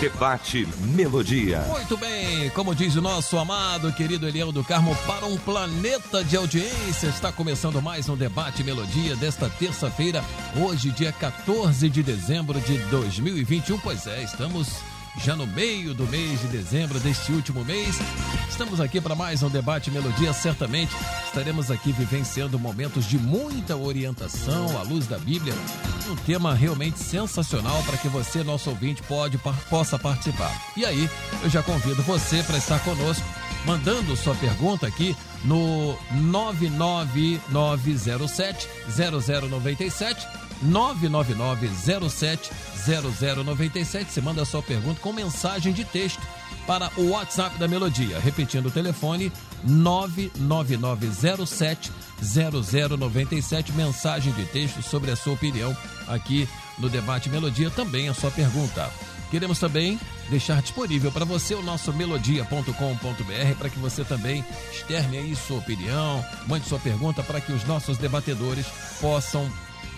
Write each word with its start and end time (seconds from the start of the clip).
Debate 0.00 0.66
Melodia. 0.78 1.60
Muito 1.68 1.94
bem, 1.98 2.48
como 2.50 2.74
diz 2.74 2.96
o 2.96 3.02
nosso 3.02 3.36
amado 3.36 3.92
querido 3.92 4.26
Eliel 4.26 4.50
do 4.50 4.64
Carmo, 4.64 4.96
para 5.06 5.26
um 5.26 5.36
planeta 5.36 6.24
de 6.24 6.38
audiência, 6.38 7.08
está 7.08 7.30
começando 7.30 7.82
mais 7.82 8.08
um 8.08 8.16
Debate 8.16 8.64
Melodia 8.64 9.14
desta 9.14 9.50
terça-feira, 9.50 10.24
hoje, 10.56 10.90
dia 10.90 11.12
14 11.12 11.86
de 11.90 12.02
dezembro 12.02 12.58
de 12.62 12.78
2021. 12.78 13.78
Pois 13.80 14.06
é, 14.06 14.22
estamos 14.22 14.78
já 15.18 15.36
no 15.36 15.46
meio 15.46 15.94
do 15.94 16.06
mês 16.06 16.40
de 16.40 16.48
dezembro 16.48 16.98
deste 17.00 17.32
último 17.32 17.64
mês. 17.64 17.96
Estamos 18.48 18.80
aqui 18.80 19.00
para 19.00 19.14
mais 19.14 19.42
um 19.42 19.48
debate 19.48 19.90
Melodia. 19.90 20.32
Certamente 20.32 20.94
estaremos 21.26 21.70
aqui 21.70 21.92
vivenciando 21.92 22.58
momentos 22.58 23.06
de 23.06 23.18
muita 23.18 23.76
orientação 23.76 24.78
à 24.78 24.82
luz 24.82 25.06
da 25.06 25.18
Bíblia. 25.18 25.54
Um 26.08 26.16
tema 26.16 26.54
realmente 26.54 26.98
sensacional 26.98 27.82
para 27.84 27.96
que 27.96 28.08
você, 28.08 28.42
nosso 28.42 28.70
ouvinte, 28.70 29.02
pode, 29.02 29.38
possa 29.68 29.98
participar. 29.98 30.52
E 30.76 30.84
aí, 30.84 31.08
eu 31.42 31.50
já 31.50 31.62
convido 31.62 32.02
você 32.02 32.42
para 32.42 32.58
estar 32.58 32.80
conosco, 32.80 33.24
mandando 33.64 34.16
sua 34.16 34.34
pergunta 34.34 34.86
aqui 34.86 35.16
no 35.44 35.96
99907 36.12 38.68
0097 38.88 40.49
99907 40.62 42.50
0097. 42.86 44.12
Você 44.12 44.20
manda 44.20 44.44
sua 44.44 44.62
pergunta 44.62 45.00
com 45.00 45.12
mensagem 45.12 45.72
de 45.72 45.84
texto 45.84 46.22
para 46.66 46.90
o 46.96 47.10
WhatsApp 47.10 47.56
da 47.58 47.68
Melodia. 47.68 48.18
Repetindo 48.20 48.66
o 48.66 48.70
telefone 48.70 49.32
99907 49.64 51.90
0097. 52.22 53.72
Mensagem 53.72 54.32
de 54.32 54.44
texto 54.46 54.82
sobre 54.82 55.10
a 55.10 55.16
sua 55.16 55.34
opinião 55.34 55.76
aqui 56.06 56.48
no 56.78 56.88
Debate 56.88 57.28
Melodia. 57.28 57.68
Também 57.70 58.08
a 58.08 58.14
sua 58.14 58.30
pergunta. 58.30 58.88
Queremos 59.30 59.58
também 59.60 59.98
deixar 60.28 60.60
disponível 60.60 61.12
para 61.12 61.24
você 61.24 61.54
o 61.54 61.62
nosso 61.62 61.92
melodia.com.br 61.92 63.54
para 63.58 63.70
que 63.70 63.78
você 63.78 64.04
também 64.04 64.44
externe 64.72 65.18
aí 65.18 65.36
sua 65.36 65.58
opinião, 65.58 66.24
mande 66.48 66.66
sua 66.66 66.80
pergunta 66.80 67.22
para 67.22 67.40
que 67.40 67.52
os 67.52 67.64
nossos 67.64 67.96
debatedores 67.96 68.66
possam 69.00 69.48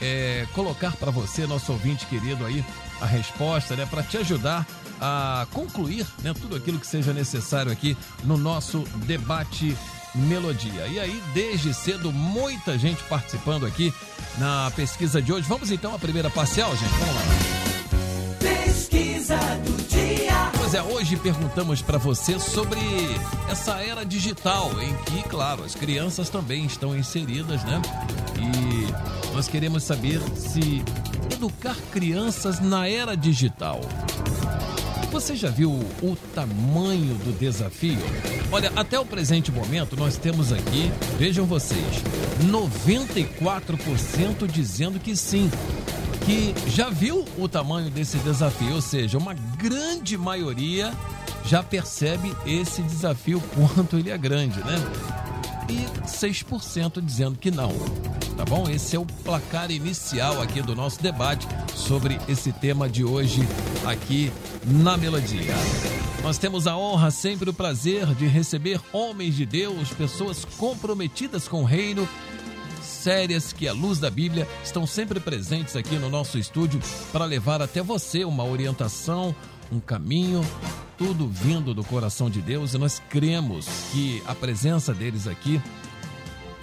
é, 0.03 0.47
colocar 0.53 0.97
para 0.97 1.13
você, 1.13 1.47
nosso 1.47 1.73
ouvinte 1.73 2.05
querido 2.07 2.45
aí, 2.45 2.65
a 3.01 3.07
resposta, 3.07 3.77
né, 3.77 3.87
para 3.87 4.03
te 4.03 4.19
ajudar 4.19 4.67
a 5.01 5.47
concluir 5.53 6.07
né, 6.23 6.35
tudo 6.35 6.57
aquilo 6.57 6.79
que 6.79 6.87
seja 6.87 7.13
necessário 7.13 7.71
aqui 7.71 7.97
no 8.25 8.37
nosso 8.37 8.81
debate 9.07 9.77
Melodia. 10.15 10.87
E 10.89 11.01
aí, 11.01 11.23
desde 11.33 11.73
cedo, 11.73 12.13
muita 12.13 12.79
gente 12.79 13.03
participando 13.05 13.65
aqui 13.65 13.95
na 14.37 14.71
pesquisa 14.77 15.23
de 15.23 15.33
hoje. 15.33 15.49
Vamos 15.49 15.71
então 15.71 15.95
à 15.95 15.99
primeira 15.99 16.29
parcial, 16.29 16.71
gente? 16.77 16.93
Vamos 16.99 17.15
lá. 17.15 17.23
Pesquisa 18.39 19.37
do 19.65 19.89
dia. 19.89 20.51
Pois 20.55 20.75
é, 20.75 20.83
hoje 20.83 21.17
perguntamos 21.17 21.81
para 21.81 21.97
você 21.97 22.39
sobre 22.39 22.81
essa 23.51 23.83
era 23.83 24.05
digital, 24.05 24.71
em 24.83 24.95
que, 25.05 25.23
claro, 25.29 25.65
as 25.65 25.75
crianças 25.75 26.29
também 26.29 26.67
estão 26.67 26.95
inseridas, 26.95 27.65
né? 27.65 27.81
E 28.39 29.22
nós 29.33 29.49
queremos 29.49 29.83
saber 29.83 30.21
se 30.37 30.85
educar 31.33 31.77
crianças 31.91 32.61
na 32.61 32.87
era 32.89 33.17
digital. 33.17 33.81
Você 35.11 35.35
já 35.37 35.51
viu 35.51 35.71
o 36.03 36.17
tamanho 36.35 37.15
do 37.17 37.39
desafio? 37.39 37.99
Olha, 38.51 38.73
até 38.75 38.99
o 38.99 39.05
presente 39.05 39.53
momento 39.53 39.95
nós 39.97 40.17
temos 40.17 40.51
aqui, 40.53 40.91
vejam 41.19 41.45
vocês, 41.45 42.03
94% 42.45 44.47
dizendo 44.47 44.99
que 44.99 45.15
sim, 45.15 45.51
que 46.25 46.55
já 46.71 46.89
viu 46.89 47.27
o 47.37 47.47
tamanho 47.49 47.91
desse 47.91 48.17
desafio, 48.19 48.75
ou 48.75 48.81
seja, 48.81 49.19
uma 49.19 49.35
grande 49.35 50.17
maioria 50.17 50.93
já 51.45 51.63
percebe 51.63 52.35
esse 52.47 52.81
desafio 52.83 53.43
quanto 53.55 53.99
ele 53.99 54.11
é 54.11 54.17
grande, 54.17 54.61
né? 54.61 54.77
E 55.69 56.07
6% 56.07 57.01
dizendo 57.01 57.39
que 57.39 57.51
não 57.51 57.73
tá 58.43 58.45
bom? 58.45 58.69
Esse 58.69 58.97
é 58.97 58.99
o 58.99 59.07
placar 59.07 59.71
inicial 59.71 60.43
aqui 60.43 60.61
do 60.63 60.75
nosso 60.75 61.01
debate 61.01 61.47
sobre 61.75 62.19
esse 62.29 62.53
tema 62.53 62.89
de 62.89 63.05
hoje 63.05 63.41
aqui 63.87 64.33
na 64.65 64.97
Melodia. 64.97 65.55
Nós 66.23 66.39
temos 66.39 66.67
a 66.67 66.77
honra, 66.77 67.11
sempre 67.11 67.51
o 67.51 67.55
prazer 67.55 68.07
de 68.15 68.27
receber 68.27 68.81
homens 68.93 69.37
de 69.37 69.47
Deus, 69.47 69.91
pessoas 69.91 70.45
comprometidas 70.57 71.47
com 71.47 71.63
o 71.63 71.65
reino, 71.65 72.09
sérias 72.81 73.53
que, 73.53 73.69
à 73.69 73.73
luz 73.73 73.99
da 73.99 74.11
Bíblia, 74.11 74.49
estão 74.65 74.87
sempre 74.87 75.21
presentes 75.21 75.77
aqui 75.77 75.97
no 75.97 76.09
nosso 76.09 76.39
estúdio 76.39 76.81
para 77.13 77.25
levar 77.25 77.61
até 77.61 77.83
você 77.83 78.25
uma 78.25 78.45
orientação, 78.45 79.35
um 79.73 79.81
caminho, 79.81 80.45
tudo 80.99 81.27
vindo 81.27 81.73
do 81.73 81.83
coração 81.83 82.29
de 82.29 82.41
Deus 82.41 82.75
e 82.75 82.79
nós 82.79 83.03
cremos 83.09 83.67
que 83.91 84.23
a 84.27 84.35
presença 84.35 84.93
deles 84.93 85.27
aqui 85.27 85.61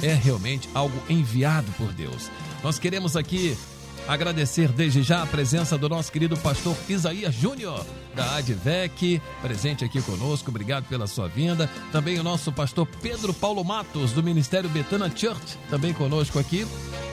é 0.02 0.14
realmente 0.14 0.70
algo 0.74 0.96
enviado 1.10 1.72
por 1.74 1.92
Deus. 1.92 2.30
Nós 2.64 2.78
queremos 2.78 3.18
aqui 3.18 3.58
agradecer 4.08 4.70
desde 4.70 5.02
já 5.02 5.24
a 5.24 5.26
presença 5.26 5.78
do 5.78 5.90
nosso 5.90 6.12
querido 6.12 6.38
pastor 6.38 6.76
Isaías 6.88 7.34
Júnior, 7.34 7.86
da 8.16 8.38
Advec, 8.38 9.22
presente 9.42 9.86
aqui 9.86 10.02
conosco. 10.02 10.50
Obrigado 10.50 10.86
pela 10.86 11.08
sua 11.08 11.28
vinda. 11.28 11.70
Também 11.92 12.20
o 12.20 12.24
nosso 12.24 12.52
pastor 12.52 12.88
Pedro 13.02 13.34
Paulo 13.34 13.64
Matos, 13.64 14.12
do 14.12 14.24
Ministério 14.24 14.70
Betana 14.70 15.12
Church, 15.14 15.58
também 15.70 15.94
conosco 15.94 16.40
aqui. 16.40 16.68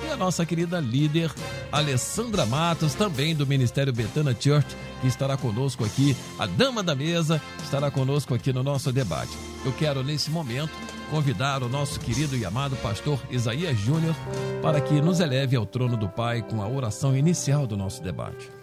E 0.07 0.11
a 0.11 0.17
nossa 0.17 0.47
querida 0.47 0.81
líder 0.81 1.31
Alessandra 1.71 2.47
Matos, 2.47 2.95
também 2.95 3.35
do 3.35 3.47
Ministério 3.47 3.93
Betana 3.93 4.37
Church, 4.39 4.67
que 5.01 5.07
estará 5.07 5.37
conosco 5.37 5.85
aqui. 5.85 6.17
A 6.39 6.47
dama 6.47 6.83
da 6.83 6.95
mesa 6.95 7.41
estará 7.63 7.91
conosco 7.91 8.35
aqui 8.35 8.53
no 8.53 8.63
nosso 8.63 8.93
debate. 8.93 9.33
Eu 9.65 9.73
quero, 9.73 10.03
nesse 10.03 10.31
momento, 10.31 10.73
convidar 11.11 11.63
o 11.63 11.69
nosso 11.69 12.01
querido 12.01 12.37
e 12.37 12.45
amado 12.45 12.77
pastor 12.77 13.21
Isaías 13.31 13.79
Júnior 13.79 14.15
para 14.63 14.81
que 14.81 15.01
nos 15.01 15.21
eleve 15.21 15.57
ao 15.57 15.67
trono 15.67 15.97
do 15.97 16.09
Pai 16.09 16.43
com 16.43 16.63
a 16.63 16.69
oração 16.69 17.17
inicial 17.17 17.67
do 17.67 17.77
nosso 17.77 18.03
debate. 18.03 18.56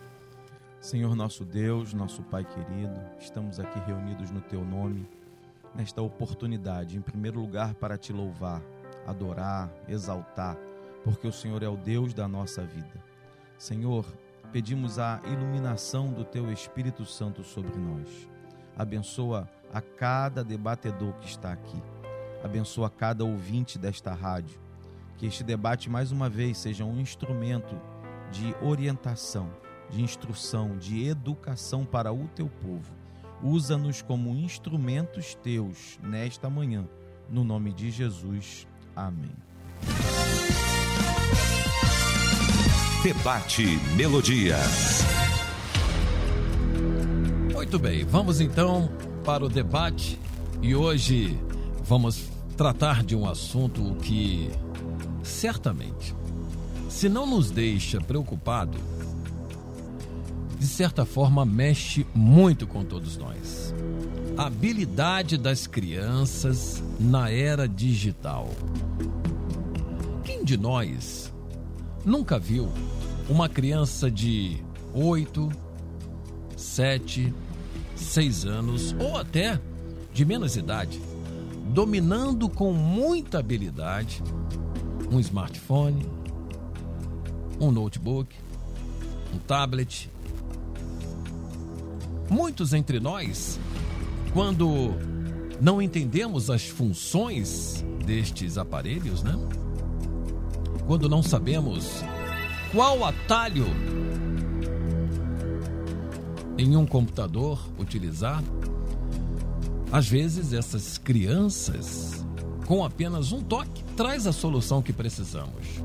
Senhor 0.83 1.15
nosso 1.15 1.45
Deus, 1.45 1.93
nosso 1.93 2.21
Pai 2.23 2.43
querido, 2.43 2.99
estamos 3.17 3.57
aqui 3.57 3.79
reunidos 3.87 4.31
no 4.31 4.41
Teu 4.41 4.65
nome, 4.65 5.07
nesta 5.73 6.01
oportunidade, 6.01 6.97
em 6.97 7.01
primeiro 7.01 7.39
lugar, 7.39 7.73
para 7.75 7.97
te 7.97 8.11
louvar, 8.11 8.61
adorar, 9.07 9.71
exaltar, 9.87 10.57
porque 11.01 11.25
o 11.25 11.31
Senhor 11.31 11.63
é 11.63 11.69
o 11.69 11.77
Deus 11.77 12.13
da 12.13 12.27
nossa 12.27 12.65
vida. 12.65 13.01
Senhor, 13.57 14.05
pedimos 14.51 14.99
a 14.99 15.21
iluminação 15.25 16.11
do 16.11 16.25
Teu 16.25 16.51
Espírito 16.51 17.05
Santo 17.05 17.45
sobre 17.45 17.77
nós. 17.77 18.29
Abençoa 18.75 19.49
a 19.71 19.79
cada 19.79 20.43
debatedor 20.43 21.13
que 21.13 21.29
está 21.29 21.53
aqui 21.53 21.81
abençoa 22.43 22.89
cada 22.89 23.23
ouvinte 23.23 23.79
desta 23.79 24.13
rádio. 24.13 24.59
Que 25.17 25.25
este 25.25 25.43
debate, 25.43 25.89
mais 25.89 26.11
uma 26.11 26.29
vez, 26.29 26.57
seja 26.57 26.83
um 26.83 26.99
instrumento 26.99 27.79
de 28.31 28.53
orientação, 28.61 29.49
de 29.89 30.01
instrução, 30.01 30.77
de 30.77 31.07
educação 31.07 31.85
para 31.85 32.11
o 32.11 32.27
teu 32.35 32.47
povo. 32.47 32.91
Usa-nos 33.41 34.01
como 34.01 34.29
instrumentos 34.35 35.35
teus 35.35 35.99
nesta 36.01 36.49
manhã. 36.49 36.87
No 37.29 37.43
nome 37.43 37.73
de 37.73 37.91
Jesus. 37.91 38.67
Amém. 38.95 39.31
Debate 43.03 43.65
Melodia. 43.97 44.57
Muito 47.53 47.77
bem, 47.77 48.05
vamos 48.05 48.39
então 48.39 48.89
para 49.25 49.43
o 49.43 49.49
debate 49.49 50.17
e 50.61 50.73
hoje 50.73 51.37
vamos 51.83 52.29
tratar 52.55 53.03
de 53.03 53.15
um 53.15 53.27
assunto 53.27 53.95
que 53.95 54.49
certamente, 55.23 56.15
se 56.89 57.09
não 57.09 57.25
nos 57.25 57.51
deixa 57.51 57.99
preocupado, 57.99 58.77
de 60.63 60.69
certa 60.69 61.03
forma 61.05 61.45
mexe 61.45 62.07
muito 62.15 62.65
com 62.65 62.85
todos 62.85 63.17
nós. 63.17 63.75
A 64.37 64.45
habilidade 64.45 65.37
das 65.37 65.67
crianças 65.67 66.81
na 66.97 67.29
era 67.29 67.67
digital. 67.67 68.49
Quem 70.23 70.41
de 70.41 70.55
nós 70.55 71.33
nunca 72.05 72.39
viu 72.39 72.71
uma 73.27 73.49
criança 73.49 74.09
de 74.09 74.63
8, 74.93 75.51
7, 76.55 77.33
6 77.93 78.45
anos 78.45 78.95
ou 78.97 79.17
até 79.17 79.59
de 80.13 80.23
menos 80.23 80.55
idade 80.55 80.97
dominando 81.73 82.47
com 82.47 82.71
muita 82.71 83.39
habilidade 83.39 84.23
um 85.11 85.19
smartphone, 85.19 86.05
um 87.59 87.69
notebook, 87.69 88.33
um 89.35 89.39
tablet. 89.39 90.12
Muitos 92.29 92.73
entre 92.73 92.99
nós, 92.99 93.59
quando 94.33 94.93
não 95.61 95.81
entendemos 95.81 96.49
as 96.49 96.67
funções 96.67 97.83
destes 98.05 98.57
aparelhos, 98.57 99.23
né? 99.23 99.37
Quando 100.85 101.07
não 101.07 101.23
sabemos 101.23 102.03
qual 102.71 103.05
atalho 103.05 103.67
em 106.57 106.75
um 106.75 106.85
computador 106.85 107.59
utilizar, 107.77 108.43
às 109.91 110.07
vezes 110.07 110.53
essas 110.53 110.97
crianças, 110.97 112.25
com 112.65 112.83
apenas 112.83 113.31
um 113.31 113.41
toque, 113.41 113.83
traz 113.95 114.25
a 114.25 114.33
solução 114.33 114.81
que 114.81 114.91
precisamos. 114.91 115.83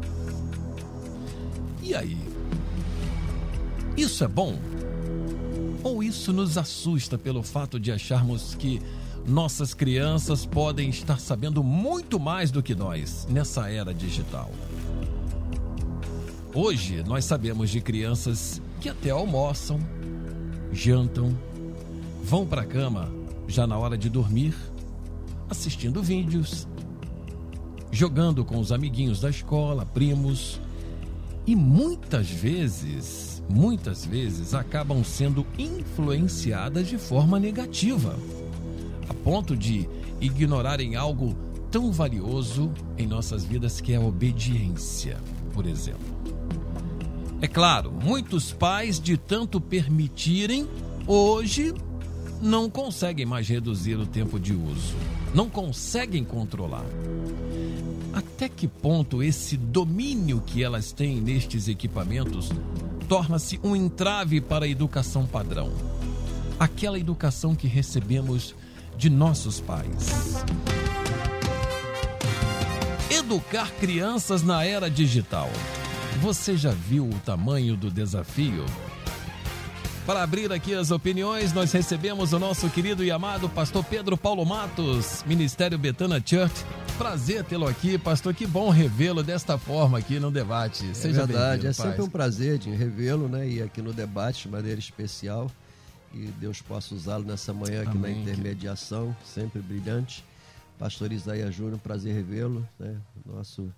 E 1.83 1.95
aí? 1.95 2.19
Isso 3.97 4.25
é 4.25 4.29
bom? 4.29 4.59
Ou 5.89 6.03
isso 6.03 6.35
nos 6.35 6.59
assusta 6.59 7.17
pelo 7.17 7.43
fato 7.43 7.81
de 7.81 7.91
acharmos 7.91 8.55
que 8.55 8.79
nossas 9.27 9.73
crianças 9.73 10.45
podem 10.45 10.91
estar 10.91 11.19
sabendo 11.19 11.65
muito 11.65 12.21
mais 12.21 12.51
do 12.51 12.63
que 12.63 12.75
nós 12.75 13.27
nessa 13.31 13.71
era 13.71 13.95
digital? 13.95 14.51
Hoje 16.53 17.03
nós 17.05 17.25
sabemos 17.25 17.71
de 17.71 17.81
crianças 17.81 18.61
que 18.83 18.91
até 18.91 19.09
almoçam, 19.09 19.81
jantam, 20.71 21.35
vão 22.23 22.47
para 22.47 22.61
a 22.61 22.67
cama 22.67 23.11
já 23.47 23.67
na 23.67 23.79
hora 23.79 23.97
de 23.97 24.11
dormir, 24.11 24.55
assistindo 25.49 26.03
vídeos, 26.03 26.69
jogando 27.91 28.45
com 28.45 28.59
os 28.59 28.73
amiguinhos 28.73 29.23
da 29.23 29.31
escola, 29.31 29.87
primos, 29.87 30.61
e 31.49 31.57
muitas 31.57 32.29
vezes, 32.29 33.43
muitas 33.49 34.05
vezes 34.05 34.53
acabam 34.53 35.03
sendo 35.03 35.47
influenciadas 35.57 36.87
de 36.87 36.99
forma 36.99 37.41
negativa, 37.41 38.15
a 39.09 39.15
ponto 39.15 39.57
de 39.57 39.89
ignorarem 40.21 40.95
algo 40.95 41.35
tão 41.71 41.91
valioso 41.91 42.71
em 42.99 43.07
nossas 43.07 43.45
vidas 43.45 43.81
que 43.81 43.95
é 43.95 43.97
a 43.97 44.01
obediência, 44.03 45.17
por 45.55 45.65
exemplo. 45.65 46.19
É 47.41 47.49
claro, 47.49 47.91
muitos 47.91 48.53
pais, 48.53 49.01
de 49.01 49.17
tanto 49.17 49.59
permitirem, 49.59 50.69
hoje 51.07 51.73
não 52.43 52.69
conseguem 52.69 53.25
mais 53.25 53.49
reduzir 53.49 53.95
o 53.95 54.05
tempo 54.05 54.39
de 54.39 54.53
uso, 54.53 54.95
não 55.35 55.49
conseguem 55.49 56.25
controlar. 56.25 56.85
Até 58.13 58.49
que 58.49 58.67
ponto 58.67 59.23
esse 59.23 59.57
domínio 59.57 60.43
que 60.45 60.63
elas 60.63 60.93
têm 60.93 61.21
nestes 61.21 61.69
equipamentos 61.69 62.51
torna-se 63.09 63.61
um 63.63 63.77
entrave 63.77 64.41
para 64.41 64.65
a 64.65 64.69
educação 64.69 65.27
padrão? 65.27 65.73
Aquela 66.59 66.99
educação 66.99 67.55
que 67.55 67.67
recebemos 67.67 68.55
de 68.97 69.09
nossos 69.09 69.61
pais. 69.61 70.45
Educar 73.11 73.71
crianças 73.73 74.43
na 74.43 74.65
era 74.65 74.91
digital. 74.91 75.51
Você 76.21 76.57
já 76.57 76.73
viu 76.73 77.05
o 77.09 77.15
tamanho 77.25 77.77
do 77.77 77.91
desafio? 77.91 78.65
Para 80.05 80.23
abrir 80.23 80.51
aqui 80.51 80.75
as 80.75 80.91
opiniões, 80.91 81.53
nós 81.53 81.71
recebemos 81.71 82.33
o 82.33 82.39
nosso 82.39 82.69
querido 82.71 83.05
e 83.05 83.11
amado 83.11 83.47
pastor 83.49 83.85
Pedro 83.85 84.17
Paulo 84.17 84.45
Matos, 84.45 85.23
Ministério 85.27 85.79
Betana 85.79 86.17
Church. 86.25 86.65
Prazer 86.99 87.45
tê-lo 87.45 87.69
aqui, 87.69 87.97
pastor. 87.97 88.35
Que 88.35 88.45
bom 88.45 88.71
revê-lo 88.71 89.23
desta 89.23 89.57
forma 89.57 89.97
aqui 89.97 90.19
no 90.19 90.33
debate. 90.33 90.97
Seja 90.97 91.23
é 91.23 91.27
verdade, 91.27 91.67
é 91.69 91.73
sempre 91.73 92.03
um 92.03 92.09
prazer 92.09 92.59
de 92.59 92.71
revê-lo, 92.71 93.29
né? 93.29 93.49
E 93.49 93.63
aqui 93.63 93.81
no 93.81 93.93
debate 93.93 94.43
de 94.43 94.49
maneira 94.49 94.81
especial. 94.81 95.49
E 96.13 96.27
Deus 96.41 96.61
possa 96.61 96.97
usá-lo 96.97 97.25
nessa 97.25 97.53
manhã 97.53 97.83
aqui 97.83 97.97
Amém. 97.97 98.17
na 98.17 98.21
intermediação, 98.23 99.15
sempre 99.25 99.63
brilhante. 99.63 100.25
Pastor 100.77 101.13
Isaías 101.13 101.55
Júnior, 101.55 101.79
prazer 101.79 102.13
revê-lo, 102.13 102.67
né? 102.79 102.97
Nosso 103.25 103.73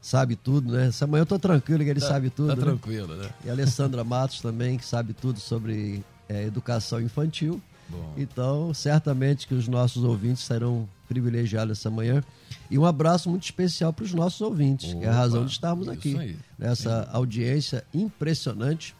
sabe 0.00 0.36
tudo, 0.36 0.72
né? 0.72 0.88
Essa 0.88 1.06
manhã 1.06 1.22
eu 1.22 1.26
tô 1.26 1.38
tranquilo 1.38 1.82
que 1.82 1.90
ele 1.90 2.00
tá, 2.00 2.08
sabe 2.08 2.28
tudo. 2.28 2.48
Tá 2.48 2.56
né? 2.56 2.62
tranquilo, 2.62 3.16
né? 3.16 3.30
E 3.42 3.48
a 3.48 3.52
Alessandra 3.52 4.04
Matos 4.04 4.42
também, 4.42 4.76
que 4.76 4.84
sabe 4.84 5.14
tudo 5.14 5.40
sobre 5.40 6.04
é, 6.28 6.44
educação 6.44 7.00
infantil. 7.00 7.58
Bom. 7.88 8.14
Então, 8.18 8.74
certamente 8.74 9.46
que 9.46 9.54
os 9.54 9.66
nossos 9.66 10.04
ouvintes 10.04 10.44
serão 10.44 10.86
privilegiados 11.10 11.76
essa 11.78 11.90
manhã. 11.90 12.22
E 12.70 12.78
um 12.78 12.86
abraço 12.86 13.28
muito 13.28 13.42
especial 13.42 13.92
para 13.92 14.04
os 14.04 14.14
nossos 14.14 14.40
ouvintes, 14.40 14.90
Opa, 14.90 15.00
que 15.00 15.04
é 15.04 15.08
a 15.08 15.12
razão 15.12 15.44
de 15.44 15.50
estarmos 15.50 15.88
aqui. 15.88 16.16
Aí. 16.16 16.36
Nessa 16.56 17.02
Sim. 17.02 17.08
audiência 17.12 17.84
impressionante. 17.92 18.94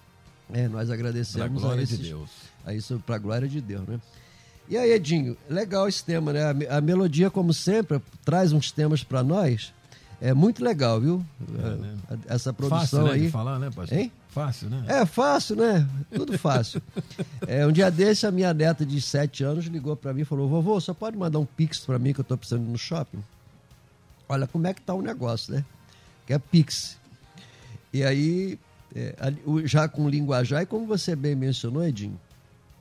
É, 0.53 0.67
nós 0.67 0.91
agradecemos 0.91 1.65
a, 1.65 1.81
esses, 1.81 1.99
de 1.99 2.09
Deus. 2.09 2.29
a 2.67 2.75
isso 2.75 3.01
para 3.07 3.15
a 3.15 3.19
glória 3.19 3.47
de 3.47 3.61
Deus, 3.61 3.87
né? 3.87 4.01
E 4.69 4.77
aí, 4.77 4.91
Edinho, 4.91 5.37
legal 5.49 5.89
esse 5.89 6.05
tema, 6.05 6.33
né? 6.33 6.43
A, 6.69 6.79
a 6.79 6.81
melodia, 6.81 7.31
como 7.31 7.55
sempre, 7.55 8.01
traz 8.25 8.53
uns 8.53 8.73
temas 8.73 9.05
para 9.05 9.23
nós 9.23 9.73
é 10.21 10.35
muito 10.35 10.63
legal, 10.63 11.01
viu? 11.01 11.25
É, 11.59 11.69
né? 11.77 11.97
Essa 12.27 12.53
produção 12.53 12.81
fácil, 12.81 13.03
né, 13.05 13.13
aí. 13.13 13.21
De 13.23 13.31
falar, 13.31 13.59
né, 13.59 13.71
pastor? 13.75 13.99
Hein? 13.99 14.13
Fácil, 14.29 14.69
né? 14.69 14.85
É 14.87 15.07
fácil, 15.07 15.57
né? 15.57 15.89
Tudo 16.15 16.39
fácil. 16.39 16.83
é, 17.49 17.67
um 17.67 17.73
dia 17.73 17.91
desse, 17.91 18.27
a 18.27 18.31
minha 18.31 18.53
neta 18.53 18.85
de 18.85 19.01
7 19.01 19.43
anos 19.43 19.65
ligou 19.67 19.97
para 19.97 20.13
mim 20.13 20.21
e 20.21 20.25
falou: 20.25 20.47
Vovô, 20.49 20.79
só 20.79 20.93
pode 20.93 21.17
mandar 21.17 21.39
um 21.39 21.47
pix 21.47 21.81
para 21.81 21.99
mim 21.99 22.13
que 22.13 22.21
eu 22.21 22.25
tô 22.25 22.37
precisando 22.37 22.67
ir 22.67 22.71
no 22.71 22.77
shopping? 22.77 23.23
Olha 24.29 24.47
como 24.47 24.67
é 24.67 24.75
que 24.75 24.83
tá 24.83 24.93
o 24.93 25.01
negócio, 25.01 25.55
né? 25.55 25.65
Que 26.27 26.35
é 26.35 26.39
pix. 26.39 26.99
E 27.93 28.05
aí, 28.05 28.59
é, 28.95 29.15
já 29.65 29.89
com 29.89 30.09
linguajar, 30.09 30.63
e 30.63 30.67
como 30.67 30.87
você 30.87 31.17
bem 31.17 31.35
mencionou, 31.35 31.83
Edinho, 31.83 32.21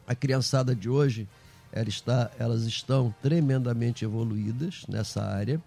a 0.06 0.14
criançada 0.14 0.76
de 0.76 0.90
hoje, 0.90 1.28
ela 1.72 1.88
está, 1.88 2.30
elas 2.38 2.64
estão 2.64 3.14
tremendamente 3.22 4.04
evoluídas 4.04 4.84
nessa 4.90 5.24
área 5.24 5.60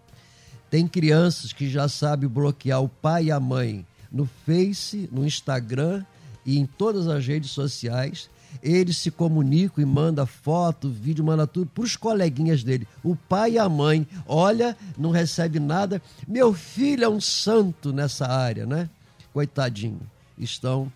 tem 0.73 0.89
crianças 0.89 1.53
que 1.53 1.69
já 1.69 1.87
sabem 1.87 2.27
bloquear 2.27 2.83
o 2.83 2.89
pai 2.89 3.25
e 3.25 3.31
a 3.31 3.39
mãe 3.39 3.85
no 4.11 4.27
Face, 4.47 5.07
no 5.13 5.27
Instagram 5.27 6.03
e 6.47 6.59
em 6.59 6.65
todas 6.65 7.09
as 7.09 7.27
redes 7.27 7.51
sociais. 7.51 8.31
Eles 8.63 8.97
se 8.97 9.11
comunicam 9.11 9.83
e 9.83 9.87
manda 9.87 10.25
foto, 10.25 10.89
vídeo, 10.89 11.23
manda 11.23 11.47
tudo 11.47 11.67
para 11.67 11.85
os 11.85 11.95
coleguinhas 11.95 12.65
dele. 12.65 12.89
O 13.05 13.15
pai 13.15 13.53
e 13.53 13.59
a 13.59 13.69
mãe, 13.69 14.09
olha, 14.27 14.75
não 14.97 15.11
recebe 15.11 15.61
nada. 15.61 16.01
Meu 16.27 16.55
filho 16.55 17.05
é 17.05 17.09
um 17.09 17.21
santo 17.21 17.93
nessa 17.93 18.27
área, 18.27 18.65
né? 18.65 18.89
Coitadinho, 19.31 20.01
estão 20.39 20.91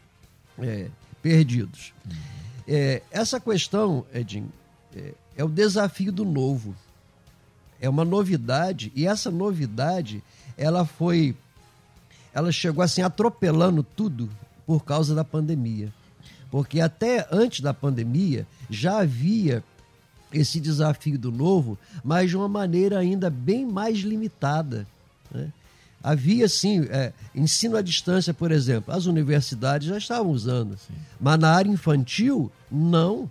é, 0.59 0.89
perdidos. 1.21 1.93
É, 2.67 3.03
essa 3.11 3.39
questão, 3.39 4.07
Edinho, 4.15 4.51
é, 4.97 5.13
é 5.37 5.45
o 5.45 5.49
desafio 5.51 6.11
do 6.11 6.25
novo 6.25 6.75
é 7.87 7.91
uma 7.91 8.05
novidade 8.05 8.93
e 8.95 9.07
essa 9.07 9.31
novidade 9.31 10.23
ela 10.57 10.85
foi 10.85 11.35
ela 12.35 12.53
chegou 12.53 12.83
assim 12.83 13.01
atropelando 13.01 13.83
tudo 13.83 14.29
por 14.67 14.85
causa 14.85 15.15
da 15.15 15.25
pandemia. 15.25 15.93
Porque 16.51 16.81
até 16.81 17.27
antes 17.31 17.61
da 17.61 17.73
pandemia 17.73 18.47
já 18.69 19.01
havia 19.01 19.65
esse 20.33 20.61
desafio 20.61 21.19
do 21.19 21.33
novo, 21.33 21.79
mas 22.05 22.29
de 22.31 22.37
uma 22.37 22.49
maneira 22.49 22.99
ainda 22.99 23.31
bem 23.31 23.65
mais 23.65 23.99
limitada. 23.99 24.87
Né? 25.31 25.51
Havia, 26.03 26.49
sim, 26.49 26.87
é, 26.91 27.13
ensino 27.35 27.77
à 27.77 27.83
distância, 27.83 28.35
por 28.35 28.53
exemplo, 28.53 28.95
as 28.95 29.07
universidades 29.07 29.89
já 29.89 29.97
estavam 29.97 30.31
usando, 30.31 30.77
sim. 30.77 30.93
mas 31.19 31.39
na 31.39 31.51
área 31.51 31.71
infantil, 31.71 32.51
não. 32.71 33.31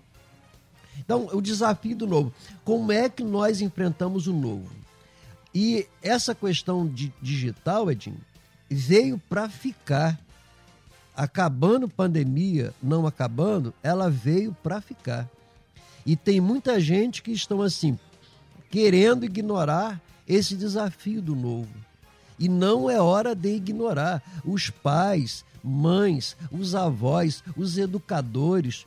Então, 1.06 1.30
o 1.32 1.42
desafio 1.42 1.96
do 1.96 2.08
novo. 2.08 2.34
Como 2.64 2.92
é 2.92 3.08
que 3.08 3.24
nós 3.24 3.62
enfrentamos 3.62 4.28
o 4.28 4.34
novo? 4.34 4.70
E 5.54 5.88
essa 6.02 6.36
questão 6.36 6.86
de 6.86 7.14
digital, 7.22 7.90
Edinho, 7.90 8.20
veio 8.70 9.22
para 9.30 9.48
ficar. 9.48 10.20
Acabando 11.16 11.88
pandemia, 11.88 12.74
não 12.84 13.08
acabando, 13.08 13.74
ela 13.82 14.10
veio 14.10 14.54
para 14.62 14.82
ficar. 14.82 15.30
E 16.06 16.14
tem 16.18 16.42
muita 16.42 16.78
gente 16.78 17.24
que 17.24 17.32
estão 17.32 17.62
assim, 17.62 17.98
querendo 18.70 19.24
ignorar 19.24 20.02
esse 20.28 20.58
desafio 20.58 21.22
do 21.22 21.34
novo. 21.34 21.74
E 22.38 22.50
não 22.50 22.90
é 22.90 23.00
hora 23.00 23.34
de 23.34 23.56
ignorar. 23.56 24.22
Os 24.44 24.70
pais, 24.70 25.46
mães, 25.64 26.36
os 26.52 26.76
avós, 26.76 27.42
os 27.56 27.78
educadores, 27.78 28.86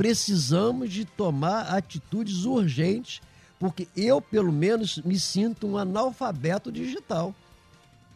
precisamos 0.00 0.90
de 0.90 1.04
tomar 1.04 1.74
atitudes 1.74 2.46
urgentes, 2.46 3.20
porque 3.58 3.86
eu, 3.94 4.18
pelo 4.18 4.50
menos, 4.50 4.96
me 4.96 5.20
sinto 5.20 5.66
um 5.66 5.76
analfabeto 5.76 6.72
digital. 6.72 7.34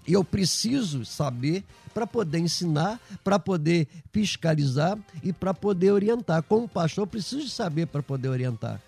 Eu 0.08 0.24
preciso 0.24 1.04
saber 1.04 1.62
para 1.92 2.06
poder 2.06 2.38
ensinar, 2.38 2.98
para 3.22 3.38
poder 3.38 3.86
fiscalizar 4.10 4.98
e 5.22 5.30
para 5.30 5.52
poder 5.52 5.90
orientar. 5.90 6.42
Como 6.44 6.66
pastor, 6.66 7.02
eu 7.02 7.06
preciso 7.06 7.50
saber 7.50 7.86
para 7.86 8.02
poder 8.02 8.30
orientar. 8.30 8.80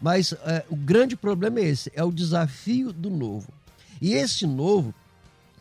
Mas 0.00 0.32
é, 0.32 0.64
o 0.68 0.74
grande 0.74 1.14
problema 1.14 1.60
é 1.60 1.66
esse: 1.66 1.92
é 1.94 2.02
o 2.02 2.10
desafio 2.10 2.92
do 2.92 3.10
novo. 3.10 3.46
E 4.02 4.12
esse 4.12 4.44
novo 4.44 4.92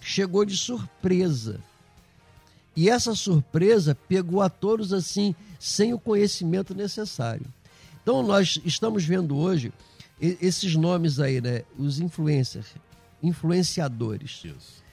chegou 0.02 0.44
de 0.44 0.58
surpresa. 0.58 1.60
E 2.76 2.90
essa 2.90 3.14
surpresa 3.14 3.96
pegou 4.10 4.42
a 4.42 4.50
todos 4.50 4.92
assim, 4.92 5.36
sem 5.66 5.94
o 5.94 6.00
conhecimento 6.00 6.76
necessário. 6.76 7.46
Então 8.02 8.22
nós 8.22 8.60
estamos 8.66 9.06
vendo 9.06 9.38
hoje 9.38 9.72
esses 10.20 10.76
nomes 10.76 11.20
aí, 11.22 11.40
né? 11.40 11.64
Os 11.78 12.00
influencers, 12.02 12.68
influenciadores. 13.22 14.42
Isso. 14.44 14.84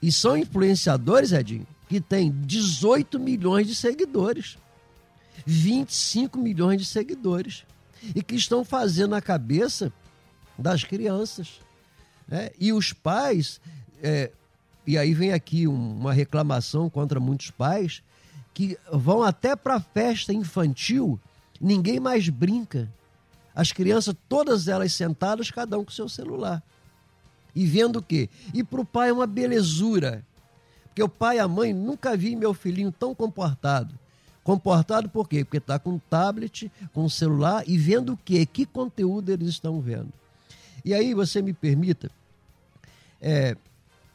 E 0.00 0.10
são 0.10 0.34
influenciadores, 0.36 1.30
Edinho, 1.32 1.66
que 1.88 2.00
têm 2.00 2.30
18 2.46 3.18
milhões 3.20 3.66
de 3.66 3.74
seguidores, 3.74 4.56
25 5.44 6.38
milhões 6.38 6.80
de 6.80 6.86
seguidores, 6.86 7.64
e 8.14 8.22
que 8.22 8.34
estão 8.34 8.64
fazendo 8.64 9.14
a 9.14 9.20
cabeça 9.20 9.92
das 10.58 10.84
crianças. 10.84 11.60
né? 12.26 12.48
E 12.58 12.72
os 12.72 12.90
pais, 12.94 13.60
é, 14.02 14.30
e 14.86 14.96
aí 14.96 15.12
vem 15.12 15.32
aqui 15.34 15.68
um- 15.68 15.98
uma 15.98 16.10
reclamação 16.14 16.88
contra 16.88 17.20
muitos 17.20 17.50
pais, 17.50 18.02
que 18.54 18.78
vão 18.90 19.22
até 19.22 19.56
para 19.56 19.80
festa 19.80 20.32
infantil, 20.32 21.20
ninguém 21.60 21.98
mais 21.98 22.28
brinca. 22.28 22.88
As 23.54 23.72
crianças, 23.72 24.14
todas 24.28 24.68
elas 24.68 24.92
sentadas, 24.92 25.50
cada 25.50 25.78
um 25.78 25.84
com 25.84 25.90
seu 25.90 26.08
celular. 26.08 26.62
E 27.54 27.66
vendo 27.66 27.96
o 27.96 28.02
quê? 28.02 28.30
E 28.52 28.64
para 28.64 28.80
o 28.80 28.84
pai 28.84 29.10
é 29.10 29.12
uma 29.12 29.26
belezura. 29.26 30.24
Porque 30.86 31.02
o 31.02 31.08
pai 31.08 31.36
e 31.36 31.40
a 31.40 31.48
mãe 31.48 31.72
nunca 31.72 32.16
vi 32.16 32.36
meu 32.36 32.54
filhinho 32.54 32.92
tão 32.92 33.14
comportado. 33.14 33.98
Comportado 34.44 35.08
por 35.08 35.28
quê? 35.28 35.44
Porque 35.44 35.56
está 35.58 35.78
com 35.78 35.98
tablet, 35.98 36.70
com 36.92 37.08
celular 37.08 37.64
e 37.66 37.76
vendo 37.76 38.12
o 38.12 38.16
quê? 38.16 38.46
Que 38.46 38.64
conteúdo 38.64 39.30
eles 39.30 39.48
estão 39.48 39.80
vendo. 39.80 40.12
E 40.84 40.92
aí, 40.92 41.14
você 41.14 41.40
me 41.40 41.52
permita, 41.52 42.10
é, 43.20 43.56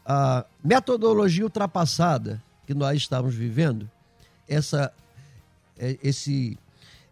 a 0.05 0.46
metodologia 0.63 1.43
ultrapassada 1.43 2.41
que 2.67 2.74
nós 2.75 2.98
estamos 2.98 3.34
vivendo, 3.34 3.89
essa, 4.50 4.91
é, 5.77 5.98
esse, 6.03 6.58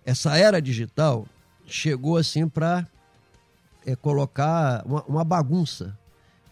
essa 0.06 0.36
era 0.38 0.62
digital 0.62 1.26
chegou 1.66 2.18
assim 2.18 2.48
para 2.48 2.88
colocar 4.02 4.84
uma, 4.86 5.04
uma 5.04 5.24
bagunça. 5.24 5.98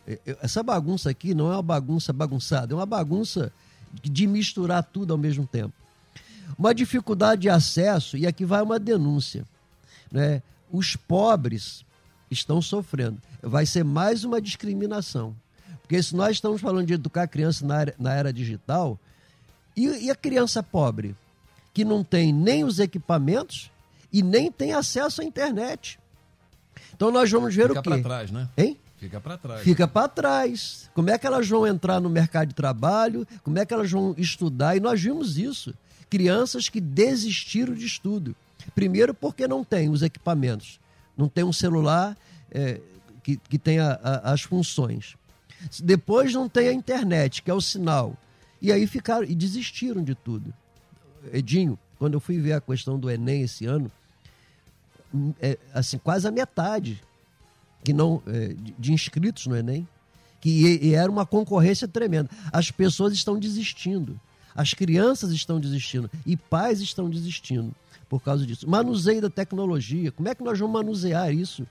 É, 0.08 0.20
é, 0.26 0.38
Essa 0.42 0.62
bagunça 0.64 1.10
aqui 1.10 1.34
não 1.34 1.52
é 1.52 1.56
uma 1.56 1.64
bagunça 1.64 2.14
bagunçada, 2.14 2.74
é 2.74 2.76
uma 2.76 2.86
bagunça 2.86 3.52
de 4.02 4.28
misturar 4.28 4.84
tudo 4.84 5.12
ao 5.12 5.18
mesmo 5.18 5.46
tempo. 5.46 5.74
Uma 6.58 6.74
dificuldade 6.74 7.42
de 7.42 7.50
acesso, 7.50 8.16
e 8.16 8.28
aqui 8.28 8.46
vai 8.46 8.62
uma 8.62 8.80
denúncia. 8.80 9.46
Né? 10.12 10.42
Os 10.72 10.96
pobres 10.96 11.84
estão 12.30 12.62
sofrendo. 12.62 13.22
Vai 13.42 13.66
ser 13.66 13.84
mais 13.84 14.24
uma 14.24 14.40
discriminação. 14.40 15.36
Porque 15.82 16.02
se 16.02 16.16
nós 16.16 16.38
estamos 16.38 16.62
falando 16.62 16.88
de 16.88 16.94
educar 16.94 17.28
criança 17.28 17.66
na 17.66 17.86
na 17.98 18.14
era 18.14 18.32
digital, 18.32 19.00
e, 19.76 20.06
e 20.06 20.12
a 20.12 20.16
criança 20.16 20.62
pobre, 20.64 21.16
que 21.74 21.84
não 21.86 22.04
tem 22.04 22.32
nem 22.34 22.64
os 22.64 22.80
equipamentos 22.80 23.70
e 24.12 24.22
nem 24.24 24.52
tem 24.52 24.74
acesso 24.74 25.22
à 25.22 25.26
internet. 25.26 26.00
Então 26.96 27.12
nós 27.12 27.30
vamos 27.30 27.54
ver 27.54 27.68
Fica 27.68 27.80
o 27.80 27.84
quê? 27.84 27.90
para 27.90 28.02
trás, 28.02 28.32
né? 28.32 28.48
Hein? 28.58 28.78
Fica 28.98 29.20
para 29.20 29.38
trás. 29.38 29.62
Fica 29.62 29.88
para 29.88 30.08
trás. 30.08 30.90
Como 30.94 31.10
é 31.10 31.18
que 31.18 31.28
elas 31.28 31.48
vão 31.48 31.68
entrar 31.68 32.00
no 32.00 32.10
mercado 32.10 32.48
de 32.50 32.56
trabalho? 32.56 33.28
Como 33.44 33.60
é 33.60 33.66
que 33.66 33.74
elas 33.74 33.92
vão 33.92 34.16
estudar? 34.18 34.76
E 34.78 34.80
nós 34.80 35.02
vimos 35.02 35.38
isso. 35.38 35.74
Crianças 36.10 36.70
que 36.70 36.80
desistiram 36.80 37.74
de 37.74 37.86
estudo. 37.86 38.34
Primeiro, 38.74 39.14
porque 39.14 39.48
não 39.48 39.64
tem 39.64 39.90
os 39.90 40.02
equipamentos. 40.02 40.80
Não 41.18 41.28
tem 41.28 41.44
um 41.44 41.52
celular 41.54 42.18
é, 42.52 42.80
que, 43.22 43.36
que 43.38 43.60
tenha 43.60 44.00
a- 44.02 44.32
as 44.32 44.42
funções. 44.42 45.16
Depois, 45.84 46.34
não 46.34 46.48
tem 46.48 46.70
a 46.70 46.74
internet, 46.74 47.42
que 47.44 47.52
é 47.52 47.54
o 47.54 47.62
sinal. 47.62 48.16
E 48.66 48.72
aí 48.72 48.88
ficaram 48.88 49.24
e 49.24 49.36
desistiram 49.36 50.04
de 50.04 50.16
tudo. 50.16 50.52
Edinho, 51.32 51.78
quando 52.00 52.16
eu 52.16 52.20
fui 52.20 52.40
ver 52.40 52.54
a 52.54 52.60
questão 52.62 52.98
do 52.98 53.12
Enem 53.12 53.44
esse 53.44 53.68
ano, 53.68 53.92
hum, 55.14 55.36
é, 55.40 55.56
assim, 55.72 56.00
quase 56.00 56.28
a 56.28 56.32
metade 56.32 57.00
que 57.84 57.94
não 57.94 58.24
é, 58.26 58.56
de, 58.80 58.92
inscritos 58.92 59.46
no 59.46 59.56
Enem, 59.56 59.88
que 60.42 60.50
e, 60.50 60.88
e 60.88 60.96
era 60.96 61.12
uma 61.12 61.28
concorrência 61.28 61.88
tremenda. 61.88 62.28
As 62.52 62.72
pessoas 62.72 63.14
estão 63.14 63.38
desistindo, 63.38 64.20
as 64.56 64.74
crianças 64.74 65.32
estão 65.32 65.60
desistindo 65.60 66.10
e 66.26 66.36
pais 66.36 66.82
estão 66.82 67.08
desistindo 67.08 67.72
por 68.10 68.20
causa 68.20 68.48
disso. 68.48 68.68
Manuseio 68.68 69.22
da 69.22 69.30
tecnologia, 69.30 70.12
como 70.12 70.28
é 70.28 70.34
que 70.34 70.44
nós 70.44 70.58
vamos 70.58 70.74
manusear 70.74 71.32
isso? 71.32 71.68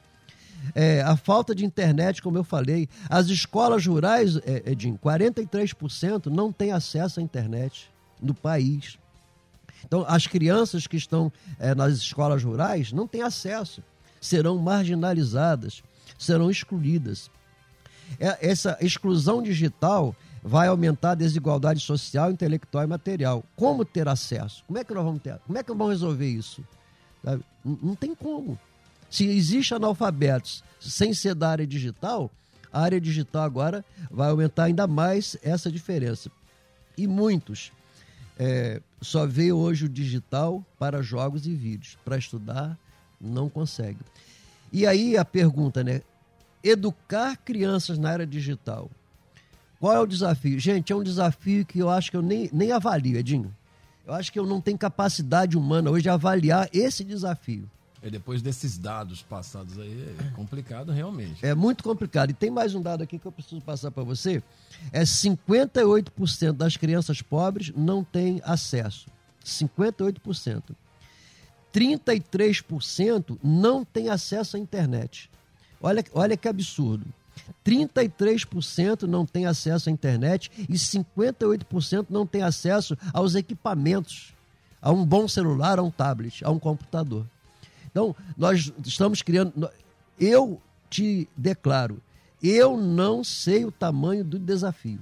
É, 0.75 1.03
a 1.03 1.17
falta 1.17 1.55
de 1.55 1.65
internet, 1.65 2.21
como 2.23 2.37
eu 2.39 2.45
falei, 2.45 2.89
as 3.09 3.27
escolas 3.29 3.87
rurais, 3.87 4.37
é, 4.39 4.71
Edinho, 4.73 4.99
43% 4.99 6.27
não 6.27 6.53
têm 6.53 6.73
acesso 6.73 7.21
à 7.21 7.23
internet 7.23 7.91
no 8.21 8.35
país. 8.35 8.99
Então, 9.85 10.05
as 10.09 10.27
crianças 10.27 10.87
que 10.87 10.97
estão 10.97 11.31
eh, 11.59 11.75
nas 11.75 11.95
escolas 11.99 12.43
rurais 12.43 12.91
não 12.91 13.07
têm 13.07 13.21
acesso, 13.23 13.83
serão 14.21 14.57
marginalizadas, 14.59 15.83
serão 16.19 16.51
excluídas. 16.51 17.31
É- 18.19 18.51
Essa 18.51 18.79
exclusão 18.81 19.43
digital 19.43 20.17
vai 20.43 20.69
aumentar 20.69 21.11
a 21.13 21.15
desigualdade 21.15 21.81
social, 21.81 22.31
intelectual 22.31 22.85
e 22.85 22.87
material. 22.87 23.45
Como 23.57 23.85
ter 23.85 24.09
acesso? 24.09 24.65
Como 24.67 24.79
é 24.79 24.85
que 24.85 24.95
nós 24.95 25.05
vamos 25.05 25.21
ter? 25.23 25.39
Como 25.47 25.59
é 25.59 25.63
que 25.63 25.71
vamos 25.71 25.89
resolver 25.91 26.29
isso? 26.29 26.65
Não 27.65 27.95
tem 27.95 28.15
como. 28.15 28.59
Se 29.15 29.29
existe 29.29 29.73
analfabetos 29.73 30.65
sem 30.81 31.15
ser 31.15 31.37
da 31.37 31.49
área 31.49 31.65
digital, 31.65 32.33
a 32.73 32.81
área 32.81 33.01
digital 33.01 33.45
agora 33.45 33.85
vai 34.11 34.29
aumentar 34.29 34.65
ainda 34.65 34.89
mais 34.89 35.37
essa 35.41 35.71
diferença. 35.71 36.33
E 36.99 37.07
muitos 37.07 37.71
é, 38.37 38.83
só 39.01 39.25
vê 39.25 39.53
hoje 39.53 39.85
o 39.85 39.89
digital 39.89 40.67
para 40.81 41.01
jogos 41.01 41.47
e 41.47 41.55
vídeos. 41.55 41.97
Para 42.05 42.19
estudar, 42.19 42.77
não 43.21 43.49
consegue. 43.49 44.01
E 44.73 44.85
aí 44.85 45.17
a 45.17 45.25
pergunta, 45.25 45.85
né? 45.85 46.03
Educar 46.61 47.37
crianças 47.37 47.97
na 47.97 48.11
era 48.11 48.27
digital. 48.27 48.91
Qual 49.79 49.95
é 49.95 50.01
o 50.01 50.07
desafio? 50.07 50.59
Gente, 50.59 50.93
é 50.93 50.97
um 50.97 51.05
desafio 51.05 51.65
que 51.65 51.79
eu 51.79 51.89
acho 51.89 52.11
que 52.11 52.17
eu 52.17 52.23
nem, 52.23 52.51
nem 52.53 52.73
avalio, 52.73 53.17
Edinho. 53.17 53.55
Eu 54.05 54.13
acho 54.13 54.33
que 54.33 54.41
eu 54.41 54.45
não 54.45 54.61
tenho 54.61 54.77
capacidade 54.77 55.57
humana 55.57 55.89
hoje 55.89 56.03
de 56.03 56.09
avaliar 56.09 56.69
esse 56.73 57.05
desafio. 57.05 57.71
É 58.05 58.11
depois 58.11 58.43
desses 58.43 58.77
dados 58.77 59.23
passados 59.23 59.79
aí, 59.79 60.15
é 60.21 60.31
complicado 60.37 60.93
realmente. 60.93 61.45
É 61.45 61.55
muito 61.55 61.83
complicado. 61.83 62.29
E 62.29 62.35
tem 62.35 62.51
mais 62.51 62.75
um 62.75 62.83
dado 62.83 63.03
aqui 63.03 63.19
que 63.19 63.25
eu 63.25 63.33
preciso 63.33 63.63
passar 63.63 63.91
para 63.91 64.05
você. 64.05 64.43
É 64.93 65.05
58% 65.05 66.53
das 66.53 66.77
crianças 66.77 67.23
pobres 67.23 67.73
não 67.75 68.05
têm 68.05 68.43
acesso. 68.45 69.07
58%. 69.43 70.63
33% 71.73 73.39
não 73.43 73.87
têm 73.87 74.11
acesso 74.11 74.59
à 74.59 74.61
internet. 74.61 75.31
Olha, 75.81 76.05
olha 76.13 76.37
que 76.37 76.47
absurdo. 76.47 77.07
33% 77.65 79.05
não 79.05 79.25
têm 79.25 79.47
acesso 79.47 79.89
à 79.89 79.93
internet 79.93 80.51
e 80.69 80.75
58% 80.75 82.09
não 82.11 82.27
têm 82.27 82.43
acesso 82.43 82.99
aos 83.15 83.35
equipamentos, 83.35 84.35
a 84.83 84.93
um 84.93 85.07
bom 85.07 85.27
celular, 85.27 85.79
a 85.79 85.83
um 85.83 85.91
tablet, 85.91 86.45
a 86.45 86.51
um 86.51 86.59
computador. 86.59 87.25
Então, 87.95 88.15
nós 88.37 88.73
estamos 88.85 89.23
criando. 89.23 89.71
Eu 90.19 90.61
te 90.91 91.29
declaro, 91.37 92.03
eu 92.43 92.77
não 92.77 93.23
sei 93.23 93.65
o 93.65 93.71
tamanho 93.71 94.25
do 94.25 94.37
desafio, 94.37 94.99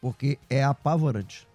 porque 0.00 0.38
é 0.48 0.64
apavorante. 0.64 1.46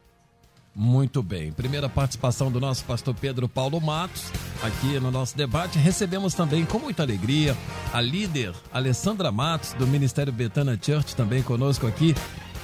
Muito 0.75 1.23
bem. 1.23 1.51
Primeira 1.51 1.89
participação 1.89 2.51
do 2.51 2.59
nosso 2.59 2.85
pastor 2.85 3.15
Pedro 3.15 3.49
Paulo 3.49 3.81
Matos 3.81 4.31
aqui 4.61 4.99
no 4.99 5.09
nosso 5.09 5.35
debate. 5.35 5.79
Recebemos 5.79 6.35
também 6.35 6.65
com 6.65 6.77
muita 6.77 7.01
alegria 7.01 7.57
a 7.91 7.99
líder 7.99 8.53
Alessandra 8.71 9.31
Matos 9.31 9.73
do 9.73 9.87
Ministério 9.87 10.31
Betana 10.31 10.77
Church 10.79 11.15
também 11.15 11.41
conosco 11.41 11.87
aqui. 11.87 12.13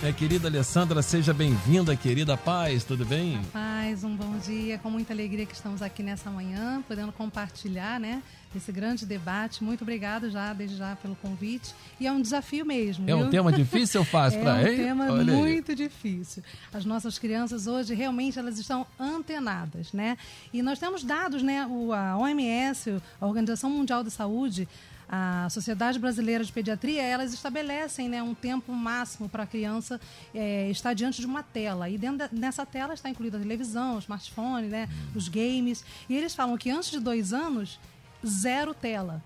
Minha 0.03 0.11
querida 0.11 0.49
Alessandra, 0.49 1.01
seja 1.01 1.33
bem-vinda, 1.33 1.95
querida 1.95 2.35
paz, 2.35 2.83
tudo 2.83 3.05
bem? 3.05 3.41
Paz, 3.53 4.03
um 4.03 4.13
bom 4.13 4.37
dia. 4.37 4.77
Com 4.77 4.89
muita 4.89 5.13
alegria 5.13 5.45
que 5.45 5.55
estamos 5.55 5.81
aqui 5.81 6.03
nessa 6.03 6.29
manhã, 6.29 6.83
podendo 6.85 7.13
compartilhar, 7.13 8.01
né, 8.01 8.21
esse 8.53 8.69
grande 8.69 9.05
debate. 9.05 9.63
Muito 9.63 9.83
obrigado 9.83 10.29
já, 10.29 10.51
desde 10.51 10.75
já, 10.75 10.93
pelo 10.97 11.15
convite. 11.15 11.73
E 12.01 12.05
é 12.05 12.11
um 12.11 12.21
desafio 12.21 12.65
mesmo. 12.65 13.09
É 13.09 13.15
um 13.15 13.21
viu? 13.21 13.29
tema 13.29 13.49
difícil 13.49 14.01
ou 14.01 14.05
fácil 14.05 14.39
É 14.41 14.43
para 14.43 14.53
um 14.55 14.67
hein? 14.67 14.75
tema 14.75 15.09
Olha 15.09 15.33
aí. 15.33 15.39
muito 15.39 15.73
difícil. 15.73 16.43
As 16.73 16.83
nossas 16.83 17.17
crianças 17.17 17.65
hoje 17.65 17.93
realmente 17.93 18.37
elas 18.37 18.59
estão 18.59 18.85
antenadas, 18.99 19.93
né? 19.93 20.17
E 20.51 20.61
nós 20.61 20.79
temos 20.79 21.01
dados, 21.05 21.41
né? 21.41 21.65
O, 21.65 21.93
a 21.93 22.17
OMS, 22.17 23.01
a 23.21 23.25
Organização 23.25 23.69
Mundial 23.69 24.03
de 24.03 24.11
Saúde, 24.11 24.67
a 25.15 25.47
Sociedade 25.47 25.99
Brasileira 25.99 26.43
de 26.43 26.51
Pediatria, 26.51 27.03
elas 27.03 27.31
estabelecem 27.35 28.09
né, 28.09 28.23
um 28.23 28.33
tempo 28.33 28.73
máximo 28.73 29.29
para 29.29 29.43
a 29.43 29.45
criança 29.45 30.01
eh, 30.33 30.71
estar 30.71 30.95
diante 30.95 31.21
de 31.21 31.27
uma 31.27 31.43
tela. 31.43 31.87
E 31.87 31.99
dentro 31.99 32.27
nessa 32.31 32.65
tela 32.65 32.95
está 32.95 33.11
incluída 33.11 33.37
a 33.37 33.39
televisão, 33.39 33.97
o 33.97 33.99
smartphone, 33.99 34.69
né, 34.69 34.89
os 35.13 35.29
games. 35.29 35.85
E 36.09 36.15
eles 36.15 36.33
falam 36.33 36.57
que 36.57 36.71
antes 36.71 36.89
de 36.89 36.99
dois 36.99 37.31
anos, 37.31 37.79
zero 38.25 38.73
tela. 38.73 39.23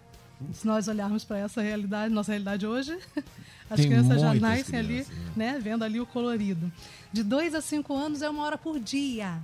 Se 0.52 0.68
nós 0.68 0.90
olharmos 0.90 1.24
para 1.24 1.38
essa 1.38 1.62
realidade, 1.62 2.14
nossa 2.14 2.34
realidade 2.34 2.68
hoje, 2.68 3.00
As 3.70 3.80
Tem 3.80 3.90
crianças 3.90 4.22
já 4.22 4.34
nascem 4.34 4.80
ali, 4.80 5.04
crianças, 5.04 5.36
né? 5.36 5.60
Vendo 5.62 5.84
ali 5.84 6.00
o 6.00 6.06
colorido. 6.06 6.72
De 7.12 7.22
2 7.22 7.54
a 7.56 7.62
5 7.62 7.94
anos 7.94 8.22
é 8.22 8.30
uma 8.30 8.44
hora 8.44 8.58
por 8.58 8.80
dia, 8.80 9.40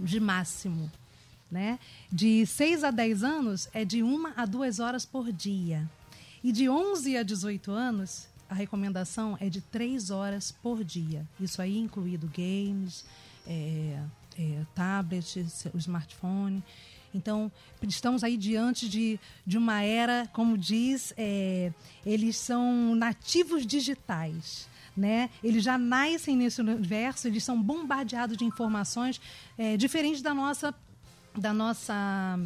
de 0.00 0.18
máximo. 0.18 0.90
Né? 1.52 1.78
De 2.10 2.46
6 2.46 2.82
a 2.82 2.90
10 2.90 3.22
anos 3.22 3.68
é 3.74 3.84
de 3.84 4.02
uma 4.02 4.32
a 4.34 4.46
duas 4.46 4.80
horas 4.80 5.04
por 5.04 5.30
dia. 5.30 5.86
E 6.42 6.50
de 6.50 6.66
11 6.66 7.18
a 7.18 7.22
18 7.22 7.70
anos, 7.70 8.26
a 8.48 8.54
recomendação 8.54 9.36
é 9.38 9.50
de 9.50 9.60
3 9.60 10.10
horas 10.10 10.50
por 10.50 10.82
dia. 10.82 11.28
Isso 11.38 11.60
aí 11.60 11.76
incluído 11.76 12.26
games, 12.34 13.04
é, 13.46 14.02
é, 14.38 14.62
tablet, 14.74 15.46
o 15.74 15.76
smartphone. 15.76 16.64
Então, 17.14 17.52
estamos 17.86 18.24
aí 18.24 18.38
diante 18.38 18.88
de, 18.88 19.20
de 19.46 19.58
uma 19.58 19.82
era, 19.82 20.26
como 20.32 20.56
diz, 20.56 21.12
é, 21.18 21.70
eles 22.06 22.38
são 22.38 22.94
nativos 22.94 23.66
digitais. 23.66 24.70
Né? 24.96 25.28
Eles 25.44 25.62
já 25.62 25.76
nascem 25.76 26.34
nesse 26.34 26.62
universo, 26.62 27.28
eles 27.28 27.44
são 27.44 27.62
bombardeados 27.62 28.38
de 28.38 28.44
informações 28.46 29.20
é, 29.58 29.76
diferentes 29.76 30.22
da 30.22 30.32
nossa, 30.32 30.74
da 31.36 31.52
nossa, 31.52 32.38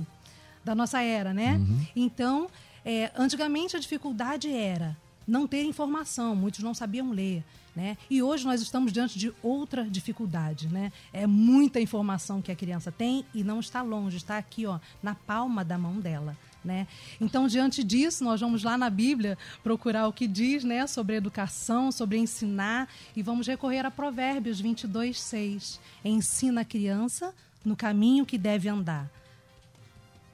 da 0.65 0.75
nossa 0.75 1.03
era, 1.03 1.33
né? 1.33 1.61
Então, 1.95 2.49
é, 2.85 3.11
antigamente 3.17 3.77
a 3.77 3.81
dificuldade 3.81 4.49
era 4.49 4.97
não 5.27 5.47
ter 5.47 5.65
informação, 5.65 6.37
muitos 6.37 6.61
não 6.61 6.73
sabiam 6.73 7.11
ler. 7.11 7.43
Né? 7.75 7.99
E 8.09 8.23
hoje 8.23 8.47
nós 8.47 8.63
estamos 8.63 8.91
diante 8.91 9.19
de 9.19 9.35
outra 9.43 9.85
dificuldade. 9.85 10.69
Né? 10.69 10.91
É 11.13 11.27
muita 11.27 11.79
informação 11.79 12.41
que 12.41 12.51
a 12.51 12.57
criança 12.57 12.91
tem 12.91 13.25
e 13.35 13.45
não 13.45 13.61
está 13.61 13.83
longe, 13.83 14.17
está 14.17 14.39
aqui 14.39 14.65
ó, 14.65 14.79
na 15.03 15.15
palma 15.15 15.63
da 15.63 15.77
mão 15.77 16.01
dela. 16.01 16.35
Né? 16.65 16.87
Então, 17.21 17.47
diante 17.47 17.85
disso, 17.85 18.25
nós 18.25 18.41
vamos 18.41 18.65
lá 18.65 18.79
na 18.79 18.89
Bíblia 18.89 19.37
procurar 19.63 20.09
o 20.09 20.13
que 20.13 20.27
diz 20.27 20.65
né, 20.65 20.87
sobre 20.87 21.15
educação, 21.15 21.93
sobre 21.93 22.19
ensinar, 22.19 22.89
e 23.15 23.23
vamos 23.23 23.47
recorrer 23.47 23.87
a 23.87 23.91
Provérbios 23.91 24.59
22, 24.59 25.21
6. 25.21 25.81
Ensina 26.05 26.63
a 26.63 26.65
criança 26.65 27.33
no 27.67 27.75
caminho 27.75 28.25
que 28.25 28.39
deve 28.39 28.69
andar. 28.69 29.11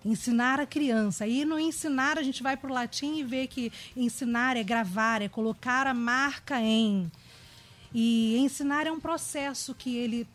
Ensinar 0.05 0.61
a 0.61 0.67
criança. 0.67 1.27
E 1.27 1.45
no 1.47 1.59
ensinar, 1.59 2.19
a 2.19 2.23
gente 2.23 2.43
vai 2.43 2.59
para 2.59 2.71
o 2.71 2.75
latim 2.75 3.17
e 3.17 3.25
vê 3.25 3.47
que 3.47 3.73
ensinar 3.97 4.57
é 4.57 4.63
gravar, 4.63 5.23
é 5.23 5.29
colocar 5.29 5.87
a 5.87 5.95
marca 5.95 6.61
em. 6.61 7.11
E 7.95 8.37
ensinar 8.37 8.87
é 8.87 8.93
um 8.93 9.01
processo 9.01 9.75
que 9.75 9.97
ele 9.97 10.29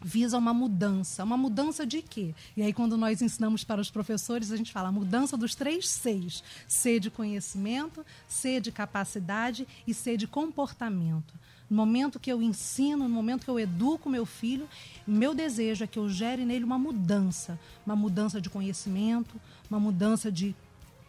visa 0.00 0.38
uma 0.38 0.54
mudança. 0.54 1.24
Uma 1.24 1.36
mudança 1.36 1.84
de 1.84 2.00
quê? 2.00 2.32
E 2.56 2.62
aí, 2.62 2.72
quando 2.72 2.96
nós 2.96 3.20
ensinamos 3.20 3.64
para 3.64 3.80
os 3.80 3.90
professores, 3.90 4.52
a 4.52 4.56
gente 4.56 4.70
fala 4.70 4.90
a 4.90 4.92
mudança 4.92 5.36
dos 5.36 5.54
três 5.54 5.88
Cs: 5.88 6.44
C 6.68 7.00
de 7.00 7.10
conhecimento, 7.10 8.06
C 8.28 8.60
de 8.60 8.70
capacidade 8.70 9.66
e 9.84 9.92
C 9.92 10.16
de 10.16 10.28
comportamento. 10.28 11.34
No 11.68 11.76
momento 11.76 12.20
que 12.20 12.30
eu 12.30 12.40
ensino, 12.40 13.08
no 13.08 13.14
momento 13.14 13.44
que 13.44 13.50
eu 13.50 13.58
educo 13.58 14.08
meu 14.08 14.24
filho, 14.24 14.68
meu 15.06 15.34
desejo 15.34 15.84
é 15.84 15.86
que 15.86 15.98
eu 15.98 16.08
gere 16.08 16.44
nele 16.44 16.64
uma 16.64 16.78
mudança, 16.78 17.58
uma 17.84 17.96
mudança 17.96 18.40
de 18.40 18.48
conhecimento, 18.48 19.40
uma 19.68 19.80
mudança 19.80 20.30
de 20.30 20.54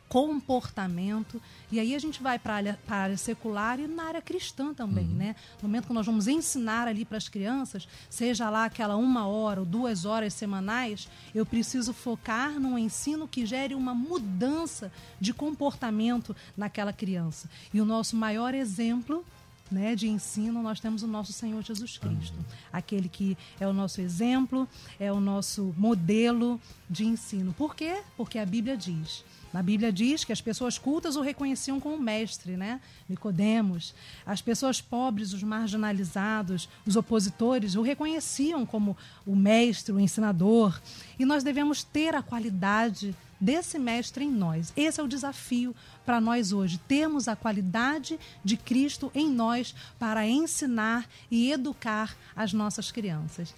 comportamento. 0.10 1.42
E 1.72 1.80
aí 1.80 1.94
a 1.94 2.00
gente 2.00 2.22
vai 2.24 2.40
para 2.40 2.76
a 2.88 2.96
área, 2.96 3.18
secular 3.18 3.80
e 3.80 3.88
na 3.88 4.04
área 4.04 4.22
cristã 4.22 4.74
também, 4.74 5.06
né? 5.06 5.36
No 5.62 5.68
momento 5.68 5.88
que 5.88 5.94
nós 5.94 6.06
vamos 6.06 6.28
ensinar 6.28 6.88
ali 6.88 7.04
para 7.04 7.18
as 7.18 7.28
crianças, 7.28 7.88
seja 8.10 8.50
lá 8.50 8.66
aquela 8.66 8.96
uma 8.96 9.28
hora 9.28 9.60
ou 9.60 9.66
duas 9.66 10.06
horas 10.06 10.34
semanais, 10.34 11.10
eu 11.36 11.46
preciso 11.46 11.94
focar 11.94 12.60
num 12.60 12.78
ensino 12.78 13.28
que 13.28 13.46
gere 13.46 13.76
uma 13.76 13.94
mudança 13.94 14.92
de 15.20 15.34
comportamento 15.34 16.36
naquela 16.56 16.94
criança. 16.94 17.50
E 17.74 17.82
o 17.82 17.86
nosso 17.86 18.16
maior 18.16 18.54
exemplo 18.54 19.26
né, 19.71 19.95
de 19.95 20.07
ensino, 20.07 20.62
nós 20.62 20.79
temos 20.79 21.03
o 21.03 21.07
nosso 21.07 21.33
Senhor 21.33 21.62
Jesus 21.63 21.97
Cristo. 21.97 22.38
Aquele 22.71 23.09
que 23.09 23.38
é 23.59 23.67
o 23.67 23.74
nosso 23.74 24.01
exemplo, 24.01 24.67
é 25.00 25.12
o 25.12 25.19
nosso 25.19 25.74
modelo 25.77 26.59
de 26.89 27.05
ensino. 27.05 27.53
Por 27.53 27.75
quê? 27.75 28.01
Porque 28.15 28.39
a 28.39 28.45
Bíblia 28.45 28.77
diz. 28.77 29.23
Na 29.53 29.63
Bíblia 29.63 29.91
diz 29.91 30.23
que 30.23 30.34
as 30.34 30.41
pessoas 30.41 30.77
cultas 30.77 31.15
o 31.15 31.21
reconheciam 31.21 31.80
como 31.80 31.97
mestre, 31.97 32.58
né? 32.58 32.82
Nicodemos. 33.08 33.95
As 34.25 34.41
pessoas 34.41 34.82
pobres, 34.82 35.34
os 35.34 35.41
marginalizados, 35.41 36.67
os 36.86 36.95
opositores 36.95 37.75
o 37.75 37.82
reconheciam 37.82 38.65
como 38.65 38.95
o 39.25 39.36
mestre, 39.36 39.93
o 39.93 39.99
ensinador. 39.99 40.80
E 41.17 41.25
nós 41.25 41.43
devemos 41.43 41.84
ter 41.84 42.13
a 42.13 42.21
qualidade 42.21 43.15
desse 43.39 43.78
mestre 43.78 44.23
em 44.26 44.32
nós. 44.32 44.73
Esse 44.76 45.00
é 45.00 45.04
o 45.04 45.08
desafio 45.08 45.76
para 46.06 46.19
nós 46.21 46.52
hoje, 46.52 46.80
termos 46.88 47.28
a 47.28 47.36
qualidade 47.36 48.19
de 48.43 48.58
Cristo 48.58 49.12
em 49.13 49.30
nós 49.30 49.76
para 50.00 50.28
ensinar 50.28 51.08
e 51.30 51.52
educar 51.52 52.15
as 52.36 52.54
nossas 52.54 52.91
crianças. 52.91 53.54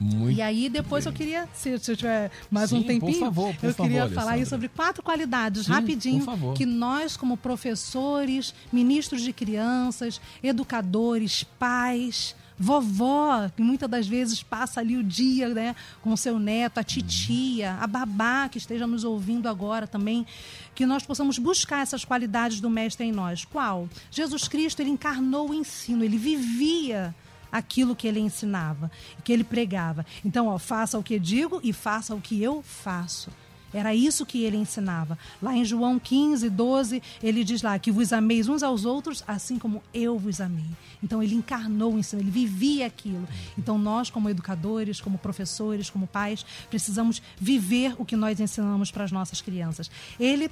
Muito 0.00 0.38
E 0.38 0.40
aí, 0.40 0.68
depois 0.68 1.04
bem. 1.04 1.12
eu 1.12 1.16
queria, 1.16 1.48
se, 1.52 1.70
eu 1.70 1.78
tiver 1.96 2.30
mais 2.48 2.70
Sim, 2.70 2.76
um 2.76 2.82
por 2.82 2.86
tempinho, 2.86 3.18
favor, 3.18 3.54
por 3.56 3.68
eu 3.68 3.74
queria 3.74 4.02
favor, 4.02 4.14
falar 4.14 4.32
aí 4.32 4.46
sobre 4.46 4.68
quatro 4.68 5.02
qualidades, 5.02 5.66
Sim, 5.66 5.72
rapidinho, 5.72 6.24
por 6.24 6.54
que 6.54 6.64
nós, 6.64 7.16
como 7.16 7.36
professores, 7.36 8.54
ministros 8.72 9.22
de 9.22 9.32
crianças, 9.32 10.20
educadores, 10.40 11.42
pais, 11.58 12.36
vovó, 12.58 13.48
que 13.54 13.62
muitas 13.62 13.88
das 13.88 14.06
vezes 14.06 14.42
passa 14.42 14.80
ali 14.80 14.96
o 14.96 15.02
dia 15.02 15.48
né, 15.48 15.76
com 16.02 16.16
seu 16.16 16.38
neto, 16.38 16.78
a 16.78 16.82
titia, 16.82 17.74
a 17.74 17.86
babá 17.86 18.48
que 18.48 18.58
esteja 18.58 18.86
nos 18.86 19.04
ouvindo 19.04 19.48
agora 19.48 19.86
também, 19.86 20.26
que 20.74 20.84
nós 20.84 21.04
possamos 21.04 21.38
buscar 21.38 21.82
essas 21.82 22.04
qualidades 22.04 22.60
do 22.60 22.68
mestre 22.68 23.06
em 23.06 23.12
nós. 23.12 23.44
Qual? 23.44 23.88
Jesus 24.10 24.48
Cristo, 24.48 24.80
ele 24.80 24.90
encarnou 24.90 25.50
o 25.50 25.54
ensino, 25.54 26.02
ele 26.02 26.18
vivia 26.18 27.14
aquilo 27.50 27.96
que 27.96 28.06
ele 28.06 28.20
ensinava, 28.20 28.90
que 29.24 29.32
ele 29.32 29.44
pregava. 29.44 30.04
Então, 30.24 30.48
ó, 30.48 30.58
faça 30.58 30.98
o 30.98 31.02
que 31.02 31.18
digo 31.18 31.60
e 31.62 31.72
faça 31.72 32.14
o 32.14 32.20
que 32.20 32.42
eu 32.42 32.62
faço. 32.62 33.30
Era 33.72 33.94
isso 33.94 34.24
que 34.24 34.42
ele 34.42 34.56
ensinava. 34.56 35.18
Lá 35.42 35.54
em 35.54 35.64
João 35.64 35.98
15, 35.98 36.48
12, 36.48 37.02
ele 37.22 37.44
diz 37.44 37.62
lá 37.62 37.78
que 37.78 37.90
vos 37.90 38.12
ameis 38.12 38.48
uns 38.48 38.62
aos 38.62 38.84
outros, 38.84 39.22
assim 39.26 39.58
como 39.58 39.82
eu 39.92 40.18
vos 40.18 40.40
amei. 40.40 40.64
Então 41.02 41.22
ele 41.22 41.34
encarnou 41.34 41.94
o 41.94 41.98
ensino, 41.98 42.22
ele 42.22 42.30
vivia 42.30 42.86
aquilo. 42.86 43.28
Então 43.56 43.78
nós, 43.78 44.10
como 44.10 44.30
educadores, 44.30 45.00
como 45.00 45.18
professores, 45.18 45.90
como 45.90 46.06
pais, 46.06 46.44
precisamos 46.70 47.22
viver 47.38 47.94
o 47.98 48.04
que 48.04 48.16
nós 48.16 48.40
ensinamos 48.40 48.90
para 48.90 49.04
as 49.04 49.12
nossas 49.12 49.40
crianças. 49.40 49.90
Ele 50.18 50.50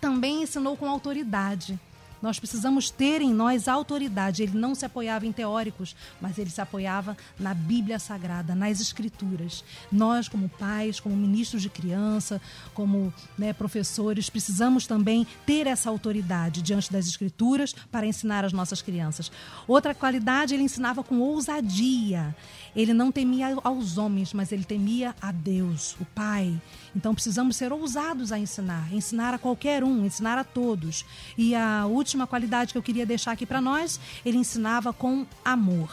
também 0.00 0.42
ensinou 0.42 0.76
com 0.76 0.88
autoridade. 0.88 1.78
Nós 2.20 2.38
precisamos 2.38 2.90
ter 2.90 3.20
em 3.20 3.32
nós 3.32 3.68
autoridade. 3.68 4.42
Ele 4.42 4.58
não 4.58 4.74
se 4.74 4.84
apoiava 4.84 5.26
em 5.26 5.32
teóricos, 5.32 5.94
mas 6.20 6.38
ele 6.38 6.50
se 6.50 6.60
apoiava 6.60 7.16
na 7.38 7.54
Bíblia 7.54 7.98
Sagrada, 7.98 8.54
nas 8.54 8.80
Escrituras. 8.80 9.64
Nós, 9.90 10.28
como 10.28 10.48
pais, 10.48 11.00
como 11.00 11.16
ministros 11.16 11.62
de 11.62 11.68
criança, 11.68 12.40
como 12.74 13.12
né, 13.38 13.52
professores, 13.52 14.30
precisamos 14.30 14.86
também 14.86 15.26
ter 15.44 15.66
essa 15.66 15.90
autoridade 15.90 16.62
diante 16.62 16.92
das 16.92 17.06
Escrituras 17.06 17.74
para 17.90 18.06
ensinar 18.06 18.44
as 18.44 18.52
nossas 18.52 18.82
crianças. 18.82 19.30
Outra 19.66 19.94
qualidade, 19.94 20.54
ele 20.54 20.62
ensinava 20.62 21.02
com 21.02 21.18
ousadia. 21.20 22.34
Ele 22.74 22.92
não 22.92 23.10
temia 23.10 23.56
aos 23.64 23.96
homens, 23.96 24.32
mas 24.32 24.52
ele 24.52 24.64
temia 24.64 25.14
a 25.20 25.32
Deus, 25.32 25.96
o 26.00 26.04
Pai. 26.04 26.54
Então 26.96 27.14
precisamos 27.14 27.56
ser 27.56 27.74
ousados 27.74 28.32
a 28.32 28.38
ensinar, 28.38 28.90
ensinar 28.90 29.34
a 29.34 29.38
qualquer 29.38 29.84
um, 29.84 30.06
ensinar 30.06 30.38
a 30.38 30.44
todos. 30.44 31.04
E 31.36 31.54
a 31.54 31.84
última 31.84 32.26
qualidade 32.26 32.72
que 32.72 32.78
eu 32.78 32.82
queria 32.82 33.04
deixar 33.04 33.32
aqui 33.32 33.44
para 33.44 33.60
nós, 33.60 34.00
ele 34.24 34.38
ensinava 34.38 34.94
com 34.94 35.26
amor. 35.44 35.90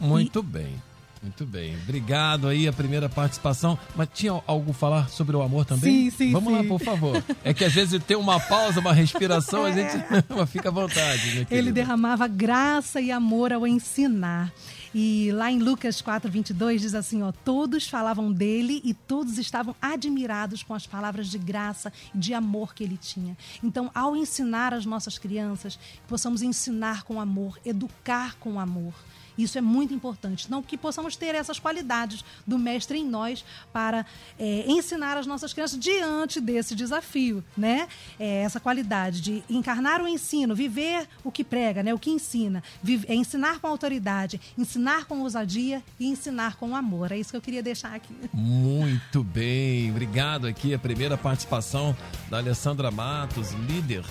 Muito 0.00 0.42
bem. 0.42 0.82
Muito 1.22 1.44
bem. 1.44 1.76
Obrigado 1.82 2.48
aí 2.48 2.68
a 2.68 2.72
primeira 2.72 3.08
participação. 3.08 3.78
Mas 3.96 4.08
tinha 4.12 4.40
algo 4.46 4.70
a 4.70 4.74
falar 4.74 5.08
sobre 5.08 5.36
o 5.36 5.42
amor 5.42 5.64
também? 5.64 6.10
Sim, 6.10 6.16
sim, 6.16 6.32
Vamos 6.32 6.52
lá, 6.52 6.60
sim. 6.62 6.68
por 6.68 6.80
favor. 6.80 7.22
É 7.44 7.52
que 7.52 7.64
às 7.64 7.72
vezes 7.72 8.02
tem 8.04 8.16
uma 8.16 8.38
pausa, 8.40 8.80
uma 8.80 8.92
respiração, 8.92 9.64
a 9.64 9.72
gente 9.72 9.92
fica 10.48 10.68
à 10.68 10.72
vontade. 10.72 11.30
Minha 11.32 11.46
Ele 11.50 11.72
derramava 11.72 12.26
graça 12.28 13.00
e 13.00 13.10
amor 13.10 13.52
ao 13.52 13.66
ensinar. 13.66 14.52
E 14.94 15.30
lá 15.32 15.50
em 15.50 15.58
Lucas 15.58 16.00
4, 16.00 16.30
22 16.30 16.80
diz 16.80 16.94
assim: 16.94 17.22
ó, 17.22 17.30
todos 17.30 17.86
falavam 17.86 18.32
dele 18.32 18.80
e 18.84 18.94
todos 18.94 19.38
estavam 19.38 19.74
admirados 19.82 20.62
com 20.62 20.72
as 20.74 20.86
palavras 20.86 21.28
de 21.28 21.38
graça 21.38 21.92
e 22.14 22.18
de 22.18 22.32
amor 22.32 22.74
que 22.74 22.84
ele 22.84 22.96
tinha. 22.96 23.36
Então, 23.62 23.90
ao 23.94 24.16
ensinar 24.16 24.72
as 24.72 24.86
nossas 24.86 25.18
crianças, 25.18 25.78
possamos 26.06 26.42
ensinar 26.42 27.02
com 27.02 27.20
amor, 27.20 27.58
educar 27.64 28.36
com 28.36 28.58
amor. 28.58 28.94
Isso 29.38 29.56
é 29.56 29.60
muito 29.60 29.94
importante. 29.94 30.50
Não 30.50 30.62
que 30.62 30.76
possamos 30.76 31.14
ter 31.16 31.34
essas 31.34 31.58
qualidades 31.60 32.24
do 32.46 32.58
mestre 32.58 32.98
em 32.98 33.08
nós 33.08 33.44
para 33.72 34.04
é, 34.38 34.64
ensinar 34.66 35.16
as 35.16 35.26
nossas 35.26 35.52
crianças 35.52 35.78
diante 35.78 36.40
desse 36.40 36.74
desafio, 36.74 37.42
né? 37.56 37.88
É, 38.18 38.42
essa 38.42 38.58
qualidade 38.58 39.20
de 39.20 39.44
encarnar 39.48 40.02
o 40.02 40.08
ensino, 40.08 40.54
viver 40.54 41.08
o 41.22 41.30
que 41.30 41.44
prega, 41.44 41.82
né? 41.82 41.94
O 41.94 41.98
que 41.98 42.10
ensina, 42.10 42.62
é 43.06 43.14
ensinar 43.14 43.60
com 43.60 43.68
autoridade, 43.68 44.40
ensinar 44.56 45.04
com 45.04 45.20
ousadia 45.20 45.82
e 46.00 46.06
ensinar 46.06 46.56
com 46.56 46.74
amor. 46.74 47.12
É 47.12 47.18
isso 47.18 47.30
que 47.30 47.36
eu 47.36 47.40
queria 47.40 47.62
deixar 47.62 47.94
aqui. 47.94 48.12
Muito 48.32 49.22
bem. 49.22 49.90
Obrigado 49.90 50.46
aqui 50.46 50.74
a 50.74 50.78
primeira 50.78 51.16
participação 51.16 51.96
da 52.28 52.38
Alessandra 52.38 52.90
Matos, 52.90 53.52
líder 53.52 54.04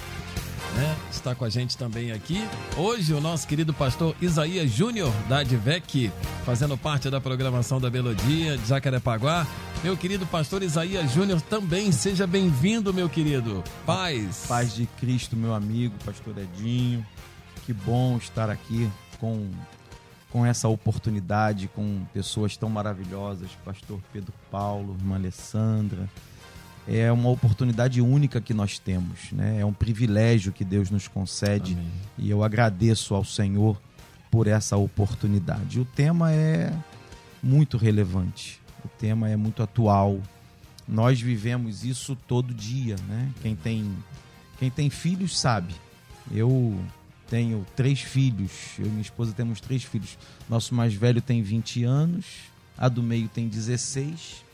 né, 0.76 0.96
está 1.12 1.34
com 1.34 1.46
a 1.46 1.50
gente 1.50 1.78
também 1.78 2.12
aqui. 2.12 2.48
Hoje 2.76 3.14
o 3.14 3.22
nosso 3.22 3.48
querido 3.48 3.74
pastor 3.74 4.16
Isaías 4.22 4.72
Júnior 4.72 5.12
da 5.28 5.40
Advec, 5.40 6.12
fazendo 6.46 6.78
parte 6.78 7.10
da 7.10 7.20
programação 7.22 7.80
da 7.80 7.90
Melodia 7.90 8.58
de 8.58 8.68
Jacarepaguá. 8.68 9.46
Meu 9.84 9.96
querido 9.96 10.26
pastor 10.26 10.64
Isaías 10.64 11.12
Júnior 11.12 11.42
também, 11.42 11.92
seja 11.92 12.26
bem-vindo, 12.26 12.94
meu 12.94 13.10
querido. 13.10 13.64
Paz. 13.86 14.46
Paz 14.48 14.76
de 14.76 14.86
Cristo, 15.00 15.36
meu 15.36 15.54
amigo, 15.54 15.94
pastor 16.04 16.36
Edinho. 16.38 17.06
Que 17.66 17.74
bom 17.74 18.18
estar 18.18 18.50
aqui 18.50 18.90
com 19.20 19.50
com 20.30 20.46
essa 20.46 20.68
oportunidade, 20.68 21.70
com 21.70 22.06
pessoas 22.14 22.58
tão 22.58 22.70
maravilhosas, 22.70 23.50
pastor 23.64 24.00
Pedro 24.12 24.34
Paulo, 24.52 24.96
irmã 25.00 25.16
Alessandra. 25.16 26.10
É 26.88 27.12
uma 27.12 27.30
oportunidade 27.30 28.02
única 28.02 28.40
que 28.40 28.54
nós 28.54 28.80
temos, 28.80 29.32
né? 29.34 29.60
É 29.60 29.66
um 29.66 29.74
privilégio 29.74 30.54
que 30.54 30.64
Deus 30.64 30.90
nos 30.90 31.08
concede 31.08 31.74
Amém. 31.74 31.92
e 32.18 32.30
eu 32.30 32.44
agradeço 32.44 33.14
ao 33.14 33.26
Senhor 33.26 33.80
por 34.32 34.48
essa 34.48 34.78
oportunidade. 34.78 35.82
O 35.82 35.86
tema 35.86 36.32
é 36.32 36.74
muito 37.44 37.76
relevante, 37.76 38.62
o 38.86 38.88
tema 38.88 39.30
é 39.30 39.36
muito 39.36 39.62
atual. 39.62 40.22
Nós 40.88 41.20
vivemos 41.20 41.84
isso 41.84 42.16
todo 42.16 42.54
dia, 42.54 42.96
né? 43.06 43.30
Quem 43.42 43.54
tem, 43.54 43.92
quem 44.58 44.70
tem 44.70 44.90
filhos 44.90 45.38
sabe. 45.38 45.76
Eu 46.32 46.80
tenho 47.30 47.66
três 47.76 48.00
filhos, 48.00 48.52
eu 48.80 48.86
e 48.86 48.90
minha 48.90 49.02
esposa 49.02 49.34
temos 49.34 49.60
três 49.60 49.84
filhos. 49.84 50.18
Nosso 50.50 50.74
mais 50.74 50.94
velho 50.94 51.22
tem 51.22 51.42
20 51.42 51.84
anos, 51.84 52.26
a 52.78 52.88
do 52.88 53.04
meio 53.04 53.28
tem 53.28 53.50
16 53.50 54.47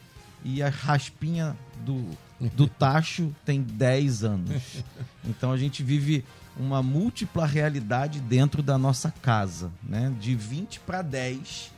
e 0.43 0.62
a 0.62 0.69
raspinha 0.69 1.56
do, 1.86 2.06
do 2.39 2.67
tacho 2.67 3.34
tem 3.45 3.62
10 3.62 4.23
anos. 4.23 4.84
Então 5.25 5.53
a 5.53 5.58
gente 5.58 5.82
vive 5.82 6.25
uma 6.58 6.84
múltipla 6.84 7.45
realidade 7.45 8.19
dentro 8.19 8.62
da 8.62 8.77
nossa 8.77 9.10
casa, 9.21 9.71
né? 9.82 10.13
De 10.19 10.36
20 10.36 10.82
para 10.82 11.01
10, 11.01 11.71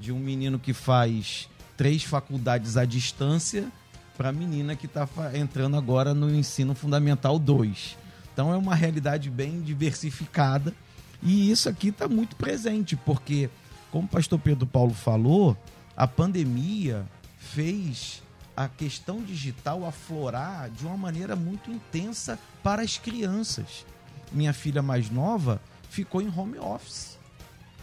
de 0.00 0.10
um 0.10 0.18
menino 0.18 0.58
que 0.58 0.72
faz 0.72 1.48
três 1.76 2.02
faculdades 2.02 2.76
à 2.76 2.84
distância 2.84 3.70
para 4.16 4.30
a 4.30 4.32
menina 4.32 4.74
que 4.74 4.86
está 4.86 5.08
entrando 5.32 5.76
agora 5.76 6.12
no 6.12 6.28
ensino 6.34 6.74
fundamental 6.74 7.38
2. 7.38 7.96
Então 8.32 8.52
é 8.52 8.56
uma 8.56 8.74
realidade 8.74 9.30
bem 9.30 9.60
diversificada 9.60 10.74
e 11.22 11.50
isso 11.50 11.68
aqui 11.68 11.88
está 11.88 12.08
muito 12.08 12.36
presente, 12.36 12.96
porque, 12.96 13.48
como 13.90 14.06
o 14.06 14.10
pastor 14.10 14.38
Pedro 14.38 14.66
Paulo 14.66 14.94
falou, 14.94 15.56
a 15.96 16.06
pandemia 16.06 17.06
fez 17.38 18.22
a 18.56 18.68
questão 18.68 19.22
digital 19.22 19.86
aflorar 19.86 20.68
de 20.70 20.84
uma 20.84 20.96
maneira 20.96 21.36
muito 21.36 21.70
intensa 21.70 22.38
para 22.62 22.82
as 22.82 22.98
crianças. 22.98 23.86
Minha 24.32 24.52
filha 24.52 24.82
mais 24.82 25.08
nova 25.08 25.60
ficou 25.88 26.20
em 26.20 26.28
home 26.28 26.58
office. 26.58 27.16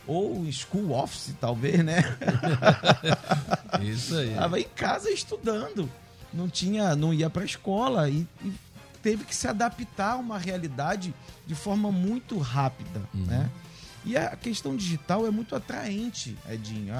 Ou 0.05 0.45
school 0.51 0.91
office, 0.91 1.33
talvez, 1.39 1.83
né? 1.83 2.03
Isso 3.81 4.15
aí. 4.15 4.33
Estava 4.33 4.59
em 4.59 4.67
casa 4.75 5.09
estudando. 5.09 5.89
Não 6.31 6.47
tinha, 6.47 6.95
não 6.95 7.13
ia 7.13 7.29
para 7.29 7.41
a 7.41 7.45
escola 7.45 8.09
e, 8.09 8.27
e 8.43 8.53
teve 9.01 9.23
que 9.23 9.35
se 9.35 9.47
adaptar 9.47 10.11
a 10.11 10.17
uma 10.17 10.37
realidade 10.37 11.13
de 11.47 11.55
forma 11.55 11.91
muito 11.91 12.37
rápida, 12.37 13.01
né? 13.13 13.49
E 14.03 14.15
a 14.15 14.35
questão 14.35 14.75
digital 14.75 15.25
é 15.25 15.31
muito 15.31 15.55
atraente, 15.55 16.37
Edinho. 16.47 16.93
A, 16.93 16.97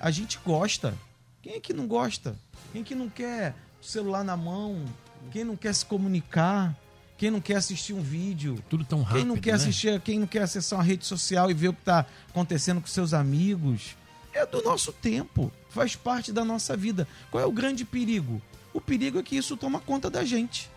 a, 0.00 0.06
a 0.06 0.10
gente 0.10 0.38
gosta. 0.44 0.94
Quem 1.42 1.54
é 1.54 1.60
que 1.60 1.72
não 1.72 1.86
gosta? 1.86 2.38
Quem 2.72 2.84
que 2.84 2.94
não 2.94 3.08
quer 3.08 3.54
o 3.80 3.84
celular 3.84 4.22
na 4.22 4.36
mão? 4.36 4.84
Quem 5.30 5.44
não 5.44 5.56
quer 5.56 5.74
se 5.74 5.84
comunicar? 5.84 6.76
Quem 7.16 7.30
não 7.30 7.40
quer 7.40 7.56
assistir 7.56 7.92
um 7.92 8.00
vídeo? 8.00 8.62
Tudo 8.68 8.84
tão 8.84 9.02
rápido, 9.02 9.18
Quem 9.18 9.24
não 9.26 9.36
quer 9.36 9.50
né? 9.50 9.56
assistir, 9.56 10.00
quem 10.00 10.18
não 10.18 10.26
quer 10.26 10.42
acessar 10.42 10.78
uma 10.78 10.84
rede 10.84 11.04
social 11.04 11.50
e 11.50 11.54
ver 11.54 11.68
o 11.68 11.72
que 11.74 11.80
está 11.80 12.06
acontecendo 12.28 12.80
com 12.80 12.86
seus 12.86 13.12
amigos? 13.12 13.96
É 14.32 14.46
do 14.46 14.62
nosso 14.62 14.92
tempo, 14.92 15.50
faz 15.68 15.96
parte 15.96 16.32
da 16.32 16.44
nossa 16.44 16.76
vida. 16.76 17.06
Qual 17.30 17.42
é 17.42 17.46
o 17.46 17.52
grande 17.52 17.84
perigo? 17.84 18.40
O 18.72 18.80
perigo 18.80 19.18
é 19.18 19.22
que 19.22 19.36
isso 19.36 19.56
toma 19.56 19.80
conta 19.80 20.08
da 20.08 20.24
gente. 20.24 20.70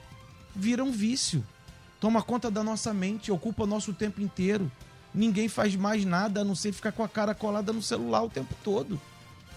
Vira 0.56 0.84
um 0.84 0.91
vício. 0.91 1.45
Toma 1.99 2.21
conta 2.21 2.52
da 2.52 2.63
nossa 2.63 2.93
mente, 2.93 3.32
ocupa 3.32 3.65
nosso 3.65 3.93
tempo 3.93 4.21
inteiro. 4.21 4.69
Ninguém 5.13 5.47
faz 5.47 5.76
mais 5.76 6.04
nada 6.04 6.41
a 6.41 6.43
não 6.43 6.56
ser 6.56 6.73
ficar 6.73 6.91
com 6.91 7.04
a 7.04 7.08
cara 7.08 7.36
colada 7.36 7.71
no 7.71 7.82
celular 7.82 8.23
o 8.23 8.30
tempo 8.30 8.54
todo. 8.63 8.99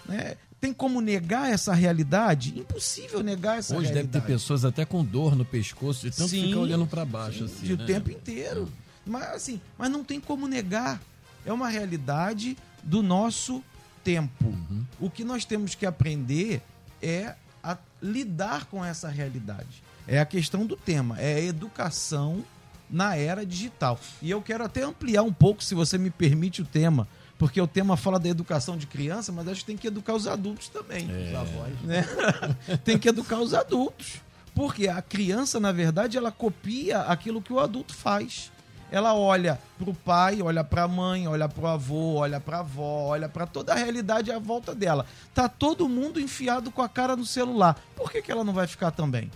Né? 0.04 0.36
Tem 0.66 0.72
como 0.72 1.00
negar 1.00 1.48
essa 1.48 1.72
realidade? 1.72 2.58
Impossível 2.58 3.22
negar 3.22 3.58
essa 3.58 3.72
Hoje 3.72 3.84
deve 3.84 4.00
realidade. 4.00 4.26
ter 4.26 4.32
pessoas 4.32 4.64
até 4.64 4.84
com 4.84 5.04
dor 5.04 5.36
no 5.36 5.44
pescoço 5.44 6.10
de 6.10 6.10
tanto 6.10 6.30
Sim, 6.30 6.48
ficar 6.48 6.58
olhando 6.58 6.84
para 6.88 7.04
baixo 7.04 7.38
Sim, 7.38 7.44
assim, 7.44 7.66
de 7.66 7.74
o 7.74 7.76
né? 7.76 7.84
tempo 7.86 8.10
inteiro. 8.10 8.68
Mas 9.06 9.22
assim, 9.28 9.60
mas 9.78 9.88
não 9.88 10.02
tem 10.02 10.18
como 10.18 10.48
negar. 10.48 11.00
É 11.44 11.52
uma 11.52 11.68
realidade 11.68 12.56
do 12.82 13.00
nosso 13.00 13.62
tempo. 14.02 14.44
Uhum. 14.44 14.84
O 14.98 15.08
que 15.08 15.22
nós 15.22 15.44
temos 15.44 15.76
que 15.76 15.86
aprender 15.86 16.60
é 17.00 17.36
a 17.62 17.78
lidar 18.02 18.64
com 18.64 18.84
essa 18.84 19.08
realidade. 19.08 19.84
É 20.04 20.18
a 20.18 20.26
questão 20.26 20.66
do 20.66 20.76
tema, 20.76 21.16
é 21.20 21.34
a 21.36 21.42
educação 21.42 22.44
na 22.90 23.14
era 23.14 23.46
digital. 23.46 24.00
E 24.20 24.32
eu 24.32 24.42
quero 24.42 24.64
até 24.64 24.82
ampliar 24.82 25.22
um 25.22 25.32
pouco, 25.32 25.62
se 25.62 25.76
você 25.76 25.96
me 25.96 26.10
permite, 26.10 26.60
o 26.60 26.64
tema, 26.64 27.06
porque 27.38 27.60
o 27.60 27.66
tema 27.66 27.96
fala 27.96 28.18
da 28.18 28.28
educação 28.28 28.76
de 28.76 28.86
criança, 28.86 29.30
mas 29.30 29.46
acho 29.48 29.60
que 29.60 29.66
tem 29.66 29.76
que 29.76 29.86
educar 29.86 30.14
os 30.14 30.26
adultos 30.26 30.68
também. 30.68 31.08
É. 31.10 31.28
Os 31.28 31.34
avós, 31.34 31.80
né? 31.82 32.04
tem 32.84 32.98
que 32.98 33.08
educar 33.08 33.38
os 33.38 33.52
adultos. 33.52 34.20
Porque 34.54 34.88
a 34.88 35.02
criança, 35.02 35.60
na 35.60 35.70
verdade, 35.70 36.16
ela 36.16 36.32
copia 36.32 37.00
aquilo 37.00 37.42
que 37.42 37.52
o 37.52 37.60
adulto 37.60 37.94
faz. 37.94 38.50
Ela 38.90 39.14
olha 39.14 39.60
para 39.78 39.90
o 39.90 39.94
pai, 39.94 40.40
olha 40.40 40.64
para 40.64 40.84
a 40.84 40.88
mãe, 40.88 41.28
olha 41.28 41.46
para 41.46 41.62
o 41.62 41.66
avô, 41.66 42.14
olha 42.14 42.40
para 42.40 42.58
a 42.58 42.60
avó, 42.60 43.08
olha 43.08 43.28
para 43.28 43.46
toda 43.46 43.72
a 43.74 43.76
realidade 43.76 44.32
à 44.32 44.38
volta 44.38 44.74
dela. 44.74 45.04
Tá 45.34 45.46
todo 45.46 45.88
mundo 45.88 46.18
enfiado 46.18 46.70
com 46.70 46.80
a 46.80 46.88
cara 46.88 47.16
no 47.16 47.26
celular. 47.26 47.78
Por 47.94 48.10
que, 48.10 48.22
que 48.22 48.32
ela 48.32 48.44
não 48.44 48.54
vai 48.54 48.66
ficar 48.66 48.92
também? 48.92 49.30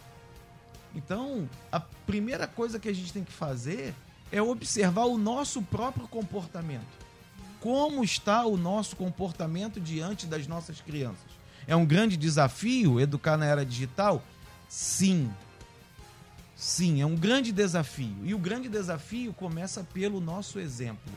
Então, 0.95 1.49
a 1.71 1.81
primeira 1.81 2.47
coisa 2.47 2.79
que 2.79 2.89
a 2.89 2.95
gente 2.95 3.13
tem 3.13 3.25
que 3.25 3.33
fazer 3.33 3.95
é 4.33 4.41
observar 4.41 5.05
o 5.05 5.19
nosso 5.19 5.61
próprio 5.61 6.09
comportamento. 6.09 7.10
Como 7.61 8.03
está 8.03 8.45
o 8.47 8.57
nosso 8.57 8.97
comportamento 8.97 9.79
diante 9.79 10.27
das 10.27 10.47
nossas 10.47 10.81
crianças? 10.81 11.31
É 11.67 11.77
um 11.77 11.85
grande 11.85 12.17
desafio 12.17 12.99
educar 12.99 13.37
na 13.37 13.45
era 13.45 13.65
digital? 13.65 14.23
Sim. 14.69 15.31
Sim, 16.57 17.01
é 17.03 17.07
um 17.07 17.15
grande 17.15 17.53
desafio. 17.53 18.17
E 18.25 18.35
o 18.35 18.39
grande 18.39 18.69
desafio 18.69 19.33
começa 19.33 19.85
pelo 19.93 20.21
nosso 20.21 20.59
exemplo. 20.59 21.13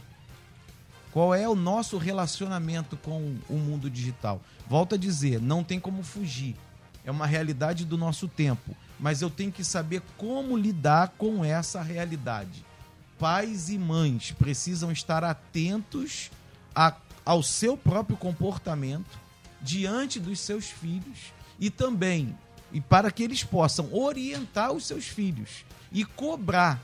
Qual 1.11 1.33
é 1.33 1.47
o 1.47 1.55
nosso 1.55 1.97
relacionamento 1.97 2.97
com 2.97 3.37
o 3.47 3.53
mundo 3.53 3.89
digital? 3.89 4.41
Volto 4.67 4.95
a 4.95 4.97
dizer, 4.97 5.39
não 5.41 5.63
tem 5.63 5.79
como 5.79 6.03
fugir. 6.03 6.55
É 7.05 7.11
uma 7.11 7.27
realidade 7.27 7.85
do 7.85 7.97
nosso 7.97 8.27
tempo. 8.27 8.75
Mas 8.99 9.21
eu 9.21 9.29
tenho 9.29 9.51
que 9.51 9.63
saber 9.63 10.01
como 10.17 10.57
lidar 10.57 11.13
com 11.17 11.43
essa 11.43 11.81
realidade. 11.81 12.65
Pais 13.27 13.69
e 13.69 13.77
mães 13.77 14.33
precisam 14.33 14.91
estar 14.91 15.23
atentos 15.23 16.29
a- 16.75 16.93
ao 17.23 17.41
seu 17.41 17.77
próprio 17.77 18.17
comportamento 18.17 19.17
diante 19.61 20.19
dos 20.19 20.41
seus 20.41 20.65
filhos 20.65 21.31
e 21.57 21.69
também 21.69 22.37
e 22.73 22.81
para 22.81 23.09
que 23.09 23.23
eles 23.23 23.41
possam 23.41 23.87
orientar 23.93 24.73
os 24.73 24.85
seus 24.85 25.07
filhos 25.07 25.63
e 25.89 26.03
cobrar 26.03 26.81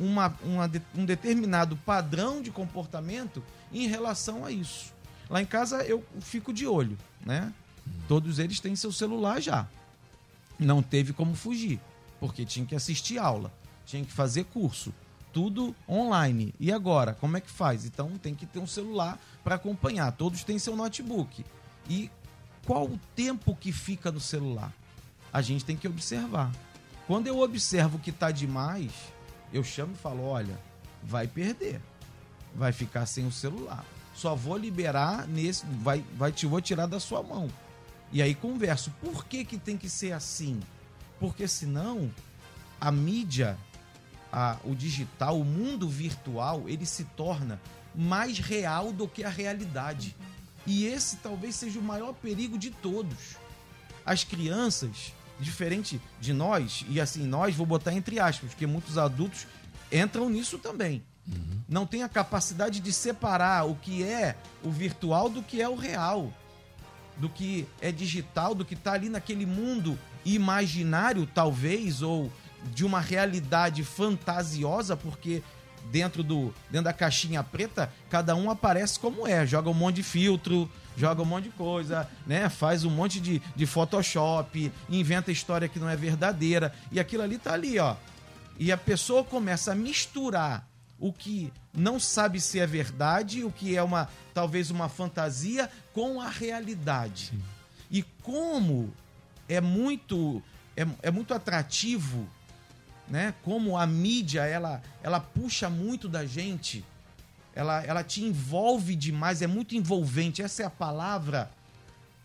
uma, 0.00 0.34
uma 0.42 0.64
um 0.96 1.04
determinado 1.04 1.76
padrão 1.76 2.40
de 2.40 2.50
comportamento 2.50 3.44
em 3.70 3.86
relação 3.86 4.46
a 4.46 4.50
isso. 4.50 4.94
Lá 5.28 5.42
em 5.42 5.46
casa 5.46 5.84
eu 5.84 6.02
fico 6.22 6.54
de 6.54 6.66
olho, 6.66 6.96
né? 7.20 7.52
Todos 8.08 8.38
eles 8.38 8.60
têm 8.60 8.74
seu 8.74 8.92
celular 8.92 9.42
já. 9.42 9.68
Não 10.58 10.82
teve 10.82 11.12
como 11.12 11.34
fugir, 11.34 11.78
porque 12.18 12.46
tinha 12.46 12.64
que 12.64 12.74
assistir 12.74 13.18
aula, 13.18 13.52
tinha 13.84 14.02
que 14.02 14.10
fazer 14.12 14.44
curso, 14.44 14.90
tudo 15.32 15.74
online. 15.88 16.54
E 16.60 16.72
agora, 16.72 17.14
como 17.14 17.36
é 17.36 17.40
que 17.40 17.50
faz? 17.50 17.84
Então 17.84 18.18
tem 18.18 18.34
que 18.34 18.46
ter 18.46 18.58
um 18.58 18.66
celular 18.66 19.18
para 19.42 19.54
acompanhar. 19.54 20.12
Todos 20.12 20.44
têm 20.44 20.58
seu 20.58 20.76
notebook. 20.76 21.44
E 21.88 22.10
qual 22.66 22.84
o 22.84 23.00
tempo 23.16 23.56
que 23.56 23.72
fica 23.72 24.12
no 24.12 24.20
celular? 24.20 24.72
A 25.32 25.40
gente 25.40 25.64
tem 25.64 25.76
que 25.76 25.88
observar. 25.88 26.52
Quando 27.06 27.26
eu 27.26 27.40
observo 27.40 27.98
que 27.98 28.10
está 28.10 28.30
demais, 28.30 28.92
eu 29.52 29.64
chamo 29.64 29.92
e 29.94 29.98
falo: 29.98 30.24
olha, 30.24 30.58
vai 31.02 31.26
perder, 31.26 31.80
vai 32.54 32.72
ficar 32.72 33.06
sem 33.06 33.26
o 33.26 33.32
celular. 33.32 33.84
Só 34.14 34.34
vou 34.34 34.56
liberar 34.56 35.26
nesse, 35.26 35.64
vai, 35.66 36.04
vai 36.16 36.30
te 36.30 36.46
vou 36.46 36.60
tirar 36.60 36.86
da 36.86 37.00
sua 37.00 37.22
mão. 37.22 37.48
E 38.12 38.20
aí 38.20 38.34
converso. 38.34 38.92
Por 39.00 39.24
que, 39.24 39.44
que 39.44 39.56
tem 39.56 39.76
que 39.76 39.88
ser 39.88 40.12
assim? 40.12 40.60
Porque 41.18 41.48
senão 41.48 42.10
a 42.80 42.92
mídia, 42.92 43.56
a- 44.32 44.56
o 44.64 44.74
digital, 44.74 45.38
o 45.38 45.44
mundo 45.44 45.88
virtual, 45.88 46.64
ele 46.66 46.86
se 46.86 47.04
torna 47.04 47.60
mais 47.94 48.38
real 48.38 48.92
do 48.92 49.06
que 49.06 49.22
a 49.22 49.28
realidade. 49.28 50.16
E 50.66 50.86
esse 50.86 51.16
talvez 51.16 51.54
seja 51.56 51.78
o 51.78 51.82
maior 51.82 52.14
perigo 52.14 52.56
de 52.56 52.70
todos. 52.70 53.36
As 54.06 54.24
crianças, 54.24 55.12
diferente 55.38 56.00
de 56.20 56.32
nós, 56.32 56.84
e 56.88 57.00
assim, 57.00 57.24
nós 57.26 57.54
vou 57.54 57.66
botar 57.66 57.92
entre 57.92 58.18
aspas, 58.18 58.50
porque 58.50 58.66
muitos 58.66 58.96
adultos 58.96 59.46
entram 59.90 60.30
nisso 60.30 60.58
também. 60.58 61.02
Não 61.68 61.86
tem 61.86 62.02
a 62.02 62.08
capacidade 62.08 62.80
de 62.80 62.92
separar 62.92 63.64
o 63.68 63.76
que 63.76 64.02
é 64.02 64.36
o 64.64 64.70
virtual 64.70 65.28
do 65.28 65.42
que 65.42 65.60
é 65.62 65.68
o 65.68 65.76
real, 65.76 66.32
do 67.16 67.28
que 67.28 67.66
é 67.80 67.92
digital, 67.92 68.54
do 68.54 68.64
que 68.64 68.74
está 68.74 68.92
ali 68.92 69.08
naquele 69.08 69.46
mundo 69.46 69.96
imaginário, 70.24 71.26
talvez, 71.32 72.02
ou 72.02 72.32
de 72.74 72.84
uma 72.84 73.00
realidade 73.00 73.82
fantasiosa, 73.84 74.96
porque 74.96 75.42
dentro 75.90 76.22
do 76.22 76.54
dentro 76.70 76.84
da 76.84 76.92
caixinha 76.92 77.42
preta, 77.42 77.92
cada 78.08 78.34
um 78.34 78.50
aparece 78.50 78.98
como 78.98 79.26
é, 79.26 79.46
joga 79.46 79.68
um 79.68 79.74
monte 79.74 79.96
de 79.96 80.02
filtro, 80.02 80.70
joga 80.96 81.22
um 81.22 81.26
monte 81.26 81.44
de 81.44 81.50
coisa, 81.50 82.08
né? 82.26 82.48
Faz 82.48 82.84
um 82.84 82.90
monte 82.90 83.20
de, 83.20 83.40
de 83.56 83.66
Photoshop, 83.66 84.72
inventa 84.88 85.32
história 85.32 85.68
que 85.68 85.78
não 85.78 85.88
é 85.88 85.96
verdadeira, 85.96 86.72
e 86.90 87.00
aquilo 87.00 87.22
ali 87.22 87.38
tá 87.38 87.52
ali, 87.52 87.78
ó. 87.78 87.96
E 88.58 88.70
a 88.70 88.76
pessoa 88.76 89.24
começa 89.24 89.72
a 89.72 89.74
misturar 89.74 90.68
o 90.98 91.12
que 91.12 91.52
não 91.74 91.98
sabe 91.98 92.40
se 92.40 92.60
é 92.60 92.66
verdade, 92.66 93.42
o 93.42 93.50
que 93.50 93.76
é 93.76 93.82
uma 93.82 94.08
talvez 94.32 94.70
uma 94.70 94.88
fantasia 94.88 95.68
com 95.92 96.20
a 96.20 96.28
realidade. 96.28 97.32
E 97.90 98.02
como 98.22 98.92
é 99.48 99.60
muito 99.60 100.42
é, 100.76 100.86
é 101.02 101.10
muito 101.10 101.34
atrativo, 101.34 102.28
né? 103.08 103.34
Como 103.42 103.76
a 103.76 103.86
mídia 103.86 104.42
ela 104.44 104.82
ela 105.02 105.20
puxa 105.20 105.68
muito 105.68 106.08
da 106.08 106.24
gente, 106.24 106.84
ela 107.54 107.84
ela 107.84 108.02
te 108.02 108.22
envolve 108.22 108.96
demais, 108.96 109.42
é 109.42 109.46
muito 109.46 109.74
envolvente. 109.74 110.42
Essa 110.42 110.62
é 110.62 110.66
a 110.66 110.70
palavra. 110.70 111.50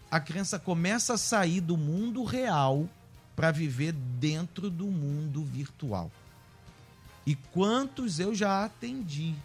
A 0.10 0.20
criança 0.20 0.58
começa 0.58 1.16
a 1.16 1.18
sair 1.18 1.60
do 1.60 1.76
mundo 1.76 2.24
real 2.24 2.88
para 3.36 3.52
viver 3.52 3.92
dentro 3.92 4.70
do 4.70 4.86
mundo 4.86 5.44
virtual. 5.44 6.12
E 7.26 7.36
quantos 7.36 8.20
eu 8.20 8.34
já 8.34 8.64
atendi 8.64 9.36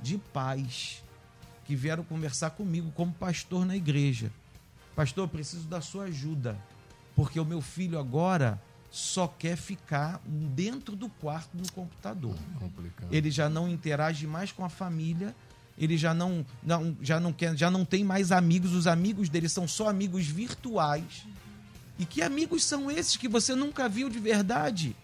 de 0.00 0.18
pais 0.18 1.02
que 1.64 1.74
vieram 1.74 2.04
conversar 2.04 2.50
comigo 2.50 2.92
como 2.92 3.12
pastor 3.12 3.64
na 3.64 3.76
igreja. 3.76 4.30
Pastor, 4.94 5.24
eu 5.24 5.28
preciso 5.28 5.66
da 5.66 5.80
sua 5.80 6.04
ajuda, 6.04 6.56
porque 7.16 7.40
o 7.40 7.44
meu 7.44 7.60
filho 7.60 7.98
agora 7.98 8.62
só 8.94 9.26
quer 9.26 9.56
ficar 9.56 10.20
dentro 10.24 10.94
do 10.94 11.08
quarto 11.08 11.56
do 11.56 11.70
computador. 11.72 12.36
Complicado. 12.60 13.12
Ele 13.12 13.28
já 13.28 13.48
não 13.48 13.68
interage 13.68 14.24
mais 14.24 14.52
com 14.52 14.64
a 14.64 14.68
família, 14.68 15.34
ele 15.76 15.98
já 15.98 16.14
não, 16.14 16.46
não, 16.62 16.96
já 17.02 17.18
não 17.18 17.32
quer, 17.32 17.56
já 17.56 17.68
não 17.68 17.84
tem 17.84 18.04
mais 18.04 18.30
amigos, 18.30 18.72
os 18.72 18.86
amigos 18.86 19.28
dele 19.28 19.48
são 19.48 19.66
só 19.66 19.88
amigos 19.88 20.28
virtuais. 20.28 21.26
E 21.98 22.06
que 22.06 22.22
amigos 22.22 22.62
são 22.62 22.88
esses 22.88 23.16
que 23.16 23.26
você 23.26 23.52
nunca 23.56 23.88
viu 23.88 24.08
de 24.08 24.20
verdade? 24.20 24.94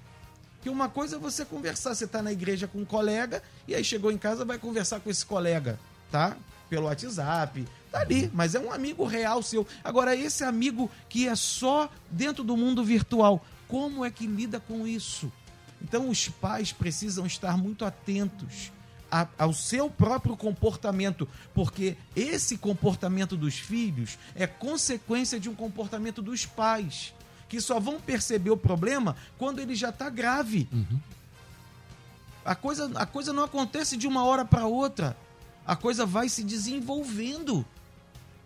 Que 0.63 0.71
uma 0.71 0.89
coisa 0.89 1.17
é 1.17 1.19
você 1.19 1.45
conversar, 1.45 1.93
você 1.93 2.05
está 2.05 2.23
na 2.23 2.31
igreja 2.31 2.69
com 2.69 2.79
um 2.79 2.85
colega 2.85 3.43
e 3.67 3.75
aí 3.75 3.83
chegou 3.83 4.13
em 4.13 4.19
casa 4.19 4.45
vai 4.45 4.57
conversar 4.57 5.01
com 5.01 5.11
esse 5.11 5.27
colega, 5.27 5.81
tá? 6.13 6.37
Pelo 6.69 6.87
WhatsApp, 6.87 7.67
tá 7.91 8.03
ali, 8.03 8.31
mas 8.33 8.55
é 8.55 8.61
um 8.61 8.73
amigo 8.73 9.05
real 9.05 9.43
seu. 9.43 9.67
Agora 9.83 10.15
esse 10.15 10.45
amigo 10.45 10.89
que 11.09 11.27
é 11.27 11.35
só 11.35 11.91
dentro 12.09 12.45
do 12.45 12.57
mundo 12.57 12.85
virtual, 12.85 13.45
como 13.71 14.05
é 14.05 14.11
que 14.11 14.27
lida 14.27 14.59
com 14.61 14.87
isso? 14.87 15.33
Então 15.81 16.09
os 16.11 16.29
pais 16.29 16.73
precisam 16.73 17.25
estar 17.25 17.57
muito 17.57 17.85
atentos 17.85 18.71
a- 19.11 19.27
ao 19.39 19.53
seu 19.53 19.89
próprio 19.89 20.37
comportamento, 20.37 21.27
porque 21.55 21.97
esse 22.15 22.59
comportamento 22.59 23.37
dos 23.37 23.55
filhos 23.59 24.19
é 24.35 24.47
consequência 24.47 25.41
de 25.41 25.49
um 25.49 25.55
comportamento 25.55 26.21
dos 26.21 26.45
pais, 26.45 27.15
que 27.49 27.61
só 27.61 27.81
vão 27.81 28.01
perceber 28.01 28.51
o 28.51 28.57
problema 28.57 29.17
quando 29.39 29.59
ele 29.61 29.75
já 29.75 29.89
está 29.89 30.09
grave. 30.11 30.69
A 32.45 32.55
coisa, 32.55 32.91
a 32.95 33.07
coisa 33.07 33.33
não 33.33 33.45
acontece 33.45 33.97
de 33.97 34.07
uma 34.07 34.25
hora 34.25 34.45
para 34.45 34.67
outra. 34.67 35.17
A 35.67 35.77
coisa 35.77 36.05
vai 36.07 36.29
se 36.29 36.43
desenvolvendo. 36.43 37.65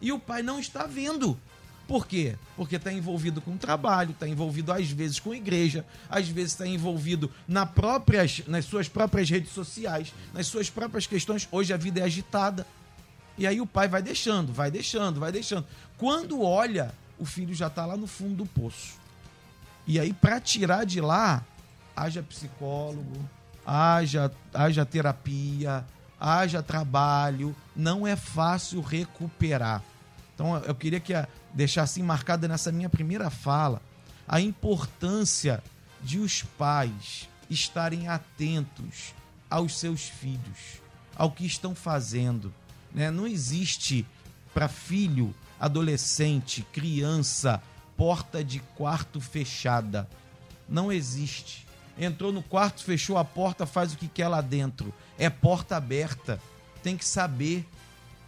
E 0.00 0.12
o 0.12 0.18
pai 0.18 0.42
não 0.42 0.58
está 0.58 0.86
vendo. 0.86 1.38
Por 1.86 2.06
quê? 2.06 2.36
Porque 2.56 2.76
está 2.76 2.92
envolvido 2.92 3.40
com 3.40 3.56
trabalho, 3.56 4.12
está 4.12 4.26
envolvido 4.26 4.72
às 4.72 4.90
vezes 4.90 5.20
com 5.20 5.34
igreja, 5.34 5.84
às 6.08 6.28
vezes 6.28 6.52
está 6.52 6.66
envolvido 6.66 7.30
na 7.46 7.66
próprias, 7.66 8.42
nas 8.46 8.64
suas 8.64 8.88
próprias 8.88 9.28
redes 9.28 9.52
sociais, 9.52 10.12
nas 10.32 10.46
suas 10.46 10.70
próprias 10.70 11.06
questões. 11.06 11.46
Hoje 11.52 11.72
a 11.74 11.76
vida 11.76 12.00
é 12.00 12.04
agitada. 12.04 12.66
E 13.36 13.46
aí 13.46 13.60
o 13.60 13.66
pai 13.66 13.88
vai 13.88 14.00
deixando, 14.00 14.52
vai 14.52 14.70
deixando, 14.70 15.20
vai 15.20 15.30
deixando. 15.30 15.66
Quando 15.98 16.42
olha, 16.42 16.94
o 17.18 17.26
filho 17.26 17.54
já 17.54 17.66
está 17.66 17.84
lá 17.84 17.96
no 17.96 18.06
fundo 18.06 18.36
do 18.36 18.46
poço. 18.46 18.94
E 19.86 20.00
aí, 20.00 20.12
para 20.12 20.40
tirar 20.40 20.86
de 20.86 21.00
lá, 21.00 21.44
haja 21.94 22.22
psicólogo, 22.22 23.28
haja, 23.66 24.32
haja 24.52 24.86
terapia, 24.86 25.84
haja 26.18 26.62
trabalho. 26.62 27.54
Não 27.76 28.06
é 28.06 28.16
fácil 28.16 28.80
recuperar. 28.80 29.82
Então, 30.34 30.56
eu 30.58 30.74
queria 30.74 31.00
que 31.00 31.12
a, 31.12 31.28
deixar 31.54 31.82
assim 31.84 32.02
marcada 32.02 32.48
nessa 32.48 32.72
minha 32.72 32.88
primeira 32.88 33.30
fala 33.30 33.80
a 34.26 34.40
importância 34.40 35.62
de 36.02 36.18
os 36.18 36.42
pais 36.42 37.28
estarem 37.48 38.08
atentos 38.08 39.14
aos 39.50 39.78
seus 39.78 40.08
filhos, 40.08 40.82
ao 41.14 41.30
que 41.30 41.46
estão 41.46 41.74
fazendo. 41.74 42.52
né? 42.92 43.10
Não 43.10 43.26
existe 43.26 44.06
para 44.52 44.68
filho, 44.68 45.34
adolescente, 45.60 46.66
criança, 46.72 47.62
porta 47.96 48.42
de 48.42 48.60
quarto 48.60 49.20
fechada. 49.20 50.08
Não 50.68 50.90
existe. 50.90 51.66
Entrou 51.98 52.32
no 52.32 52.42
quarto, 52.42 52.82
fechou 52.82 53.16
a 53.16 53.24
porta, 53.24 53.66
faz 53.66 53.92
o 53.92 53.96
que 53.96 54.08
quer 54.08 54.28
lá 54.28 54.40
dentro. 54.40 54.92
É 55.18 55.30
porta 55.30 55.76
aberta. 55.76 56.40
Tem 56.82 56.96
que 56.96 57.04
saber. 57.04 57.66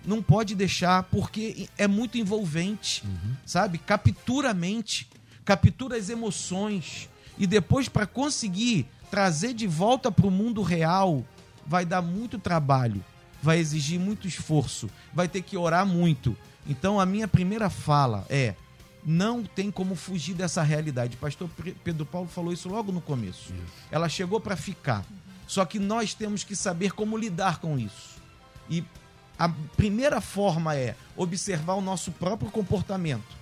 Não 0.07 0.23
pode 0.23 0.55
deixar, 0.55 1.03
porque 1.05 1.69
é 1.77 1.89
muito 1.89 2.17
envolvente, 2.17 3.03
sabe? 3.45 3.77
Captura 3.79 4.51
a 4.51 4.55
mente, 4.55 5.09
captura 5.45 5.97
as 5.97 6.09
emoções. 6.09 7.09
E 7.37 7.47
depois, 7.47 7.89
para 7.89 8.07
conseguir 8.07 8.87
trazer 9.11 9.53
de 9.53 9.67
volta 9.67 10.11
para 10.11 10.27
o 10.27 10.31
mundo 10.31 10.63
real, 10.63 11.25
vai 11.67 11.85
dar 11.85 12.01
muito 12.01 12.39
trabalho, 12.39 13.05
vai 13.43 13.59
exigir 13.59 13.99
muito 13.99 14.29
esforço, 14.29 14.89
vai 15.13 15.27
ter 15.29 15.43
que 15.43 15.57
orar 15.57 15.85
muito. 15.85 16.37
Então, 16.69 17.01
a 17.01 17.07
minha 17.07 17.27
primeira 17.27 17.69
fala 17.69 18.25
é: 18.29 18.55
não 19.05 19.45
tem 19.45 19.71
como 19.71 19.95
fugir 19.95 20.35
dessa 20.35 20.63
realidade. 20.63 21.17
Pastor 21.17 21.49
Pedro 21.85 22.05
Paulo 22.05 22.29
falou 22.29 22.53
isso 22.53 22.69
logo 22.69 22.91
no 22.91 23.01
começo. 23.01 23.53
Ela 23.91 24.09
chegou 24.09 24.41
para 24.41 24.57
ficar. 24.57 25.05
Só 25.47 25.65
que 25.65 25.79
nós 25.79 26.13
temos 26.13 26.43
que 26.43 26.57
saber 26.57 26.93
como 26.93 27.17
lidar 27.17 27.61
com 27.61 27.79
isso. 27.79 28.17
E 28.69 28.85
a 29.39 29.49
primeira 29.49 30.21
forma 30.21 30.75
é 30.75 30.97
observar 31.17 31.75
o 31.75 31.81
nosso 31.81 32.11
próprio 32.13 32.51
comportamento, 32.51 33.37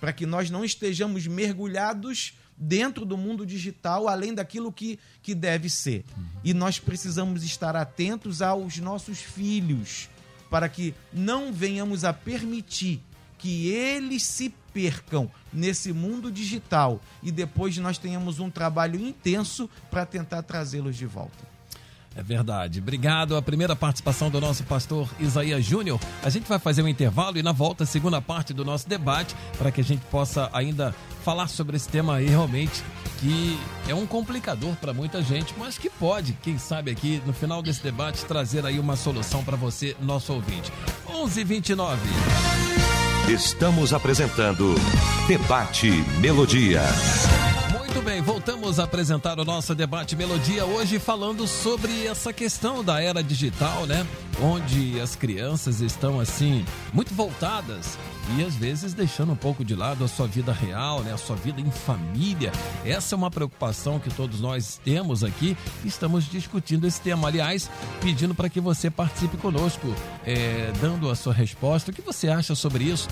para 0.00 0.12
que 0.12 0.26
nós 0.26 0.50
não 0.50 0.64
estejamos 0.64 1.26
mergulhados 1.26 2.34
dentro 2.56 3.04
do 3.04 3.16
mundo 3.16 3.44
digital, 3.44 4.08
além 4.08 4.34
daquilo 4.34 4.72
que, 4.72 4.98
que 5.22 5.34
deve 5.34 5.68
ser. 5.68 6.04
E 6.42 6.54
nós 6.54 6.78
precisamos 6.78 7.44
estar 7.44 7.76
atentos 7.76 8.40
aos 8.42 8.78
nossos 8.78 9.18
filhos, 9.18 10.08
para 10.50 10.68
que 10.68 10.94
não 11.12 11.52
venhamos 11.52 12.04
a 12.04 12.12
permitir 12.12 13.02
que 13.38 13.68
eles 13.68 14.22
se 14.22 14.54
percam 14.72 15.30
nesse 15.52 15.92
mundo 15.92 16.30
digital 16.30 17.00
e 17.22 17.30
depois 17.30 17.76
nós 17.78 17.98
tenhamos 17.98 18.38
um 18.40 18.50
trabalho 18.50 19.00
intenso 19.00 19.70
para 19.90 20.04
tentar 20.06 20.42
trazê-los 20.42 20.96
de 20.96 21.06
volta. 21.06 21.55
É 22.16 22.22
verdade. 22.22 22.80
Obrigado. 22.80 23.36
A 23.36 23.42
primeira 23.42 23.76
participação 23.76 24.30
do 24.30 24.40
nosso 24.40 24.64
pastor 24.64 25.08
Isaías 25.20 25.64
Júnior. 25.64 26.00
A 26.22 26.30
gente 26.30 26.48
vai 26.48 26.58
fazer 26.58 26.82
um 26.82 26.88
intervalo 26.88 27.36
e 27.36 27.42
na 27.42 27.52
volta, 27.52 27.84
a 27.84 27.86
segunda 27.86 28.22
parte 28.22 28.54
do 28.54 28.64
nosso 28.64 28.88
debate, 28.88 29.36
para 29.58 29.70
que 29.70 29.82
a 29.82 29.84
gente 29.84 30.04
possa 30.06 30.48
ainda 30.52 30.94
falar 31.22 31.48
sobre 31.48 31.76
esse 31.76 31.88
tema 31.88 32.16
aí 32.16 32.26
realmente 32.26 32.82
que 33.18 33.58
é 33.88 33.94
um 33.94 34.06
complicador 34.06 34.74
para 34.76 34.92
muita 34.92 35.22
gente, 35.22 35.54
mas 35.58 35.78
que 35.78 35.88
pode, 35.88 36.34
quem 36.42 36.58
sabe 36.58 36.90
aqui 36.90 37.22
no 37.26 37.32
final 37.32 37.62
desse 37.62 37.82
debate 37.82 38.24
trazer 38.24 38.64
aí 38.66 38.78
uma 38.78 38.96
solução 38.96 39.42
para 39.42 39.56
você, 39.56 39.96
nosso 40.00 40.32
ouvinte. 40.32 40.72
11:29. 41.08 41.98
Estamos 43.28 43.92
apresentando 43.92 44.74
Debate 45.26 45.90
Melodia. 46.20 46.82
Muito 47.72 48.02
bem, 48.02 48.20
voltamos 48.20 48.35
a 48.66 48.82
apresentar 48.82 49.38
o 49.38 49.44
nosso 49.44 49.76
debate 49.76 50.16
Melodia 50.16 50.66
hoje 50.66 50.98
falando 50.98 51.46
sobre 51.46 52.04
essa 52.04 52.32
questão 52.32 52.82
da 52.82 53.00
era 53.00 53.22
digital, 53.22 53.86
né? 53.86 54.04
Onde 54.42 55.00
as 55.00 55.14
crianças 55.14 55.80
estão 55.80 56.18
assim 56.18 56.64
muito 56.92 57.14
voltadas 57.14 57.96
e 58.36 58.44
às 58.44 58.56
vezes 58.56 58.92
deixando 58.92 59.32
um 59.32 59.36
pouco 59.36 59.64
de 59.64 59.74
lado 59.74 60.04
a 60.04 60.08
sua 60.08 60.26
vida 60.26 60.52
real, 60.52 61.02
né? 61.02 61.12
A 61.12 61.16
sua 61.16 61.36
vida 61.36 61.60
em 61.60 61.70
família. 61.70 62.52
Essa 62.84 63.14
é 63.14 63.16
uma 63.16 63.30
preocupação 63.30 63.98
que 63.98 64.10
todos 64.10 64.40
nós 64.40 64.80
temos 64.84 65.22
aqui 65.22 65.56
estamos 65.84 66.28
discutindo 66.28 66.86
esse 66.86 67.00
tema. 67.00 67.28
Aliás, 67.28 67.70
pedindo 68.00 68.34
para 68.34 68.48
que 68.48 68.60
você 68.60 68.90
participe 68.90 69.36
conosco, 69.36 69.86
é, 70.24 70.72
dando 70.80 71.10
a 71.10 71.14
sua 71.14 71.32
resposta. 71.32 71.90
O 71.90 71.94
que 71.94 72.02
você 72.02 72.28
acha 72.28 72.54
sobre 72.54 72.84
isso? 72.84 73.08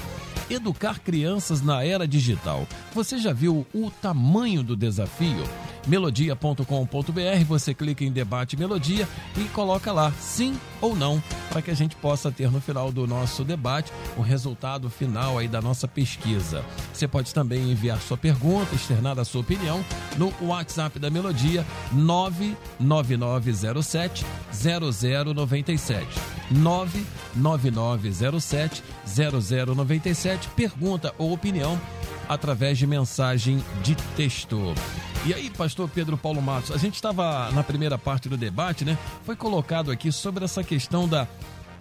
Educar 0.50 1.00
crianças 1.00 1.62
na 1.62 1.84
era 1.84 2.06
digital. 2.06 2.66
Você 2.94 3.18
já 3.18 3.32
viu 3.32 3.66
o 3.74 3.90
tamanho 3.90 4.62
do 4.62 4.76
desafio? 4.76 5.44
melodia.com.br, 5.86 7.44
você 7.46 7.72
clica 7.74 8.04
em 8.04 8.12
debate 8.12 8.56
melodia 8.56 9.08
e 9.36 9.44
coloca 9.48 9.92
lá 9.92 10.10
sim 10.12 10.58
ou 10.80 10.96
não, 10.96 11.22
para 11.48 11.62
que 11.62 11.70
a 11.70 11.74
gente 11.74 11.94
possa 11.96 12.30
ter 12.30 12.50
no 12.50 12.60
final 12.60 12.92
do 12.92 13.06
nosso 13.06 13.42
debate 13.44 13.90
o 14.16 14.22
resultado 14.22 14.90
final 14.90 15.38
aí 15.38 15.48
da 15.48 15.62
nossa 15.62 15.88
pesquisa. 15.88 16.64
Você 16.92 17.08
pode 17.08 17.32
também 17.32 17.70
enviar 17.70 18.00
sua 18.00 18.16
pergunta, 18.16 18.74
externar 18.74 19.18
a 19.18 19.24
sua 19.24 19.40
opinião 19.40 19.84
no 20.16 20.32
WhatsApp 20.40 20.98
da 20.98 21.10
Melodia 21.10 21.64
99907 21.92 24.24
0097. 24.52 26.06
99907 26.50 28.82
0097. 29.06 30.48
Pergunta 30.48 31.14
ou 31.18 31.32
opinião 31.32 31.80
através 32.28 32.78
de 32.78 32.86
mensagem 32.86 33.62
de 33.82 33.94
texto. 34.16 34.74
E 35.26 35.32
aí, 35.32 35.50
pastor 35.50 35.88
Pedro 35.88 36.16
Paulo 36.16 36.42
Matos, 36.42 36.70
a 36.70 36.76
gente 36.76 36.94
estava 36.94 37.50
na 37.52 37.62
primeira 37.62 37.96
parte 37.96 38.28
do 38.28 38.36
debate, 38.36 38.84
né? 38.84 38.98
Foi 39.24 39.34
colocado 39.34 39.90
aqui 39.90 40.12
sobre 40.12 40.44
essa 40.44 40.62
questão 40.62 41.08
da 41.08 41.26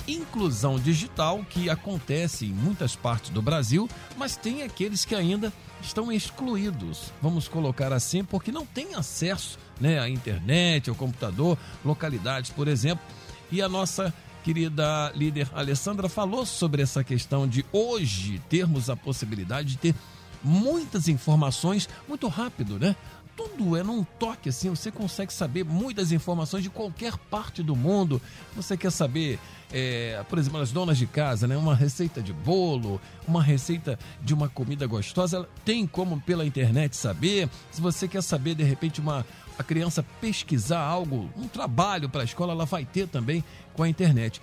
inclusão 0.08 0.80
digital 0.80 1.44
que 1.50 1.70
acontece 1.70 2.46
em 2.46 2.50
muitas 2.50 2.96
partes 2.96 3.30
do 3.30 3.42
Brasil, 3.42 3.90
mas 4.18 4.36
tem 4.36 4.64
aqueles 4.64 5.06
que 5.06 5.16
ainda 5.16 5.52
estão 5.82 6.12
excluídos, 6.12 7.12
vamos 7.22 7.48
colocar 7.48 7.92
assim, 7.92 8.24
porque 8.24 8.52
não 8.52 8.66
têm 8.66 8.96
acesso 8.96 9.58
né, 9.80 10.00
à 10.00 10.10
internet, 10.10 10.90
ao 10.90 10.96
computador, 10.96 11.58
localidades, 11.84 12.52
por 12.52 12.68
exemplo. 12.68 13.04
E 13.52 13.62
a 13.62 13.70
nossa 13.70 14.14
querida 14.44 15.12
líder 15.16 15.50
Alessandra 15.54 16.10
falou 16.10 16.46
sobre 16.46 16.82
essa 16.82 17.04
questão 17.04 17.48
de 17.48 17.66
hoje 17.72 18.42
termos 18.50 18.90
a 18.90 18.96
possibilidade 18.96 19.70
de 19.70 19.78
ter 19.78 19.96
muitas 20.44 21.08
informações 21.08 21.88
muito 22.08 22.28
rápido, 22.28 22.78
né? 22.80 22.96
Tudo 23.36 23.76
é 23.76 23.82
num 23.82 24.04
toque 24.04 24.50
assim, 24.50 24.70
você 24.70 24.92
consegue 24.92 25.34
saber 25.34 25.66
muitas 25.66 26.12
informações 26.12 26.62
de 26.62 26.70
qualquer 26.70 27.18
parte 27.18 27.64
do 27.64 27.76
mundo. 27.76 28.22
Você 28.56 28.78
quer 28.78 28.92
saber, 28.92 29.40
é, 29.72 30.24
por 30.30 30.38
exemplo, 30.38 30.60
as 30.60 30.72
donas 30.72 31.00
de 31.00 31.08
casa, 31.08 31.48
né? 31.48 31.58
Uma 31.58 31.74
receita 31.74 32.22
de 32.22 32.32
bolo, 32.32 33.02
uma 33.28 33.42
receita 33.42 33.98
de 34.22 34.36
uma 34.36 34.48
comida 34.48 34.86
gostosa, 34.86 35.50
tem 35.66 35.88
como 35.88 36.22
pela 36.22 36.46
internet 36.46 36.96
saber. 36.96 37.50
Se 37.72 37.82
você 37.82 38.08
quer 38.08 38.22
saber, 38.22 38.54
de 38.54 38.64
repente, 38.64 39.02
uma 39.02 39.26
a 39.58 39.64
criança 39.64 40.04
pesquisar 40.20 40.80
algo, 40.80 41.30
um 41.38 41.48
trabalho 41.48 42.10
para 42.10 42.22
a 42.22 42.26
escola, 42.26 42.54
ela 42.54 42.66
vai 42.66 42.86
ter 42.86 43.08
também 43.08 43.44
com 43.74 43.84
a 43.84 43.90
internet 43.90 44.42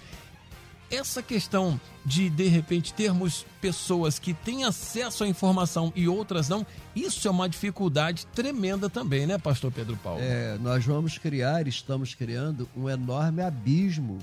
essa 0.91 1.23
questão 1.23 1.81
de 2.05 2.29
de 2.29 2.49
repente 2.49 2.93
termos 2.93 3.47
pessoas 3.61 4.19
que 4.19 4.35
têm 4.35 4.65
acesso 4.65 5.25
à 5.25 5.29
informação 5.29 5.93
e 5.95 6.09
outras 6.09 6.49
não, 6.49 6.67
isso 6.95 7.29
é 7.29 7.31
uma 7.31 7.49
dificuldade 7.49 8.27
tremenda 8.27 8.91
também, 8.91 9.27
né, 9.27 9.39
Pastor 9.39 9.71
Pedro 9.71 9.97
Paulo? 9.97 10.21
É, 10.21 10.59
nós 10.59 10.85
vamos 10.85 11.19
criar, 11.19 11.67
estamos 11.69 12.15
criando 12.15 12.69
um 12.77 12.89
enorme 12.89 13.43
abismo 13.43 14.19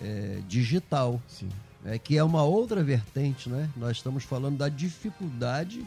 é, 0.00 0.40
digital, 0.48 1.20
Sim. 1.28 1.48
é, 1.84 1.98
que 1.98 2.16
é 2.16 2.24
uma 2.24 2.42
outra 2.42 2.82
vertente, 2.82 3.48
né? 3.48 3.68
Nós 3.76 3.98
estamos 3.98 4.24
falando 4.24 4.58
da 4.58 4.68
dificuldade, 4.68 5.86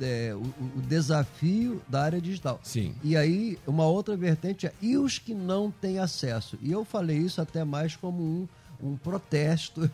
é, 0.00 0.34
o, 0.34 0.78
o 0.78 0.82
desafio 0.82 1.82
da 1.88 2.02
área 2.02 2.20
digital. 2.20 2.60
Sim. 2.62 2.94
E 3.02 3.16
aí, 3.16 3.58
uma 3.66 3.86
outra 3.86 4.16
vertente 4.16 4.66
é, 4.66 4.72
e 4.80 4.96
os 4.96 5.18
que 5.18 5.34
não 5.34 5.70
têm 5.70 5.98
acesso? 5.98 6.58
E 6.62 6.70
eu 6.70 6.84
falei 6.84 7.18
isso 7.18 7.40
até 7.40 7.64
mais 7.64 7.96
como 7.96 8.22
um, 8.22 8.48
um 8.82 8.96
protesto, 8.96 9.88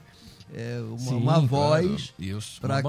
é, 0.54 0.80
uma, 0.80 0.98
Sim, 0.98 1.14
uma 1.16 1.40
voz 1.40 2.14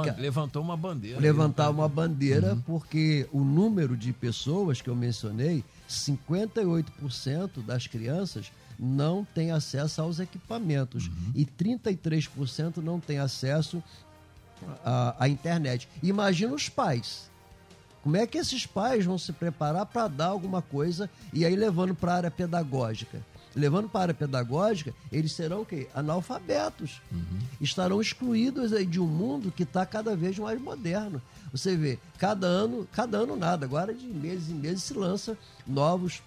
ca- 0.05 0.15
Levantou 0.17 0.61
uma 0.63 0.77
bandeira. 0.77 1.19
levantar 1.19 1.63
aí, 1.67 1.73
né? 1.73 1.75
uma 1.79 1.89
bandeira, 1.89 2.53
Uhum. 2.53 2.61
porque 2.61 3.27
o 3.33 3.41
número 3.43 3.97
de 3.97 4.13
pessoas 4.13 4.81
que 4.81 4.89
eu 4.89 4.95
mencionei, 4.95 5.63
58% 5.89 7.61
das 7.65 7.87
crianças 7.87 8.51
não 8.79 9.25
têm 9.35 9.51
acesso 9.51 10.01
aos 10.01 10.19
equipamentos 10.19 11.07
Uhum. 11.07 11.31
e 11.35 11.45
33% 11.45 12.77
não 12.77 12.99
têm 12.99 13.19
acesso 13.19 13.83
à, 14.85 15.15
à 15.19 15.27
internet. 15.29 15.87
Imagina 16.01 16.53
os 16.53 16.69
pais. 16.69 17.29
Como 18.01 18.15
é 18.15 18.25
que 18.25 18.37
esses 18.37 18.65
pais 18.65 19.03
vão 19.05 19.17
se 19.17 19.33
preparar 19.33 19.85
para 19.85 20.07
dar 20.07 20.27
alguma 20.27 20.61
coisa 20.61 21.09
e 21.33 21.45
aí 21.45 21.55
levando 21.55 21.93
para 21.93 22.13
a 22.13 22.15
área 22.15 22.31
pedagógica? 22.31 23.19
Levando 23.55 23.89
para 23.89 23.99
a 23.99 24.03
área 24.03 24.13
pedagógica, 24.13 24.93
eles 25.11 25.31
serão 25.31 25.61
o 25.61 25.65
quê? 25.65 25.87
Analfabetos. 25.93 27.01
Estarão 27.59 27.99
excluídos 27.99 28.73
aí 28.73 28.85
de 28.85 28.99
um 28.99 29.07
mundo 29.07 29.51
que 29.51 29.63
está 29.63 29.85
cada 29.85 30.15
vez 30.15 30.37
mais 30.37 30.61
moderno. 30.61 31.21
Você 31.51 31.75
vê, 31.75 31.97
cada 32.17 32.45
ano, 32.45 32.87
cada 32.91 33.17
ano 33.17 33.35
nada, 33.35 33.65
agora 33.65 33.93
de 33.93 34.05
meses 34.05 34.49
em 34.49 34.53
meses 34.53 34.83
se 34.83 34.93
lança 34.93 35.37
novos 35.65 36.21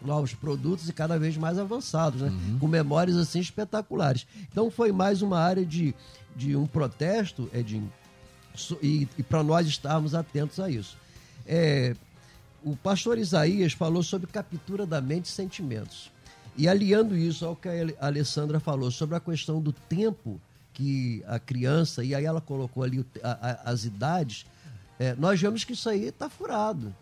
novos 0.00 0.32
produtos 0.32 0.88
e 0.88 0.94
cada 0.94 1.18
vez 1.18 1.36
mais 1.36 1.58
avançados, 1.58 2.22
né? 2.22 2.32
Com 2.58 2.66
memórias 2.66 3.18
assim 3.18 3.38
espetaculares. 3.38 4.26
Então 4.50 4.70
foi 4.70 4.92
mais 4.92 5.20
uma 5.20 5.38
área 5.38 5.64
de, 5.64 5.94
de 6.34 6.56
um 6.56 6.66
protesto, 6.66 7.50
Edinho, 7.52 7.92
e, 8.82 9.06
e 9.18 9.22
para 9.22 9.42
nós 9.42 9.66
estarmos 9.66 10.14
atentos 10.14 10.58
a 10.58 10.70
isso. 10.70 10.96
É, 11.46 11.94
o 12.64 12.76
pastor 12.76 13.18
Isaías 13.18 13.72
falou 13.72 14.02
sobre 14.02 14.26
captura 14.26 14.86
da 14.86 15.00
mente 15.00 15.26
e 15.26 15.28
sentimentos. 15.28 16.10
E 16.60 16.68
aliando 16.68 17.16
isso 17.16 17.46
ao 17.46 17.56
que 17.56 17.68
a 17.68 17.72
Ale- 17.72 17.96
a 17.98 18.06
Alessandra 18.06 18.60
falou 18.60 18.90
sobre 18.90 19.16
a 19.16 19.20
questão 19.20 19.62
do 19.62 19.72
tempo 19.72 20.38
que 20.74 21.22
a 21.26 21.38
criança, 21.38 22.04
e 22.04 22.14
aí 22.14 22.26
ela 22.26 22.40
colocou 22.40 22.82
ali 22.82 23.02
a- 23.22 23.30
a- 23.50 23.70
as 23.70 23.84
idades, 23.86 24.44
é, 24.98 25.14
nós 25.14 25.40
vemos 25.40 25.64
que 25.64 25.72
isso 25.72 25.88
aí 25.88 26.04
está 26.08 26.28
furado. 26.28 26.94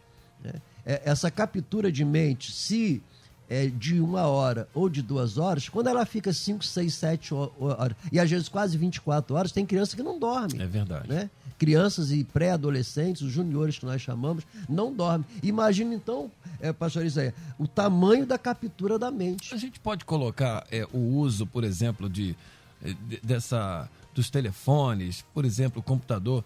né? 0.44 0.52
É, 0.86 1.02
essa 1.04 1.28
captura 1.32 1.90
de 1.90 2.04
mente, 2.04 2.52
se 2.52 3.02
é 3.48 3.66
de 3.66 4.00
uma 4.00 4.26
hora 4.26 4.68
ou 4.74 4.88
de 4.88 5.00
duas 5.02 5.38
horas, 5.38 5.68
quando 5.68 5.86
ela 5.88 6.04
fica 6.04 6.32
5, 6.32 6.64
6, 6.64 6.92
7 6.94 7.34
horas, 7.34 7.96
e 8.12 8.20
às 8.20 8.28
vezes 8.30 8.48
quase 8.48 8.76
24 8.76 9.34
horas, 9.34 9.52
tem 9.52 9.64
criança 9.64 9.96
que 9.96 10.02
não 10.02 10.18
dorme 10.18 10.60
É 10.60 10.66
verdade. 10.66 11.08
né? 11.08 11.30
Crianças 11.58 12.12
e 12.12 12.22
pré-adolescentes, 12.22 13.22
os 13.22 13.32
juniores 13.32 13.78
que 13.78 13.84
nós 13.86 14.00
chamamos, 14.00 14.44
não 14.68 14.92
dormem. 14.92 15.26
Imagina 15.42 15.92
então, 15.94 16.30
é, 16.60 16.72
pastor 16.72 17.04
Isaías, 17.04 17.34
o 17.58 17.66
tamanho 17.66 18.24
da 18.26 18.38
captura 18.38 18.96
da 18.98 19.10
mente. 19.10 19.52
A 19.54 19.56
gente 19.56 19.80
pode 19.80 20.04
colocar 20.04 20.64
é, 20.70 20.86
o 20.92 20.98
uso, 21.16 21.46
por 21.46 21.64
exemplo, 21.64 22.08
de, 22.08 22.36
eh, 22.84 22.94
de- 23.08 23.20
dessa 23.24 23.88
dos 24.14 24.30
telefones, 24.30 25.24
por 25.34 25.44
exemplo, 25.44 25.80
o 25.80 25.82
computador. 25.82 26.44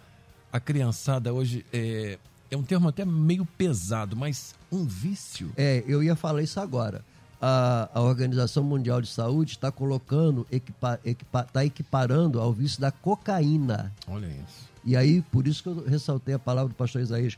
A 0.52 0.58
criançada 0.60 1.32
hoje 1.32 1.64
é, 1.72 2.18
é 2.52 2.56
um 2.56 2.62
termo 2.62 2.88
até 2.88 3.04
meio 3.04 3.46
pesado, 3.46 4.14
mas 4.14 4.54
um 4.70 4.84
vício. 4.84 5.50
É, 5.56 5.82
eu 5.86 6.02
ia 6.02 6.14
falar 6.14 6.42
isso 6.42 6.60
agora. 6.60 7.02
A, 7.40 7.88
a 7.94 8.00
Organização 8.02 8.62
Mundial 8.62 9.00
de 9.00 9.08
Saúde 9.08 9.52
está 9.52 9.72
colocando, 9.72 10.46
equipa, 10.52 11.00
equipa, 11.04 11.44
tá 11.44 11.64
equiparando 11.64 12.38
ao 12.38 12.52
vício 12.52 12.80
da 12.80 12.92
cocaína. 12.92 13.92
Olha 14.06 14.26
isso. 14.26 14.70
E 14.84 14.94
aí, 14.96 15.22
por 15.22 15.46
isso 15.46 15.62
que 15.62 15.68
eu 15.70 15.84
ressaltei 15.86 16.34
a 16.34 16.38
palavra 16.38 16.68
do 16.68 16.74
pastor 16.74 17.00
Isaías. 17.00 17.36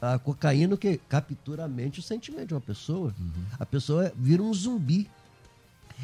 A 0.00 0.18
cocaína 0.18 0.76
que 0.76 0.98
captura 1.08 1.64
a 1.64 1.68
mente 1.68 1.96
e 1.96 2.00
o 2.00 2.02
sentimento 2.02 2.48
de 2.48 2.54
uma 2.54 2.60
pessoa. 2.60 3.14
A 3.58 3.64
pessoa 3.66 4.12
vira 4.16 4.42
um 4.42 4.52
zumbi. 4.52 5.08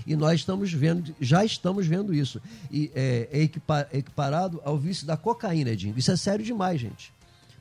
E 0.06 0.14
nós 0.16 0.40
estamos 0.40 0.72
vendo, 0.72 1.14
já 1.20 1.44
estamos 1.44 1.86
vendo 1.86 2.12
isso. 2.14 2.40
E 2.70 2.90
é, 2.94 3.28
é 3.32 3.40
equipa- 3.42 3.86
equiparado 3.92 4.60
ao 4.64 4.76
vício 4.76 5.06
da 5.06 5.16
cocaína, 5.16 5.70
Edinho. 5.70 5.94
Isso 5.96 6.10
é 6.10 6.16
sério 6.16 6.44
demais, 6.44 6.80
gente. 6.80 7.12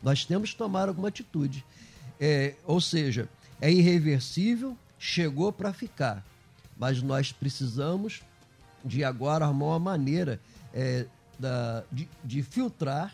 Nós 0.03 0.25
temos 0.25 0.51
que 0.51 0.57
tomar 0.57 0.87
alguma 0.87 1.07
atitude. 1.07 1.65
É, 2.19 2.55
ou 2.65 2.79
seja, 2.79 3.27
é 3.59 3.71
irreversível, 3.71 4.77
chegou 4.99 5.51
para 5.51 5.73
ficar. 5.73 6.25
Mas 6.77 7.01
nós 7.01 7.31
precisamos 7.31 8.21
de 8.83 9.03
agora 9.03 9.45
arrumar 9.45 9.65
uma 9.67 9.79
maneira 9.79 10.39
é, 10.73 11.05
da- 11.39 11.83
de, 11.91 12.07
de 12.23 12.43
filtrar 12.43 13.13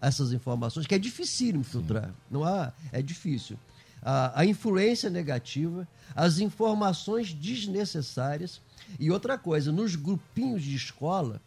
essas 0.00 0.32
informações, 0.32 0.86
que 0.86 0.94
é 0.94 0.98
dificílimo 0.98 1.64
filtrar. 1.64 2.10
Não 2.30 2.44
há, 2.44 2.72
é 2.92 3.00
difícil. 3.00 3.58
A, 4.02 4.40
a 4.40 4.44
influência 4.44 5.08
negativa, 5.08 5.88
as 6.14 6.38
informações 6.38 7.32
desnecessárias 7.32 8.60
e 9.00 9.10
outra 9.10 9.38
coisa, 9.38 9.72
nos 9.72 9.96
grupinhos 9.96 10.62
de 10.62 10.76
escola, 10.76 11.40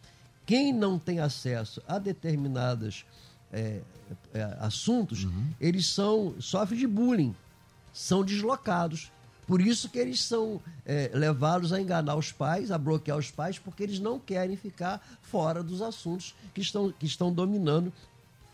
quem 0.44 0.72
não 0.72 0.98
tem 0.98 1.20
acesso 1.20 1.80
a 1.86 1.98
determinadas 1.98 3.04
é, 3.52 3.80
é, 4.34 4.56
assuntos, 4.60 5.26
eles 5.60 5.86
são 5.86 6.34
sofrem 6.40 6.78
de 6.78 6.86
bullying, 6.86 7.34
são 7.92 8.24
deslocados. 8.24 9.10
Por 9.46 9.62
isso 9.62 9.88
que 9.88 9.98
eles 9.98 10.22
são 10.22 10.60
é, 10.84 11.10
levados 11.14 11.72
a 11.72 11.80
enganar 11.80 12.16
os 12.16 12.30
pais, 12.30 12.70
a 12.70 12.76
bloquear 12.76 13.16
os 13.16 13.30
pais, 13.30 13.58
porque 13.58 13.82
eles 13.82 13.98
não 13.98 14.18
querem 14.18 14.56
ficar 14.56 15.00
fora 15.22 15.62
dos 15.62 15.80
assuntos 15.80 16.34
que 16.52 16.60
estão, 16.60 16.92
que 16.92 17.06
estão 17.06 17.32
dominando 17.32 17.90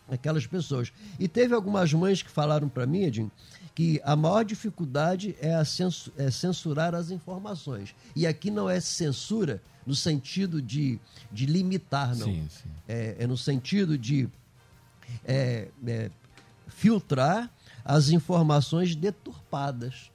aquelas 0.09 0.47
pessoas. 0.47 0.93
E 1.19 1.27
teve 1.27 1.53
algumas 1.55 1.93
mães 1.93 2.23
que 2.23 2.31
falaram 2.31 2.69
para 2.69 2.87
mim, 2.87 3.03
Edinho, 3.03 3.31
que 3.75 4.01
a 4.05 4.15
maior 4.15 4.45
dificuldade 4.45 5.35
é, 5.41 5.55
a 5.57 5.65
censu- 5.65 6.13
é 6.17 6.31
censurar 6.31 6.95
as 6.95 7.11
informações. 7.11 7.93
E 8.15 8.25
aqui 8.25 8.49
não 8.49 8.71
é 8.71 8.79
censura 8.79 9.61
no 9.85 9.97
sentido 9.97 10.63
de, 10.63 11.01
de 11.33 11.45
limitar, 11.45 12.11
não. 12.17 12.27
Sim, 12.27 12.47
sim. 12.49 12.69
É, 12.87 13.17
é 13.19 13.27
no 13.27 13.37
sentido 13.37 13.99
de 13.99 14.29
é, 15.25 15.69
é, 15.87 16.11
filtrar 16.69 17.51
as 17.85 18.09
informações 18.09 18.95
deturpadas. 18.95 20.11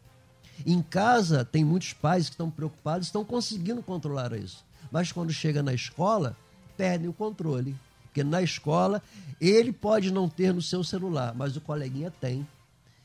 Em 0.65 0.81
casa, 0.81 1.45
tem 1.45 1.63
muitos 1.63 1.93
pais 1.93 2.25
que 2.25 2.33
estão 2.33 2.49
preocupados, 2.49 3.07
estão 3.07 3.23
conseguindo 3.23 3.81
controlar 3.81 4.33
isso. 4.33 4.65
Mas 4.91 5.11
quando 5.11 5.31
chega 5.31 5.63
na 5.63 5.73
escola, 5.73 6.35
perdem 6.75 7.07
o 7.09 7.13
controle. 7.13 7.75
Porque 8.03 8.23
na 8.23 8.41
escola, 8.41 9.01
ele 9.39 9.71
pode 9.71 10.11
não 10.11 10.27
ter 10.27 10.53
no 10.53 10.61
seu 10.61 10.83
celular, 10.83 11.33
mas 11.35 11.55
o 11.55 11.61
coleguinha 11.61 12.11
tem. 12.19 12.45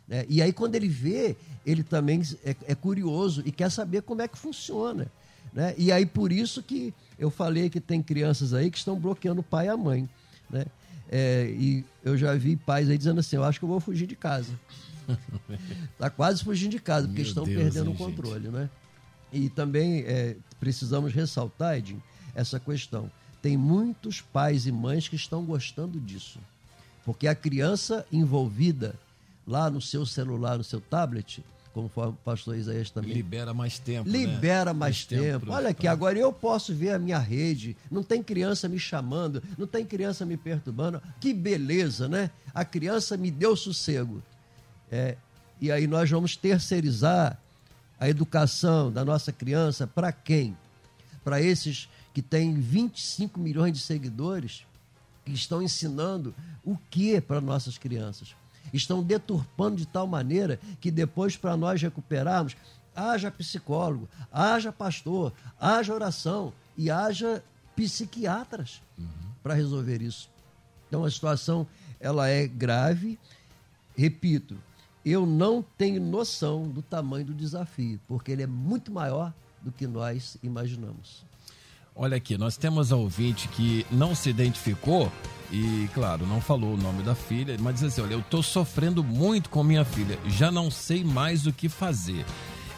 né? 0.09 0.25
E 0.29 0.41
aí, 0.41 0.53
quando 0.53 0.75
ele 0.75 0.89
vê, 0.89 1.37
ele 1.65 1.83
também 1.83 2.23
é, 2.43 2.57
é 2.67 2.75
curioso 2.75 3.43
e 3.45 3.53
quer 3.53 3.71
saber 3.71 4.03
como 4.03 4.23
é 4.23 4.29
que 4.29 4.39
funciona. 4.39 5.07
né? 5.53 5.75
E 5.77 5.93
aí, 5.93 6.07
por 6.07 6.33
isso 6.33 6.63
que 6.63 6.95
eu 7.19 7.31
falei 7.31 7.69
que 7.69 7.81
tem 7.81 8.03
crianças 8.03 8.55
aí 8.55 8.71
que 8.71 8.79
estão 8.79 8.99
bloqueando 8.99 9.41
o 9.41 9.45
pai 9.45 9.67
e 9.67 9.69
a 9.69 9.77
mãe. 9.77 10.09
Né? 10.51 10.65
É, 11.11 11.47
e 11.51 11.85
eu 12.03 12.17
já 12.17 12.35
vi 12.35 12.57
pais 12.57 12.89
aí 12.89 12.99
dizendo 12.99 13.21
assim: 13.21 13.37
eu 13.37 13.45
acho 13.45 13.59
que 13.59 13.65
eu 13.65 13.69
vou 13.69 13.81
fugir 13.81 14.07
de 14.07 14.17
casa. 14.17 14.53
Está 15.93 16.09
quase 16.11 16.43
fugindo 16.43 16.71
de 16.71 16.79
casa, 16.79 17.07
porque 17.07 17.21
Meu 17.21 17.29
estão 17.29 17.45
Deus, 17.45 17.63
perdendo 17.63 17.91
hein, 17.91 17.95
o 17.95 17.99
controle. 17.99 18.49
Né? 18.49 18.71
E 19.33 19.49
também 19.49 20.01
é, 20.07 20.37
precisamos 20.59 21.13
ressaltar, 21.13 21.77
Edinho, 21.77 22.03
essa 22.35 22.59
questão. 22.59 23.11
Tem 23.43 23.57
muitos 23.57 24.21
pais 24.21 24.67
e 24.67 24.73
mães 24.73 25.07
que 25.07 25.17
estão 25.17 25.45
gostando 25.45 26.01
disso. 26.01 26.39
Porque 27.05 27.29
a 27.29 27.35
criança 27.35 28.07
envolvida 28.11 28.95
lá 29.47 29.69
no 29.71 29.81
seu 29.81 30.07
celular, 30.07 30.57
no 30.57 30.65
seu 30.65 30.81
tablet, 30.81 31.45
como 31.75 31.91
o 31.95 32.13
pastor 32.25 32.57
Isaías 32.57 32.89
também 32.89 33.13
Libera 33.13 33.53
mais 33.53 33.79
tempo. 33.79 34.09
né? 34.09 34.17
Libera 34.19 34.73
mais 34.73 35.05
tempo 35.05 35.23
tempo. 35.25 35.47
pra- 35.47 35.55
Olha 35.57 35.69
aqui, 35.71 35.87
agora 35.89 36.17
eu 36.19 36.33
posso 36.33 36.73
ver 36.75 36.91
a 36.93 36.99
minha 36.99 37.19
rede. 37.19 37.77
Não 37.91 38.03
tem 38.03 38.23
criança 38.23 38.69
me 38.69 38.79
chamando, 38.79 39.43
não 39.59 39.67
tem 39.67 39.85
criança 39.85 40.25
me 40.25 40.37
perturbando. 40.37 41.03
Que 41.21 41.35
beleza, 41.35 42.09
né? 42.09 42.31
A 42.55 42.65
criança 42.65 43.17
me 43.17 43.31
deu 43.31 43.57
sossego. 43.57 44.23
É, 44.91 45.17
e 45.61 45.71
aí 45.73 45.87
nós 45.87 46.09
vamos 46.09 46.37
terceirizar 46.37 47.37
a 47.99 48.09
educação 48.09 48.91
da 48.93 49.05
nossa 49.05 49.33
criança 49.33 49.87
para 49.87 50.13
quem? 50.13 50.57
Para 51.25 51.41
esses 51.43 51.89
que 52.13 52.23
têm 52.23 52.55
25 52.55 53.41
milhões 53.41 53.73
de 53.73 53.81
seguidores 53.81 54.65
que 55.25 55.33
estão 55.33 55.61
ensinando 55.63 56.35
o 56.65 56.77
que 56.91 57.21
para 57.21 57.41
nossas 57.41 57.79
crianças. 57.79 58.35
Estão 58.73 59.03
deturpando 59.03 59.77
de 59.77 59.87
tal 59.87 60.07
maneira 60.07 60.59
que 60.81 60.91
depois, 60.91 61.37
para 61.37 61.57
nós 61.57 61.81
recuperarmos, 61.81 62.57
haja 62.95 63.31
psicólogo, 63.31 64.09
haja 64.33 64.73
pastor, 64.73 65.33
haja 65.59 65.95
oração 65.95 66.53
e 66.77 66.91
haja 66.91 67.43
psiquiatras 67.77 68.81
para 69.43 69.55
resolver 69.55 70.01
isso. 70.01 70.29
Então 70.89 71.05
a 71.05 71.11
situação 71.11 71.67
ela 72.01 72.29
é 72.29 72.47
grave. 72.47 73.19
Repito, 73.97 74.57
eu 75.05 75.27
não 75.27 75.63
tenho 75.77 76.01
noção 76.01 76.69
do 76.69 76.83
tamanho 76.83 77.27
do 77.27 77.35
desafio, 77.35 78.01
porque 78.09 78.33
ele 78.33 78.43
é 78.43 78.47
muito 78.47 78.91
maior 78.93 79.33
do 79.61 79.71
que 79.71 79.87
nós 79.87 80.37
imaginamos. 80.43 81.25
Olha 81.97 82.17
aqui, 82.17 82.37
nós 82.37 82.57
temos 82.57 82.93
a 82.93 82.97
ouvinte 82.97 83.47
que 83.47 83.87
não 83.89 84.17
se 84.17 84.29
identificou 84.29 85.13
e, 85.53 85.89
claro, 85.95 86.27
não 86.27 86.41
falou 86.41 86.75
o 86.75 86.77
nome 86.77 87.05
da 87.05 87.15
filha, 87.15 87.57
mas 87.61 87.75
diz 87.75 87.85
assim: 87.85 88.01
olha, 88.01 88.15
eu 88.15 88.19
estou 88.21 88.43
sofrendo 88.43 89.05
muito 89.05 89.49
com 89.49 89.63
minha 89.63 89.85
filha, 89.85 90.19
já 90.27 90.51
não 90.51 90.73
sei 90.73 91.05
mais 91.05 91.47
o 91.47 91.53
que 91.53 91.69
fazer. 91.69 92.27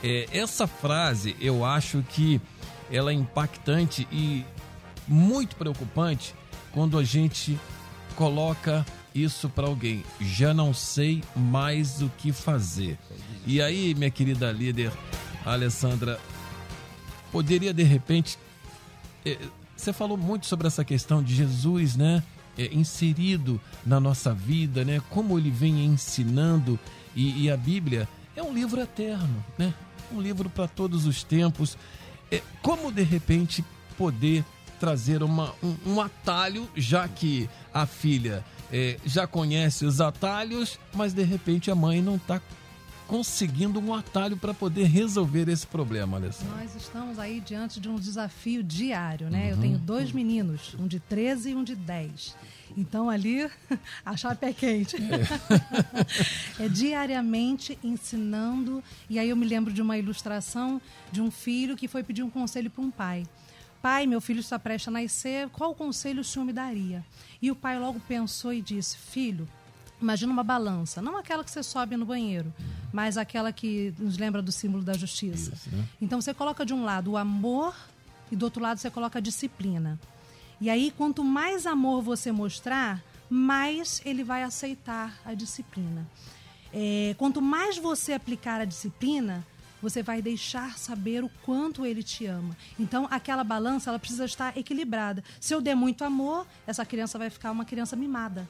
É, 0.05 0.27
essa 0.31 0.67
frase 0.67 1.35
eu 1.41 1.65
acho 1.65 2.05
que 2.11 2.39
ela 2.93 3.11
é 3.11 3.15
impactante 3.15 4.07
e 4.13 4.45
muito 5.09 5.57
preocupante 5.57 6.35
quando 6.71 6.99
a 6.99 7.03
gente 7.03 7.59
coloca 8.17 8.85
isso 9.15 9.49
para 9.49 9.67
alguém. 9.67 10.05
Já 10.21 10.53
não 10.53 10.75
sei 10.75 11.25
mais 11.35 12.03
o 12.03 12.11
que 12.19 12.33
fazer. 12.33 12.99
E 13.47 13.63
aí, 13.63 13.95
minha 13.95 14.11
querida 14.11 14.53
líder 14.53 14.93
Alessandra, 15.43 16.21
poderia 17.33 17.73
de 17.73 17.83
repente 17.83 18.39
você 19.77 19.93
falou 19.93 20.17
muito 20.17 20.47
sobre 20.47 20.67
essa 20.67 20.85
questão 20.85 21.23
de 21.23 21.35
Jesus, 21.35 21.97
né? 21.97 22.23
é, 22.59 22.73
inserido 22.73 23.61
na 23.85 24.01
nossa 24.01 24.33
vida, 24.33 24.85
né? 24.85 25.01
Como 25.11 25.39
ele 25.39 25.51
vem 25.51 25.85
ensinando 25.85 26.79
e, 27.15 27.45
e 27.45 27.51
a 27.51 27.57
Bíblia 27.57 28.09
é 28.35 28.43
um 28.43 28.53
livro 28.53 28.81
eterno, 28.81 29.45
né? 29.59 29.73
Um 30.13 30.21
livro 30.21 30.49
para 30.49 30.67
todos 30.67 31.07
os 31.07 31.23
tempos. 31.23 31.77
É, 32.31 32.43
como 32.63 32.91
de 32.91 33.03
repente 33.03 33.65
poder 33.97 34.45
trazer 34.81 35.23
uma, 35.23 35.55
um, 35.63 35.77
um 35.87 36.01
atalho, 36.01 36.69
já 36.77 37.09
que 37.09 37.49
a 37.73 37.87
filha 37.87 38.45
é, 38.73 38.99
já 39.07 39.27
conhece 39.27 39.85
os 39.85 40.01
atalhos, 40.01 40.79
mas 40.95 41.13
de 41.13 41.23
repente 41.23 41.71
a 41.71 41.75
mãe 41.75 42.03
não 42.03 42.17
está 42.17 42.41
conseguindo 43.07 43.81
um 43.81 43.95
atalho 43.95 44.37
para 44.37 44.53
poder 44.53 44.85
resolver 44.85 45.49
esse 45.49 45.67
problema, 45.67 46.17
Alessandra. 46.17 46.57
Nós 46.57 46.75
estamos 46.75 47.19
aí 47.19 47.41
diante 47.41 47.81
de 47.81 47.89
um 47.89 47.97
desafio 47.97 48.63
diário, 48.63 49.31
né? 49.31 49.45
Uhum. 49.45 49.51
Eu 49.51 49.57
tenho 49.59 49.79
dois 49.79 50.13
meninos, 50.13 50.75
um 50.79 50.87
de 50.87 50.99
13 50.99 51.51
e 51.51 51.55
um 51.55 51.63
de 51.63 51.77
10. 51.77 52.37
Então 52.77 53.09
ali 53.09 53.49
a 54.05 54.17
chapa 54.17 54.47
é 54.47 54.53
quente. 54.53 54.97
É. 56.59 56.69
diariamente 56.69 57.79
ensinando. 57.83 58.83
E 59.11 59.19
aí 59.19 59.29
eu 59.29 59.37
me 59.37 59.47
lembro 59.47 59.73
de 59.73 59.83
uma 59.83 59.99
ilustração 59.99 60.81
de 61.13 61.21
um 61.21 61.31
filho 61.31 61.77
que 61.77 61.87
foi 61.87 62.03
pedir 62.03 62.23
um 62.23 62.31
conselho 62.31 62.71
para 62.71 62.83
um 62.83 62.91
pai. 62.91 63.27
Pai, 63.83 64.07
meu 64.07 64.21
filho 64.21 64.41
está 64.41 64.59
prestes 64.59 64.89
a 64.89 64.91
nascer, 64.91 65.49
qual 65.51 65.75
conselho 65.75 66.23
o 66.23 66.25
senhor 66.25 66.45
me 66.45 66.53
daria? 66.53 67.05
E 67.41 67.51
o 67.51 67.57
pai 67.57 67.79
logo 67.79 68.01
pensou 68.01 68.53
e 68.53 68.63
disse: 68.63 68.97
Filho, 68.97 69.47
Imagina 70.01 70.33
uma 70.33 70.45
balança, 70.45 71.01
não 71.01 71.17
aquela 71.17 71.43
que 71.43 71.51
você 71.51 71.63
sobe 71.63 71.97
no 71.97 72.05
banheiro, 72.05 72.53
mas 72.93 73.17
aquela 73.17 73.53
que 73.53 73.95
nos 73.99 74.19
lembra 74.19 74.43
do 74.43 74.53
símbolo 74.53 74.85
da 74.85 74.93
justiça. 74.93 75.55
Isso, 75.55 75.71
né? 75.71 75.85
Então 76.01 76.21
você 76.21 76.35
coloca 76.35 76.67
de 76.67 76.75
um 76.75 76.85
lado 76.85 77.13
o 77.13 77.17
amor 77.17 77.75
e 78.31 78.37
do 78.37 78.45
outro 78.45 78.63
lado 78.63 78.79
você 78.79 78.91
coloca 78.91 79.19
a 79.19 79.23
disciplina. 79.23 79.99
E 80.61 80.71
aí, 80.71 80.91
quanto 80.91 81.23
mais 81.23 81.67
amor 81.67 82.03
você 82.03 82.33
mostrar, 82.33 83.03
mais 83.29 84.01
ele 84.05 84.25
vai 84.25 84.43
aceitar 84.43 85.15
a 85.25 85.35
disciplina. 85.35 86.07
É, 86.73 87.15
quanto 87.19 87.43
mais 87.43 87.77
você 87.77 88.13
aplicar 88.13 88.61
a 88.61 88.65
disciplina, 88.65 89.47
você 89.83 90.03
vai 90.03 90.23
deixar 90.23 90.79
saber 90.79 91.23
o 91.23 91.31
quanto 91.43 91.85
ele 91.85 92.03
te 92.03 92.27
ama. 92.27 92.57
Então, 92.79 93.07
aquela 93.11 93.45
balança 93.45 93.91
ela 93.91 93.99
precisa 93.99 94.25
estar 94.25 94.57
equilibrada. 94.57 95.23
Se 95.41 95.55
eu 95.55 95.61
der 95.61 95.75
muito 95.75 96.05
amor, 96.05 96.47
essa 96.67 96.85
criança 96.85 97.19
vai 97.19 97.31
ficar 97.31 97.51
uma 97.51 97.65
criança 97.65 97.95
mimada. 97.95 98.49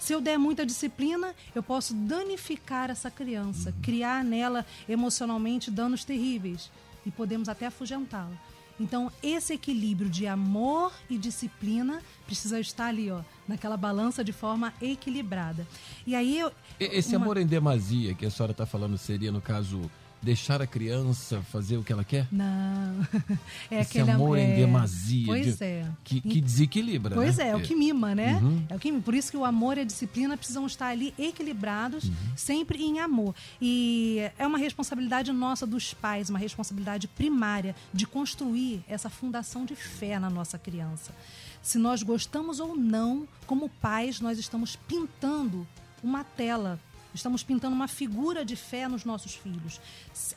Se 0.00 0.12
eu 0.14 0.20
der 0.20 0.38
muita 0.38 0.64
disciplina, 0.66 1.34
eu 1.54 1.62
posso 1.62 1.94
danificar 1.94 2.90
essa 2.90 3.10
criança, 3.10 3.72
criar 3.82 4.24
nela 4.24 4.64
emocionalmente 4.88 5.70
danos 5.70 6.04
terríveis 6.04 6.70
e 7.06 7.10
podemos 7.10 7.48
até 7.48 7.66
afugentá-la. 7.66 8.32
Então, 8.80 9.12
esse 9.22 9.52
equilíbrio 9.52 10.08
de 10.08 10.26
amor 10.26 10.90
e 11.10 11.18
disciplina 11.18 12.02
precisa 12.24 12.58
estar 12.58 12.86
ali, 12.86 13.10
ó, 13.10 13.20
naquela 13.46 13.76
balança 13.76 14.24
de 14.24 14.32
forma 14.32 14.72
equilibrada. 14.80 15.66
E 16.06 16.14
aí 16.14 16.38
eu, 16.38 16.50
Esse 16.80 17.14
uma- 17.14 17.26
amor 17.26 17.36
em 17.36 17.46
demasia 17.46 18.14
que 18.14 18.24
a 18.24 18.30
senhora 18.30 18.52
está 18.52 18.64
falando 18.64 18.96
seria, 18.96 19.30
no 19.30 19.40
caso, 19.42 19.82
deixar 20.22 20.60
a 20.60 20.66
criança 20.66 21.40
fazer 21.50 21.76
o 21.76 21.82
que 21.84 21.92
ela 21.92 22.04
quer? 22.04 22.26
Não. 22.30 23.06
É 23.70 23.80
Esse 23.80 23.98
aquele 23.98 24.10
amor 24.10 24.36
em 24.38 24.52
é, 24.52 24.56
demasia. 24.56 25.26
Pois 25.26 25.56
de- 25.58 25.64
é. 25.64 25.86
Que, 26.02 26.20
que 26.20 26.40
desequilibra, 26.40 27.14
Pois 27.14 27.36
né? 27.38 27.44
é, 27.44 27.48
é 27.50 27.56
o 27.56 27.60
que 27.62 27.74
mima, 27.74 28.14
né? 28.14 28.34
Uhum. 28.42 28.64
É 28.68 28.74
o 28.74 28.78
que 28.78 28.90
mima. 28.90 29.02
Por 29.02 29.14
isso 29.14 29.30
que 29.30 29.36
o 29.36 29.44
amor 29.44 29.78
e 29.78 29.80
a 29.80 29.84
disciplina 29.84 30.36
precisam 30.36 30.66
estar 30.66 30.88
ali 30.88 31.14
equilibrados, 31.18 32.04
Uhum. 32.04 32.14
sempre 32.36 32.82
em 32.82 32.98
amor. 32.98 33.34
E 33.62 34.18
é 34.38 34.46
uma 34.46 34.58
responsabilidade 34.58 35.30
nossa 35.32 35.66
dos 35.66 35.94
pais, 35.94 36.28
uma 36.28 36.38
responsabilidade 36.38 37.06
primária 37.08 37.74
de 37.92 38.06
construir 38.06 38.82
essa 38.88 39.08
fundação 39.08 39.64
de 39.64 39.74
fé 39.76 40.18
na 40.18 40.28
nossa 40.28 40.58
criança. 40.58 41.14
Se 41.62 41.78
nós 41.78 42.02
gostamos 42.02 42.58
ou 42.60 42.74
não, 42.76 43.26
como 43.46 43.68
pais, 43.68 44.20
nós 44.20 44.38
estamos 44.38 44.76
pintando 44.76 45.66
uma 46.02 46.24
tela 46.24 46.80
Estamos 47.14 47.42
pintando 47.42 47.74
uma 47.74 47.88
figura 47.88 48.44
de 48.44 48.56
fé 48.56 48.86
nos 48.88 49.04
nossos 49.04 49.34
filhos. 49.34 49.80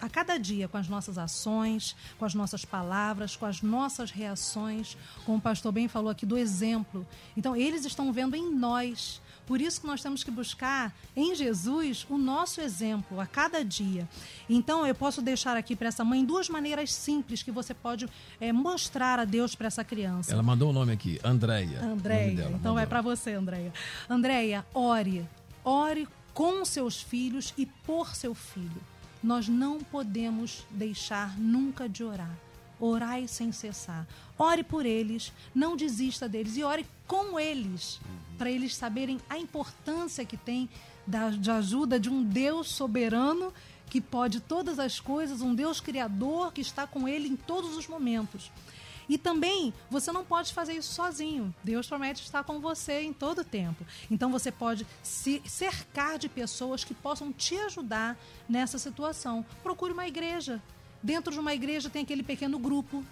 A 0.01 0.09
cada 0.09 0.37
dia, 0.37 0.67
com 0.67 0.77
as 0.77 0.87
nossas 0.87 1.17
ações, 1.17 1.95
com 2.17 2.25
as 2.25 2.33
nossas 2.33 2.65
palavras, 2.65 3.35
com 3.35 3.45
as 3.45 3.61
nossas 3.61 4.11
reações, 4.11 4.97
como 5.25 5.37
o 5.37 5.41
pastor 5.41 5.71
bem 5.71 5.87
falou 5.87 6.09
aqui 6.09 6.25
do 6.25 6.37
exemplo. 6.37 7.05
Então, 7.37 7.55
eles 7.55 7.85
estão 7.85 8.11
vendo 8.11 8.35
em 8.35 8.53
nós. 8.53 9.21
Por 9.45 9.59
isso 9.59 9.81
que 9.81 9.87
nós 9.87 10.01
temos 10.01 10.23
que 10.23 10.31
buscar 10.31 10.95
em 11.15 11.35
Jesus 11.35 12.05
o 12.09 12.17
nosso 12.17 12.61
exemplo 12.61 13.19
a 13.19 13.25
cada 13.25 13.63
dia. 13.63 14.07
Então, 14.49 14.85
eu 14.85 14.95
posso 14.95 15.21
deixar 15.21 15.57
aqui 15.57 15.75
para 15.75 15.89
essa 15.89 16.03
mãe 16.03 16.23
duas 16.23 16.49
maneiras 16.49 16.93
simples 16.93 17.43
que 17.43 17.51
você 17.51 17.73
pode 17.73 18.09
eh, 18.39 18.53
mostrar 18.53 19.19
a 19.19 19.25
Deus 19.25 19.53
para 19.53 19.67
essa 19.67 19.83
criança. 19.83 20.31
Ela 20.31 20.43
mandou 20.43 20.69
o 20.69 20.73
nome 20.73 20.93
aqui, 20.93 21.19
Andréia. 21.23 21.83
Andréia. 21.83 22.31
Então 22.31 22.51
mandou. 22.51 22.79
é 22.79 22.85
para 22.85 23.01
você, 23.01 23.33
Andréia. 23.33 23.73
Andréia, 24.09 24.65
ore. 24.73 25.27
Ore 25.63 26.07
com 26.33 26.65
seus 26.65 27.01
filhos 27.01 27.53
e 27.57 27.65
por 27.65 28.15
seu 28.15 28.33
filho. 28.33 28.81
Nós 29.21 29.47
não 29.47 29.79
podemos 29.79 30.65
deixar 30.69 31.37
nunca 31.39 31.87
de 31.87 32.03
orar. 32.03 32.35
Orai 32.79 33.27
sem 33.27 33.51
cessar. 33.51 34.05
Ore 34.37 34.63
por 34.63 34.85
eles, 34.85 35.31
não 35.55 35.77
desista 35.77 36.27
deles 36.27 36.57
e 36.57 36.63
ore 36.63 36.85
com 37.07 37.39
eles. 37.39 37.99
para 38.37 38.49
eles 38.49 38.75
saberem 38.75 39.21
a 39.29 39.37
importância 39.37 40.25
que 40.25 40.35
tem 40.35 40.69
da, 41.05 41.29
de 41.29 41.49
ajuda 41.51 41.99
de 41.99 42.09
um 42.09 42.23
Deus 42.23 42.69
soberano 42.69 43.53
que 43.89 44.01
pode 44.01 44.39
todas 44.39 44.79
as 44.79 44.99
coisas, 44.99 45.41
um 45.41 45.53
Deus 45.53 45.79
criador 45.79 46.51
que 46.51 46.61
está 46.61 46.87
com 46.87 47.07
ele 47.07 47.27
em 47.27 47.35
todos 47.35 47.77
os 47.77 47.87
momentos. 47.87 48.51
E 49.13 49.17
também, 49.19 49.71
você 49.91 50.11
não 50.11 50.25
pode 50.25 50.51
fazer 50.51 50.73
isso 50.73 50.91
sozinho. 50.91 51.53
Deus 51.63 51.85
promete 51.85 52.23
estar 52.23 52.43
com 52.43 52.59
você 52.59 53.01
em 53.01 53.13
todo 53.13 53.41
o 53.41 53.43
tempo. 53.43 53.85
Então, 54.09 54.31
você 54.31 54.51
pode 54.51 54.87
se 55.03 55.39
cercar 55.45 56.17
de 56.17 56.27
pessoas 56.27 56.83
que 56.83 56.95
possam 56.95 57.31
te 57.31 57.55
ajudar 57.57 58.17
nessa 58.49 58.79
situação. 58.79 59.45
Procure 59.61 59.93
uma 59.93 60.07
igreja. 60.07 60.59
Dentro 61.03 61.31
de 61.31 61.39
uma 61.39 61.53
igreja 61.53 61.91
tem 61.91 62.01
aquele 62.01 62.23
pequeno 62.23 62.57
grupo 62.57 63.03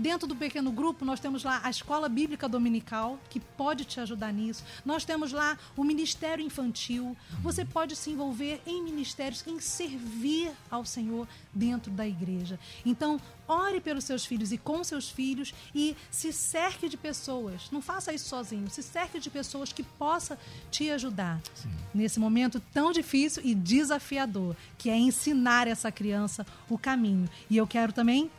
Dentro 0.00 0.26
do 0.26 0.34
pequeno 0.34 0.72
grupo, 0.72 1.04
nós 1.04 1.20
temos 1.20 1.44
lá 1.44 1.60
a 1.62 1.68
escola 1.68 2.08
bíblica 2.08 2.48
dominical, 2.48 3.18
que 3.28 3.38
pode 3.38 3.84
te 3.84 4.00
ajudar 4.00 4.32
nisso. 4.32 4.64
Nós 4.82 5.04
temos 5.04 5.30
lá 5.30 5.58
o 5.76 5.84
ministério 5.84 6.42
infantil. 6.42 7.14
Você 7.42 7.66
pode 7.66 7.94
se 7.94 8.08
envolver 8.08 8.62
em 8.66 8.82
ministérios, 8.82 9.46
em 9.46 9.60
servir 9.60 10.52
ao 10.70 10.86
Senhor 10.86 11.28
dentro 11.52 11.92
da 11.92 12.08
igreja. 12.08 12.58
Então, 12.82 13.20
ore 13.46 13.78
pelos 13.78 14.04
seus 14.04 14.24
filhos 14.24 14.52
e 14.52 14.56
com 14.56 14.82
seus 14.82 15.10
filhos 15.10 15.52
e 15.74 15.94
se 16.10 16.32
cerque 16.32 16.88
de 16.88 16.96
pessoas. 16.96 17.68
Não 17.70 17.82
faça 17.82 18.10
isso 18.10 18.26
sozinho. 18.26 18.70
Se 18.70 18.82
cerque 18.82 19.20
de 19.20 19.28
pessoas 19.28 19.70
que 19.70 19.82
possa 19.82 20.38
te 20.70 20.88
ajudar 20.88 21.42
Sim. 21.54 21.68
nesse 21.92 22.18
momento 22.18 22.58
tão 22.72 22.90
difícil 22.90 23.42
e 23.44 23.54
desafiador, 23.54 24.56
que 24.78 24.88
é 24.88 24.96
ensinar 24.96 25.68
essa 25.68 25.92
criança 25.92 26.46
o 26.70 26.78
caminho. 26.78 27.28
E 27.50 27.58
eu 27.58 27.66
quero 27.66 27.92
também 27.92 28.30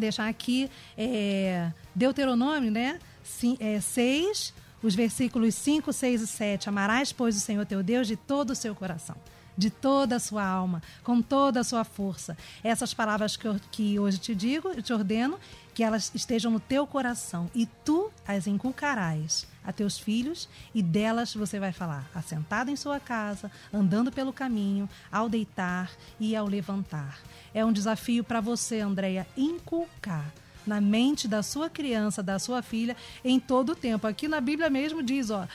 deixar 0.00 0.28
aqui 0.28 0.70
é, 0.96 1.70
Deuteronômio, 1.94 2.70
né? 2.70 2.98
Sim, 3.22 3.56
é, 3.60 3.80
6, 3.80 4.54
os 4.82 4.94
versículos 4.94 5.54
5, 5.54 5.92
6 5.92 6.22
e 6.22 6.26
7. 6.26 6.68
Amarás, 6.68 7.12
pois, 7.12 7.36
o 7.36 7.40
Senhor 7.40 7.66
teu 7.66 7.82
Deus 7.82 8.06
de 8.06 8.16
todo 8.16 8.50
o 8.50 8.54
seu 8.54 8.74
coração, 8.74 9.16
de 9.56 9.70
toda 9.70 10.16
a 10.16 10.20
sua 10.20 10.44
alma, 10.44 10.82
com 11.02 11.20
toda 11.20 11.60
a 11.60 11.64
sua 11.64 11.84
força. 11.84 12.36
Essas 12.62 12.94
palavras 12.94 13.36
que, 13.36 13.46
eu, 13.46 13.56
que 13.70 13.98
hoje 13.98 14.18
te 14.18 14.34
digo, 14.34 14.68
eu 14.68 14.82
te 14.82 14.92
ordeno, 14.92 15.38
que 15.74 15.82
elas 15.82 16.10
estejam 16.14 16.50
no 16.50 16.60
teu 16.60 16.86
coração 16.86 17.50
e 17.54 17.66
tu 17.84 18.10
as 18.26 18.46
inculcarás 18.46 19.46
a 19.66 19.72
teus 19.72 19.98
filhos 19.98 20.48
e 20.74 20.82
delas 20.82 21.34
você 21.34 21.58
vai 21.58 21.72
falar, 21.72 22.08
assentado 22.14 22.70
em 22.70 22.76
sua 22.76 23.00
casa, 23.00 23.50
andando 23.72 24.12
pelo 24.12 24.32
caminho, 24.32 24.88
ao 25.10 25.28
deitar 25.28 25.90
e 26.20 26.36
ao 26.36 26.46
levantar. 26.46 27.18
É 27.52 27.64
um 27.64 27.72
desafio 27.72 28.22
para 28.22 28.40
você, 28.40 28.80
Andréia, 28.80 29.26
inculcar 29.36 30.32
na 30.66 30.80
mente 30.80 31.28
da 31.28 31.42
sua 31.42 31.70
criança, 31.70 32.22
da 32.22 32.38
sua 32.38 32.60
filha, 32.60 32.96
em 33.24 33.38
todo 33.38 33.70
o 33.70 33.76
tempo. 33.76 34.06
Aqui 34.06 34.26
na 34.26 34.40
Bíblia 34.40 34.68
mesmo 34.68 35.02
diz, 35.02 35.30
ó, 35.30 35.46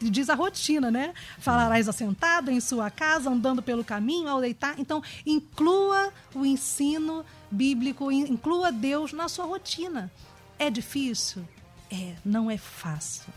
diz 0.00 0.30
a 0.30 0.34
rotina, 0.34 0.90
né? 0.90 1.12
Falarás 1.38 1.88
assentado 1.88 2.50
em 2.50 2.58
sua 2.60 2.90
casa, 2.90 3.28
andando 3.28 3.62
pelo 3.62 3.84
caminho, 3.84 4.28
ao 4.28 4.40
deitar. 4.40 4.74
Então, 4.78 5.02
inclua 5.26 6.12
o 6.34 6.46
ensino 6.46 7.24
bíblico, 7.50 8.10
inclua 8.10 8.72
Deus 8.72 9.12
na 9.12 9.28
sua 9.28 9.44
rotina. 9.44 10.10
É 10.58 10.70
difícil? 10.70 11.44
É, 11.90 12.14
não 12.24 12.50
é 12.50 12.56
fácil. 12.56 13.32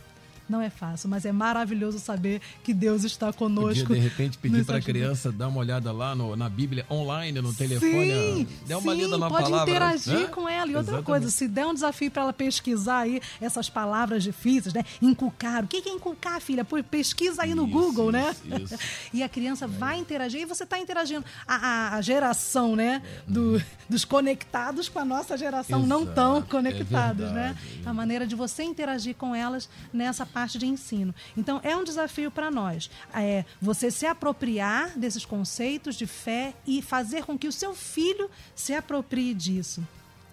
Não 0.52 0.62
é 0.62 0.70
fácil, 0.70 1.08
mas 1.08 1.24
é 1.24 1.32
maravilhoso 1.32 1.98
saber 1.98 2.42
que 2.62 2.74
Deus 2.74 3.06
está 3.06 3.32
conosco. 3.32 3.88
Podia, 3.88 4.02
de 4.02 4.10
repente, 4.10 4.38
pedir 4.38 4.66
para 4.66 4.80
a 4.80 4.82
criança 4.82 5.32
dar 5.32 5.48
uma 5.48 5.60
olhada 5.60 5.94
lá 5.94 6.14
no, 6.14 6.36
na 6.36 6.50
Bíblia 6.50 6.86
online, 6.92 7.42
no 7.42 7.54
telefone. 7.54 8.46
Dê 8.68 8.74
uma 8.74 8.94
sim, 8.94 9.02
lida 9.02 9.18
na 9.18 9.30
pode 9.30 9.44
palavra. 9.44 9.60
Pode 9.60 9.72
interagir 9.72 10.28
né? 10.28 10.28
com 10.28 10.50
ela. 10.50 10.70
E 10.70 10.76
outra 10.76 10.82
Exatamente. 10.82 11.06
coisa, 11.06 11.32
se 11.32 11.48
der 11.48 11.66
um 11.66 11.74
desafio 11.74 12.12
para 12.12 12.24
ela 12.24 12.34
pesquisar 12.34 13.00
aí 13.00 13.22
essas 13.40 13.70
palavras 13.70 14.24
difíceis, 14.24 14.74
né? 14.74 14.84
Inculcar. 15.02 15.64
O 15.64 15.68
que 15.68 15.78
é 15.90 15.94
inculcar, 15.94 16.42
filha? 16.42 16.66
Pô, 16.66 16.84
pesquisa 16.84 17.44
aí 17.44 17.56
no 17.56 17.64
isso, 17.64 17.72
Google, 17.72 18.12
né? 18.12 18.36
Isso. 18.62 18.76
e 19.14 19.24
a 19.24 19.30
criança 19.30 19.64
é. 19.64 19.68
vai 19.70 20.00
interagir 20.00 20.42
e 20.42 20.46
você 20.46 20.66
está 20.66 20.78
interagindo. 20.78 21.24
A, 21.48 21.96
a, 21.96 22.02
geração, 22.02 22.76
né? 22.76 23.02
É. 23.06 23.32
Do, 23.32 23.64
dos 23.88 24.04
conectados 24.04 24.90
com 24.90 25.00
a 25.00 25.06
nossa 25.06 25.38
geração 25.38 25.80
Exato. 25.80 25.88
não 25.88 26.06
tão 26.06 26.40
é 26.40 26.42
conectados, 26.42 27.26
é 27.26 27.34
verdade, 27.34 27.56
né? 27.56 27.58
A 27.86 27.94
maneira 27.94 28.28
de 28.28 28.36
você 28.36 28.64
interagir 28.64 29.16
com 29.16 29.34
elas 29.34 29.70
nessa 29.94 30.26
parte 30.26 30.41
parte 30.42 30.58
de 30.58 30.66
ensino. 30.66 31.14
Então, 31.38 31.62
é 31.64 31.76
um 31.76 31.84
desafio 31.84 32.32
para 32.32 32.50
nós. 32.50 32.90
É 33.14 33.46
você 33.62 33.92
se 33.92 34.08
apropriar 34.08 34.98
desses 34.98 35.24
conceitos 35.24 35.96
de 35.96 36.08
fé 36.08 36.56
e 36.66 36.82
fazer 36.82 37.26
com 37.26 37.38
que 37.38 37.48
o 37.48 37.52
seu 37.52 37.76
filho 37.76 38.28
se 38.56 38.74
aproprie 38.74 39.36
disso. 39.36 39.86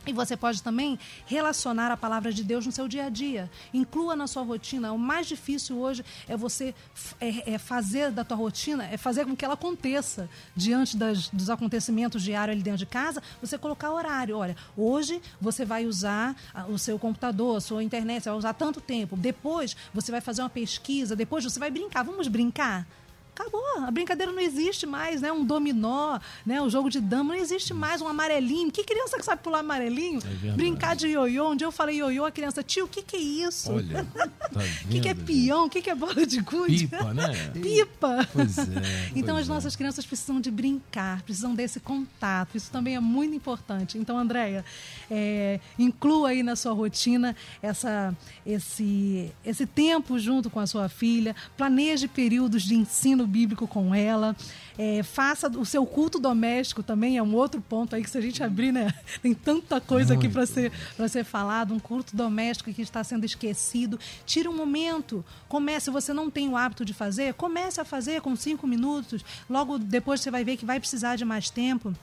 E 0.08 0.12
você 0.12 0.38
pode 0.38 0.62
também 0.62 0.98
relacionar 1.26 1.92
a 1.92 1.96
palavra 1.96 2.32
de 2.32 2.42
Deus 2.42 2.64
no 2.64 2.72
seu 2.72 2.88
dia 2.88 3.04
a 3.04 3.08
dia. 3.10 3.50
Inclua 3.74 4.16
na 4.16 4.26
sua 4.26 4.42
rotina. 4.42 4.90
O 4.90 4.98
mais 4.98 5.26
difícil 5.26 5.78
hoje 5.78 6.02
é 6.26 6.34
você 6.34 6.74
é, 7.20 7.52
é 7.52 7.58
fazer 7.58 8.10
da 8.10 8.24
tua 8.24 8.38
rotina, 8.38 8.86
é 8.86 8.96
fazer 8.96 9.26
com 9.26 9.36
que 9.36 9.44
ela 9.44 9.52
aconteça 9.52 10.26
diante 10.56 10.96
das, 10.96 11.28
dos 11.28 11.50
acontecimentos 11.50 12.22
diários 12.22 12.54
ali 12.54 12.62
dentro 12.62 12.78
de 12.78 12.86
casa. 12.86 13.22
Você 13.42 13.58
colocar 13.58 13.92
horário. 13.92 14.38
Olha, 14.38 14.56
hoje 14.74 15.20
você 15.38 15.66
vai 15.66 15.84
usar 15.84 16.34
o 16.70 16.78
seu 16.78 16.98
computador, 16.98 17.58
a 17.58 17.60
sua 17.60 17.84
internet, 17.84 18.22
você 18.22 18.30
vai 18.30 18.38
usar 18.38 18.54
tanto 18.54 18.80
tempo. 18.80 19.14
Depois 19.14 19.76
você 19.92 20.10
vai 20.10 20.22
fazer 20.22 20.40
uma 20.40 20.48
pesquisa. 20.48 21.14
Depois 21.14 21.44
você 21.44 21.60
vai 21.60 21.70
brincar. 21.70 22.02
Vamos 22.02 22.28
brincar? 22.28 22.86
Acabou. 23.38 23.62
A 23.86 23.90
brincadeira 23.90 24.32
não 24.32 24.40
existe 24.40 24.86
mais, 24.86 25.20
né? 25.20 25.30
Um 25.30 25.44
dominó, 25.44 26.18
né? 26.44 26.60
Um 26.60 26.68
jogo 26.68 26.90
de 26.90 27.00
dama 27.00 27.34
não 27.34 27.40
existe 27.40 27.72
mais. 27.72 28.02
Um 28.02 28.08
amarelinho. 28.08 28.70
Que 28.72 28.82
criança 28.82 29.16
que 29.16 29.24
sabe 29.24 29.42
pular 29.42 29.60
amarelinho? 29.60 30.20
É 30.44 30.52
Brincar 30.52 30.96
de 30.96 31.06
ioiô. 31.06 31.50
Um 31.50 31.56
dia 31.56 31.66
eu 31.66 31.72
falei 31.72 31.96
ioiô, 31.98 32.24
a 32.24 32.30
criança, 32.30 32.62
tio, 32.62 32.86
o 32.86 32.88
que, 32.88 33.02
que 33.02 33.16
é 33.16 33.20
isso? 33.20 33.72
Olha, 33.72 34.04
tá 34.04 34.28
O 34.84 34.88
que, 34.88 35.00
que 35.00 35.08
é 35.08 35.14
peão? 35.14 35.66
O 35.66 35.70
que, 35.70 35.80
que 35.80 35.90
é 35.90 35.94
bola 35.94 36.26
de 36.26 36.40
gude? 36.40 36.88
Pipa, 36.88 37.14
né? 37.14 37.32
Pipa. 37.54 38.28
Pois 38.32 38.58
é. 38.58 38.62
então 39.14 39.34
pois 39.34 39.42
as 39.42 39.48
nossas 39.48 39.74
é. 39.74 39.76
crianças 39.76 40.04
precisam 40.04 40.40
de 40.40 40.50
brincar, 40.50 41.22
precisam 41.22 41.54
desse 41.54 41.78
contato. 41.78 42.56
Isso 42.56 42.70
também 42.70 42.96
é 42.96 43.00
muito 43.00 43.34
importante. 43.34 43.98
Então, 43.98 44.18
Andréia, 44.18 44.64
é, 45.10 45.60
inclua 45.78 46.30
aí 46.30 46.42
na 46.42 46.56
sua 46.56 46.72
rotina 46.72 47.36
essa, 47.62 48.16
esse, 48.44 49.32
esse 49.44 49.66
tempo 49.66 50.18
junto 50.18 50.50
com 50.50 50.58
a 50.58 50.66
sua 50.66 50.88
filha. 50.88 51.36
Planeje 51.56 52.08
períodos 52.08 52.62
de 52.62 52.74
ensino 52.74 53.27
bíblico 53.28 53.68
com 53.68 53.94
ela. 53.94 54.34
É, 54.76 55.02
faça 55.02 55.48
o 55.48 55.64
seu 55.64 55.84
culto 55.84 56.18
doméstico 56.18 56.82
também, 56.82 57.18
é 57.18 57.22
um 57.22 57.34
outro 57.34 57.60
ponto 57.60 57.94
aí 57.94 58.02
que 58.02 58.10
se 58.10 58.16
a 58.16 58.20
gente 58.20 58.42
abrir, 58.42 58.72
né? 58.72 58.92
Tem 59.20 59.34
tanta 59.34 59.80
coisa 59.80 60.14
Muito. 60.14 60.26
aqui 60.26 60.32
para 60.32 60.46
ser, 60.46 60.72
ser 61.08 61.24
falado. 61.24 61.74
Um 61.74 61.78
culto 61.78 62.16
doméstico 62.16 62.72
que 62.72 62.82
está 62.82 63.04
sendo 63.04 63.24
esquecido. 63.24 63.98
Tire 64.24 64.48
um 64.48 64.56
momento. 64.56 65.24
Comece, 65.48 65.86
se 65.86 65.90
você 65.90 66.12
não 66.12 66.30
tem 66.30 66.48
o 66.48 66.56
hábito 66.56 66.84
de 66.84 66.94
fazer, 66.94 67.34
comece 67.34 67.80
a 67.80 67.84
fazer 67.84 68.20
com 68.20 68.34
cinco 68.36 68.66
minutos. 68.66 69.24
Logo 69.48 69.78
depois 69.78 70.20
você 70.20 70.30
vai 70.30 70.44
ver 70.44 70.56
que 70.56 70.64
vai 70.64 70.80
precisar 70.80 71.16
de 71.16 71.24
mais 71.24 71.50
tempo. 71.50 71.94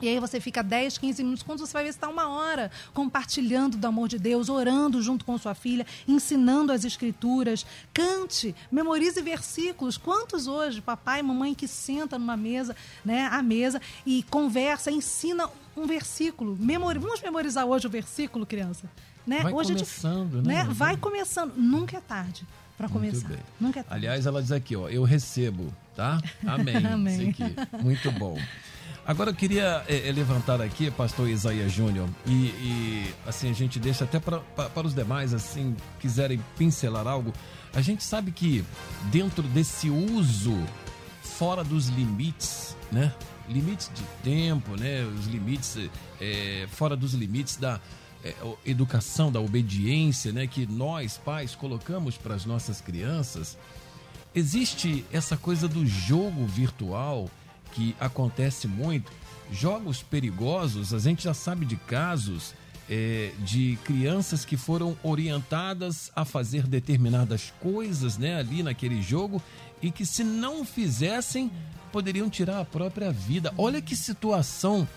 E 0.00 0.08
aí 0.08 0.20
você 0.20 0.40
fica 0.40 0.62
10, 0.62 0.98
15 0.98 1.22
minutos, 1.22 1.42
quando 1.42 1.60
você 1.60 1.72
vai 1.72 1.84
ver, 1.84 1.90
está 1.90 2.08
uma 2.08 2.28
hora 2.28 2.70
compartilhando 2.92 3.76
do 3.76 3.86
amor 3.86 4.08
de 4.08 4.18
Deus, 4.18 4.48
orando 4.48 5.00
junto 5.02 5.24
com 5.24 5.38
sua 5.38 5.54
filha, 5.54 5.86
ensinando 6.06 6.72
as 6.72 6.84
escrituras. 6.84 7.64
Cante, 7.94 8.54
memorize 8.70 9.20
versículos. 9.22 9.96
Quantos 9.96 10.46
hoje, 10.46 10.80
papai 10.80 11.20
e 11.20 11.22
mamãe 11.22 11.54
que 11.54 11.66
senta 11.66 12.18
numa 12.18 12.36
mesa, 12.36 12.76
né, 13.04 13.28
à 13.30 13.42
mesa 13.42 13.80
e 14.04 14.22
conversa, 14.24 14.90
ensina 14.90 15.48
um 15.76 15.86
versículo. 15.86 16.56
Memori... 16.58 16.98
Vamos 16.98 17.20
memorizar 17.22 17.64
hoje 17.64 17.86
o 17.86 17.90
versículo, 17.90 18.44
criança? 18.44 18.88
Né? 19.26 19.42
Vai 19.42 19.52
hoje 19.52 19.72
começando, 19.72 20.42
né? 20.42 20.64
né? 20.64 20.68
Vai 20.70 20.96
começando. 20.96 21.54
Nunca 21.56 21.96
é 21.96 22.00
tarde 22.00 22.46
para 22.76 22.88
começar. 22.88 23.30
Nunca 23.60 23.80
é 23.80 23.82
tarde. 23.82 24.06
Aliás, 24.06 24.26
ela 24.26 24.42
diz 24.42 24.52
aqui, 24.52 24.76
ó, 24.76 24.88
eu 24.88 25.02
recebo, 25.02 25.72
tá? 25.94 26.20
Amém. 26.46 26.76
Amém. 26.86 27.30
Isso 27.30 27.42
aqui. 27.42 27.82
Muito 27.82 28.10
bom. 28.12 28.38
Agora 29.06 29.30
eu 29.30 29.34
queria 29.34 29.84
é, 29.86 30.10
levantar 30.10 30.60
aqui, 30.60 30.90
pastor 30.90 31.28
Isaías 31.28 31.70
Júnior, 31.70 32.08
e, 32.26 32.32
e, 32.32 33.14
assim 33.24 33.48
a 33.48 33.52
gente 33.52 33.78
deixa 33.78 34.02
até 34.02 34.18
para 34.18 34.42
os 34.84 34.92
demais, 34.92 35.32
assim, 35.32 35.76
quiserem 36.00 36.42
pincelar 36.58 37.06
algo. 37.06 37.32
A 37.72 37.80
gente 37.80 38.02
sabe 38.02 38.32
que 38.32 38.64
dentro 39.04 39.44
desse 39.44 39.88
uso 39.88 40.58
fora 41.22 41.62
dos 41.62 41.86
limites, 41.86 42.76
né? 42.90 43.14
Limites 43.48 43.92
de 43.94 44.02
tempo, 44.24 44.74
né? 44.74 45.04
Os 45.04 45.26
limites 45.26 45.78
é, 46.20 46.66
fora 46.72 46.96
dos 46.96 47.14
limites 47.14 47.56
da 47.58 47.80
é, 48.24 48.34
educação, 48.64 49.30
da 49.30 49.38
obediência, 49.38 50.32
né? 50.32 50.48
Que 50.48 50.66
nós 50.66 51.16
pais 51.16 51.54
colocamos 51.54 52.16
para 52.16 52.34
as 52.34 52.44
nossas 52.44 52.80
crianças. 52.80 53.56
Existe 54.34 55.04
essa 55.12 55.36
coisa 55.36 55.68
do 55.68 55.86
jogo 55.86 56.44
virtual 56.44 57.30
que 57.76 57.94
acontece 58.00 58.66
muito, 58.66 59.12
jogos 59.52 60.02
perigosos, 60.02 60.94
a 60.94 60.98
gente 60.98 61.24
já 61.24 61.34
sabe 61.34 61.66
de 61.66 61.76
casos 61.76 62.54
é, 62.88 63.32
de 63.40 63.78
crianças 63.84 64.46
que 64.46 64.56
foram 64.56 64.96
orientadas 65.02 66.10
a 66.16 66.24
fazer 66.24 66.66
determinadas 66.66 67.52
coisas 67.60 68.16
né, 68.16 68.38
ali 68.38 68.62
naquele 68.62 69.02
jogo 69.02 69.42
e 69.82 69.90
que 69.90 70.06
se 70.06 70.24
não 70.24 70.64
fizessem 70.64 71.50
poderiam 71.92 72.30
tirar 72.30 72.60
a 72.60 72.64
própria 72.64 73.12
vida. 73.12 73.52
Olha 73.58 73.82
que 73.82 73.94
situação 73.94 74.88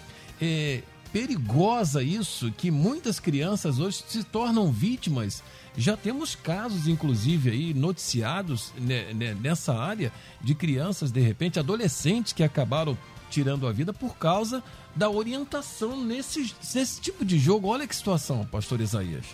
é, 0.41 0.81
perigosa 1.11 2.01
isso, 2.01 2.51
que 2.51 2.71
muitas 2.71 3.19
crianças 3.19 3.77
hoje 3.77 4.03
se 4.07 4.23
tornam 4.23 4.71
vítimas 4.71 5.43
Já 5.77 5.95
temos 5.95 6.35
casos, 6.35 6.87
inclusive, 6.87 7.51
aí 7.51 7.73
noticiados 7.73 8.73
né, 8.77 9.13
né, 9.13 9.33
nessa 9.33 9.73
área 9.73 10.11
de 10.41 10.53
crianças, 10.53 11.11
de 11.11 11.21
repente, 11.21 11.59
adolescentes 11.59 12.33
que 12.33 12.43
acabaram 12.43 12.97
tirando 13.29 13.67
a 13.67 13.71
vida 13.71 13.93
por 13.93 14.17
causa 14.17 14.63
da 14.95 15.09
orientação 15.09 16.03
nesse, 16.03 16.53
nesse 16.73 16.99
tipo 16.99 17.23
de 17.23 17.37
jogo. 17.37 17.67
Olha 17.67 17.87
que 17.87 17.95
situação, 17.95 18.45
pastor 18.45 18.81
Isaías. 18.81 19.25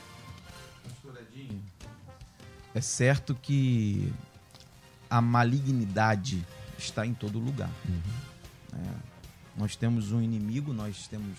É 2.73 2.81
certo 2.81 3.33
que 3.33 4.11
a 5.09 5.21
malignidade 5.21 6.45
está 6.77 7.05
em 7.07 7.13
todo 7.13 7.39
lugar. 7.39 7.69
É, 8.73 8.77
nós 9.55 9.77
temos 9.77 10.11
um 10.11 10.21
inimigo, 10.21 10.73
nós 10.73 11.07
temos 11.07 11.37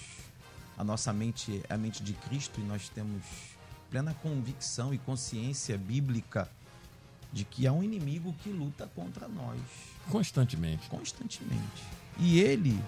a 0.78 0.82
nossa 0.82 1.12
mente, 1.12 1.62
é 1.68 1.74
a 1.74 1.76
mente 1.76 2.02
de 2.02 2.14
Cristo, 2.14 2.58
e 2.58 2.64
nós 2.64 2.88
temos 2.88 3.22
plena 3.90 4.14
convicção 4.22 4.92
e 4.92 4.98
consciência 4.98 5.76
bíblica 5.78 6.48
de 7.32 7.44
que 7.44 7.66
há 7.66 7.72
um 7.72 7.82
inimigo 7.82 8.34
que 8.42 8.48
luta 8.50 8.88
contra 8.94 9.28
nós 9.28 9.60
Constantemente. 10.10 10.88
constantemente. 10.88 11.82
E 12.18 12.40
ele 12.40 12.82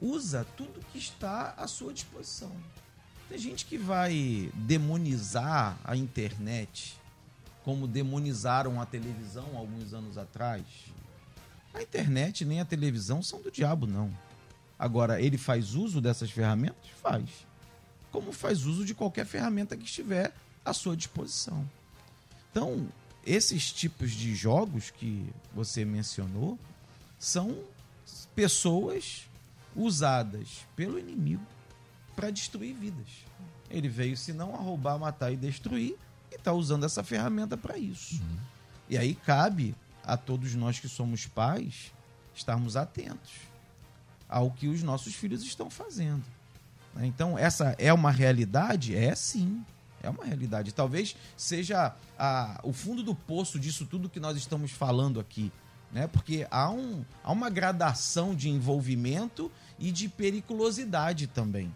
usa 0.00 0.46
tudo 0.56 0.84
que 0.92 0.98
está 0.98 1.54
à 1.56 1.66
sua 1.66 1.92
disposição. 1.92 2.52
Tem 3.28 3.38
gente 3.38 3.64
que 3.66 3.78
vai 3.78 4.50
demonizar 4.54 5.76
a 5.84 5.96
internet, 5.96 6.96
como 7.64 7.86
demonizaram 7.86 8.80
a 8.80 8.86
televisão 8.86 9.56
alguns 9.56 9.92
anos 9.94 10.18
atrás. 10.18 10.64
A 11.72 11.82
internet 11.82 12.44
nem 12.44 12.60
a 12.60 12.64
televisão 12.64 13.22
são 13.22 13.40
do 13.40 13.50
diabo, 13.50 13.86
não. 13.86 14.12
Agora, 14.78 15.20
ele 15.20 15.38
faz 15.38 15.74
uso 15.74 16.00
dessas 16.00 16.30
ferramentas? 16.30 16.90
Faz. 17.00 17.28
Como 18.12 18.30
faz 18.30 18.64
uso 18.64 18.84
de 18.84 18.94
qualquer 18.94 19.26
ferramenta 19.26 19.76
que 19.76 19.84
estiver 19.84 20.32
à 20.64 20.72
sua 20.72 20.96
disposição. 20.96 21.68
Então, 22.50 22.86
esses 23.26 23.72
tipos 23.72 24.12
de 24.12 24.34
jogos 24.34 24.90
que 24.90 25.26
você 25.54 25.84
mencionou 25.84 26.58
são 27.18 27.58
pessoas 28.34 29.26
usadas 29.74 30.66
pelo 30.76 30.98
inimigo 30.98 31.44
para 32.14 32.30
destruir 32.30 32.74
vidas. 32.74 33.08
Ele 33.70 33.88
veio, 33.88 34.16
se 34.16 34.32
não, 34.32 34.54
a 34.54 34.58
roubar, 34.58 34.98
matar 34.98 35.32
e 35.32 35.36
destruir, 35.36 35.96
e 36.30 36.34
está 36.34 36.52
usando 36.52 36.84
essa 36.84 37.02
ferramenta 37.02 37.56
para 37.56 37.78
isso. 37.78 38.22
E 38.88 38.98
aí 38.98 39.14
cabe 39.14 39.74
a 40.04 40.16
todos 40.16 40.54
nós 40.54 40.78
que 40.78 40.88
somos 40.88 41.26
pais 41.26 41.92
estarmos 42.34 42.76
atentos 42.76 43.32
ao 44.28 44.50
que 44.50 44.68
os 44.68 44.82
nossos 44.82 45.14
filhos 45.14 45.42
estão 45.42 45.70
fazendo. 45.70 46.24
Né? 46.94 47.06
Então, 47.06 47.38
essa 47.38 47.74
é 47.78 47.92
uma 47.92 48.10
realidade? 48.10 48.96
É 48.96 49.14
sim. 49.14 49.64
É 50.02 50.10
uma 50.10 50.24
realidade. 50.24 50.72
Talvez 50.74 51.14
seja 51.36 51.94
a- 52.18 52.60
o 52.64 52.72
fundo 52.72 53.02
do 53.02 53.14
poço 53.14 53.58
disso 53.58 53.86
tudo 53.86 54.08
que 54.08 54.18
nós 54.18 54.36
estamos 54.36 54.72
falando 54.72 55.20
aqui. 55.20 55.52
Né? 55.92 56.06
Porque 56.08 56.46
há, 56.50 56.70
um, 56.70 57.04
há 57.22 57.30
uma 57.30 57.48
gradação 57.50 58.34
de 58.34 58.48
envolvimento 58.48 59.50
e 59.78 59.92
de 59.92 60.08
periculosidade 60.08 61.26
também. 61.26 61.72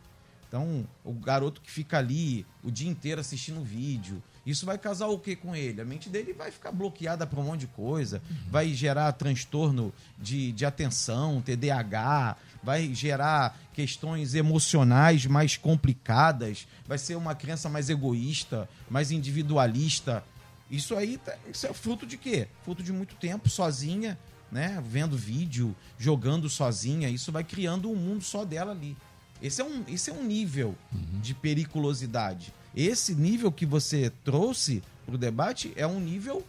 Então, 0.48 0.86
o 1.04 1.12
garoto 1.12 1.60
que 1.60 1.70
fica 1.70 1.98
ali 1.98 2.46
o 2.62 2.70
dia 2.70 2.88
inteiro 2.88 3.20
assistindo 3.20 3.62
vídeo, 3.64 4.22
isso 4.44 4.64
vai 4.64 4.78
causar 4.78 5.08
o 5.08 5.18
que 5.18 5.34
com 5.34 5.56
ele? 5.56 5.80
A 5.80 5.84
mente 5.84 6.08
dele 6.08 6.32
vai 6.32 6.52
ficar 6.52 6.70
bloqueada 6.70 7.26
para 7.26 7.40
um 7.40 7.42
monte 7.42 7.60
de 7.60 7.66
coisa, 7.66 8.22
vai 8.48 8.72
gerar 8.72 9.10
transtorno 9.12 9.92
de, 10.16 10.52
de 10.52 10.64
atenção, 10.64 11.42
TDAH, 11.42 12.36
vai 12.62 12.94
gerar 12.94 13.58
questões 13.72 14.34
emocionais 14.34 15.26
mais 15.26 15.56
complicadas, 15.56 16.66
vai 16.86 16.96
ser 16.96 17.16
uma 17.16 17.34
criança 17.34 17.68
mais 17.68 17.90
egoísta, 17.90 18.68
mais 18.88 19.10
individualista. 19.10 20.22
Isso 20.70 20.94
aí 20.96 21.18
tá- 21.18 21.36
isso 21.52 21.66
é 21.66 21.72
fruto 21.72 22.06
de 22.06 22.16
quê? 22.16 22.46
Fruto 22.64 22.82
de 22.82 22.92
muito 22.92 23.16
tempo 23.16 23.48
sozinha, 23.48 24.16
né? 24.50 24.82
Vendo 24.86 25.16
vídeo, 25.16 25.74
jogando 25.98 26.48
sozinha. 26.48 27.08
Isso 27.08 27.32
vai 27.32 27.42
criando 27.44 27.90
um 27.90 27.96
mundo 27.96 28.22
só 28.22 28.44
dela 28.44 28.70
ali. 28.72 28.96
Esse 29.42 29.60
é 29.60 29.64
um, 29.64 29.84
esse 29.88 30.10
é 30.10 30.12
um 30.12 30.24
nível 30.24 30.74
de 31.20 31.34
periculosidade. 31.34 32.52
Esse 32.74 33.14
nível 33.14 33.50
que 33.50 33.66
você 33.66 34.12
trouxe 34.24 34.82
para 35.04 35.14
o 35.14 35.18
debate 35.18 35.72
é 35.76 35.86
um 35.86 36.00
nível 36.00 36.44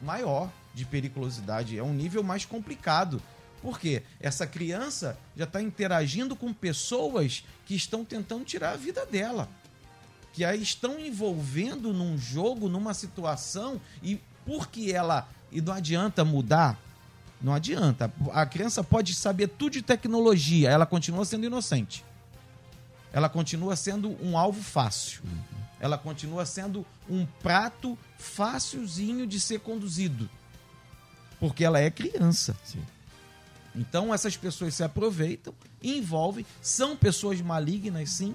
maior 0.00 0.50
de 0.74 0.84
periculosidade, 0.84 1.78
é 1.78 1.82
um 1.82 1.94
nível 1.94 2.22
mais 2.22 2.44
complicado. 2.44 3.22
Por 3.62 3.78
quê? 3.78 4.02
Essa 4.20 4.46
criança 4.46 5.18
já 5.36 5.44
está 5.44 5.62
interagindo 5.62 6.36
com 6.36 6.52
pessoas 6.52 7.44
que 7.64 7.74
estão 7.74 8.04
tentando 8.04 8.44
tirar 8.44 8.72
a 8.72 8.76
vida 8.76 9.06
dela. 9.06 9.48
Que 10.34 10.44
a 10.44 10.54
estão 10.54 10.98
envolvendo 10.98 11.92
num 11.92 12.18
jogo, 12.18 12.68
numa 12.68 12.92
situação, 12.92 13.80
e 14.02 14.20
porque 14.44 14.92
ela. 14.92 15.28
E 15.50 15.60
não 15.60 15.72
adianta 15.72 16.24
mudar. 16.24 16.78
Não 17.40 17.54
adianta. 17.54 18.12
A 18.32 18.44
criança 18.44 18.82
pode 18.82 19.14
saber 19.14 19.48
tudo 19.48 19.72
de 19.72 19.82
tecnologia, 19.82 20.68
ela 20.68 20.84
continua 20.84 21.24
sendo 21.24 21.46
inocente. 21.46 22.04
Ela 23.14 23.28
continua 23.28 23.76
sendo 23.76 24.10
um 24.20 24.36
alvo 24.36 24.60
fácil. 24.60 25.22
Ela 25.78 25.96
continua 25.96 26.44
sendo 26.44 26.84
um 27.08 27.24
prato 27.24 27.96
facilzinho 28.18 29.24
de 29.24 29.38
ser 29.38 29.60
conduzido. 29.60 30.28
Porque 31.38 31.64
ela 31.64 31.78
é 31.78 31.88
criança. 31.92 32.56
Sim. 32.64 32.82
Então 33.72 34.12
essas 34.12 34.36
pessoas 34.36 34.74
se 34.74 34.82
aproveitam, 34.82 35.54
envolvem, 35.80 36.44
são 36.60 36.96
pessoas 36.96 37.40
malignas, 37.40 38.10
sim. 38.10 38.34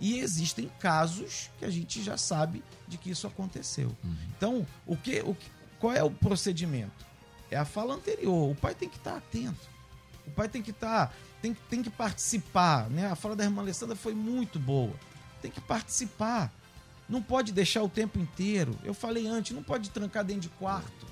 E 0.00 0.20
existem 0.20 0.70
casos 0.78 1.50
que 1.58 1.64
a 1.64 1.70
gente 1.70 2.00
já 2.00 2.16
sabe 2.16 2.62
de 2.86 2.96
que 2.96 3.10
isso 3.10 3.26
aconteceu. 3.26 3.96
Então, 4.36 4.64
o 4.86 4.96
que, 4.96 5.22
o 5.22 5.34
que, 5.34 5.50
qual 5.80 5.92
é 5.92 6.04
o 6.04 6.10
procedimento? 6.10 7.04
É 7.50 7.56
a 7.56 7.64
fala 7.64 7.94
anterior. 7.94 8.52
O 8.52 8.54
pai 8.54 8.76
tem 8.76 8.88
que 8.88 8.96
estar 8.96 9.16
atento. 9.16 9.68
O 10.28 10.30
pai 10.30 10.48
tem 10.48 10.62
que 10.62 10.70
estar, 10.70 11.14
tem, 11.40 11.56
tem 11.68 11.82
que 11.82 11.90
participar. 11.90 12.88
Né? 12.90 13.10
A 13.10 13.14
fala 13.14 13.34
da 13.34 13.44
irmã 13.44 13.62
Alessandra 13.62 13.96
foi 13.96 14.14
muito 14.14 14.58
boa. 14.58 14.94
Tem 15.40 15.50
que 15.50 15.60
participar. 15.60 16.52
Não 17.08 17.22
pode 17.22 17.52
deixar 17.52 17.82
o 17.82 17.88
tempo 17.88 18.18
inteiro. 18.18 18.78
Eu 18.84 18.92
falei 18.92 19.26
antes, 19.26 19.56
não 19.56 19.62
pode 19.62 19.90
trancar 19.90 20.24
dentro 20.24 20.42
de 20.42 20.48
quarto. 20.50 21.06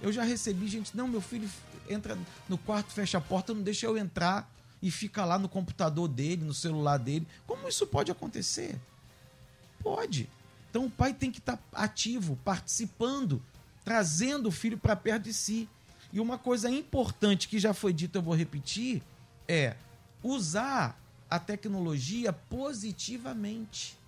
Eu 0.00 0.12
já 0.12 0.22
recebi 0.22 0.68
gente, 0.68 0.96
não, 0.96 1.08
meu 1.08 1.20
filho 1.20 1.50
entra 1.88 2.16
no 2.48 2.56
quarto, 2.56 2.92
fecha 2.92 3.18
a 3.18 3.20
porta, 3.20 3.52
não 3.52 3.62
deixa 3.62 3.86
eu 3.86 3.98
entrar 3.98 4.50
e 4.80 4.90
fica 4.90 5.24
lá 5.24 5.38
no 5.38 5.48
computador 5.48 6.08
dele, 6.08 6.44
no 6.44 6.54
celular 6.54 6.98
dele. 6.98 7.26
Como 7.46 7.68
isso 7.68 7.86
pode 7.86 8.12
acontecer? 8.12 8.78
Pode. 9.82 10.30
Então 10.70 10.86
o 10.86 10.90
pai 10.90 11.12
tem 11.12 11.30
que 11.30 11.38
estar 11.38 11.58
ativo, 11.72 12.38
participando, 12.44 13.42
trazendo 13.84 14.48
o 14.48 14.52
filho 14.52 14.78
para 14.78 14.94
perto 14.94 15.24
de 15.24 15.34
si. 15.34 15.68
E 16.14 16.20
uma 16.20 16.38
coisa 16.38 16.70
importante 16.70 17.48
que 17.48 17.58
já 17.58 17.74
foi 17.74 17.92
dita, 17.92 18.18
eu 18.18 18.22
vou 18.22 18.36
repetir, 18.36 19.02
é 19.48 19.74
usar 20.22 20.96
a 21.28 21.40
tecnologia 21.40 22.32
positivamente. 22.32 23.98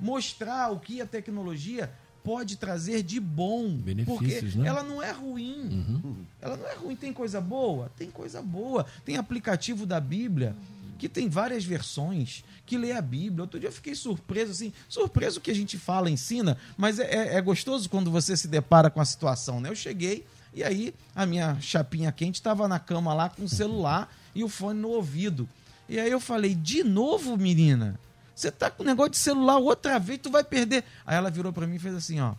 Mostrar 0.00 0.72
o 0.72 0.80
que 0.80 1.00
a 1.00 1.06
tecnologia 1.06 1.88
pode 2.24 2.56
trazer 2.56 3.04
de 3.04 3.20
bom. 3.20 3.76
Benefícios, 3.76 4.40
porque 4.54 4.58
né? 4.58 4.66
ela 4.66 4.82
não 4.82 5.00
é 5.00 5.12
ruim. 5.12 6.26
Ela 6.42 6.56
não 6.56 6.66
é 6.66 6.74
ruim. 6.74 6.96
Tem 6.96 7.12
coisa 7.12 7.40
boa? 7.40 7.92
Tem 7.96 8.10
coisa 8.10 8.42
boa. 8.42 8.84
Tem 9.04 9.16
aplicativo 9.16 9.86
da 9.86 10.00
Bíblia 10.00 10.56
que 10.98 11.08
tem 11.08 11.28
várias 11.28 11.64
versões, 11.64 12.42
que 12.66 12.76
lê 12.76 12.90
a 12.92 13.00
Bíblia. 13.00 13.42
Outro 13.42 13.60
dia 13.60 13.68
eu 13.68 13.72
fiquei 13.72 13.94
surpreso, 13.94 14.50
assim, 14.50 14.72
surpreso 14.88 15.40
que 15.40 15.50
a 15.50 15.54
gente 15.54 15.78
fala, 15.78 16.10
ensina, 16.10 16.56
mas 16.76 16.98
é, 16.98 17.04
é- 17.04 17.34
é 17.36 17.40
gostoso 17.40 17.88
quando 17.88 18.10
você 18.10 18.36
se 18.36 18.48
depara 18.48 18.90
com 18.90 19.00
a 19.00 19.04
situação, 19.04 19.60
né? 19.60 19.68
Eu 19.68 19.76
cheguei 19.76 20.24
e 20.54 20.62
aí 20.62 20.94
a 21.14 21.26
minha 21.26 21.58
chapinha 21.60 22.12
quente 22.12 22.36
estava 22.36 22.68
na 22.68 22.78
cama 22.78 23.12
lá 23.12 23.28
com 23.28 23.44
o 23.44 23.48
celular 23.48 24.08
e 24.34 24.44
o 24.44 24.48
fone 24.48 24.80
no 24.80 24.88
ouvido. 24.88 25.48
E 25.88 25.98
aí 25.98 26.10
eu 26.10 26.20
falei, 26.20 26.54
de 26.54 26.82
novo, 26.84 27.36
menina? 27.36 27.98
Você 28.34 28.50
tá 28.50 28.70
com 28.70 28.82
negócio 28.82 29.12
de 29.12 29.18
celular 29.18 29.58
outra 29.58 29.98
vez, 29.98 30.18
tu 30.22 30.30
vai 30.30 30.42
perder. 30.42 30.84
Aí 31.06 31.16
ela 31.16 31.30
virou 31.30 31.52
para 31.52 31.66
mim 31.66 31.76
e 31.76 31.78
fez 31.78 31.94
assim, 31.94 32.20
ó. 32.20 32.34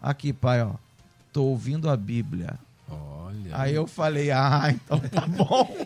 Aqui, 0.00 0.32
pai, 0.32 0.62
ó. 0.62 0.74
Tô 1.32 1.44
ouvindo 1.44 1.90
a 1.90 1.96
Bíblia. 1.96 2.58
Olha. 2.88 3.50
Aí 3.52 3.74
eu 3.74 3.86
falei, 3.86 4.30
ah, 4.30 4.68
então 4.70 5.00
tá 5.00 5.26
bom. 5.26 5.76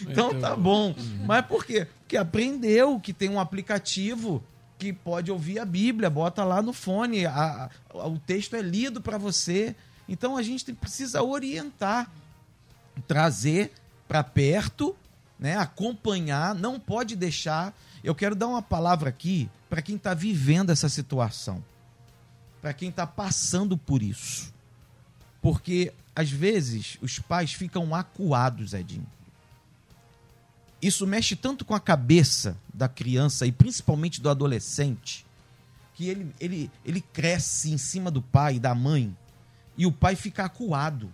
Então 0.00 0.38
tá 0.38 0.54
bom. 0.56 0.94
Mas 1.26 1.44
por 1.46 1.64
quê? 1.64 1.86
Porque 2.00 2.16
aprendeu 2.16 3.00
que 3.00 3.12
tem 3.12 3.28
um 3.28 3.40
aplicativo 3.40 4.42
que 4.80 4.92
pode 4.94 5.30
ouvir 5.30 5.58
a 5.58 5.64
Bíblia, 5.64 6.08
bota 6.08 6.42
lá 6.42 6.62
no 6.62 6.72
fone, 6.72 7.26
a- 7.26 7.68
a- 7.94 8.06
o 8.08 8.18
texto 8.18 8.56
é 8.56 8.62
lido 8.62 9.00
para 9.00 9.18
você. 9.18 9.76
Então 10.08 10.36
a 10.36 10.42
gente 10.42 10.72
precisa 10.72 11.22
orientar, 11.22 12.10
trazer 13.06 13.72
para 14.08 14.24
perto, 14.24 14.96
né, 15.38 15.56
acompanhar, 15.56 16.54
não 16.54 16.80
pode 16.80 17.14
deixar. 17.14 17.74
Eu 18.02 18.14
quero 18.14 18.34
dar 18.34 18.48
uma 18.48 18.62
palavra 18.62 19.10
aqui 19.10 19.48
para 19.68 19.82
quem 19.82 19.96
está 19.96 20.14
vivendo 20.14 20.70
essa 20.70 20.88
situação, 20.88 21.62
para 22.60 22.72
quem 22.72 22.88
está 22.88 23.06
passando 23.06 23.76
por 23.76 24.02
isso. 24.02 24.52
Porque, 25.42 25.92
às 26.14 26.30
vezes, 26.30 26.98
os 27.00 27.18
pais 27.18 27.52
ficam 27.52 27.94
acuados, 27.94 28.74
Edinho. 28.74 29.06
Isso 30.82 31.06
mexe 31.06 31.36
tanto 31.36 31.64
com 31.64 31.74
a 31.74 31.80
cabeça 31.80 32.56
da 32.72 32.88
criança 32.88 33.46
e 33.46 33.52
principalmente 33.52 34.20
do 34.20 34.30
adolescente, 34.30 35.26
que 35.94 36.08
ele, 36.08 36.32
ele, 36.40 36.70
ele 36.84 37.00
cresce 37.00 37.70
em 37.70 37.78
cima 37.78 38.10
do 38.10 38.22
pai, 38.22 38.58
da 38.58 38.74
mãe, 38.74 39.14
e 39.76 39.86
o 39.86 39.92
pai 39.92 40.16
fica 40.16 40.44
acuado. 40.44 41.12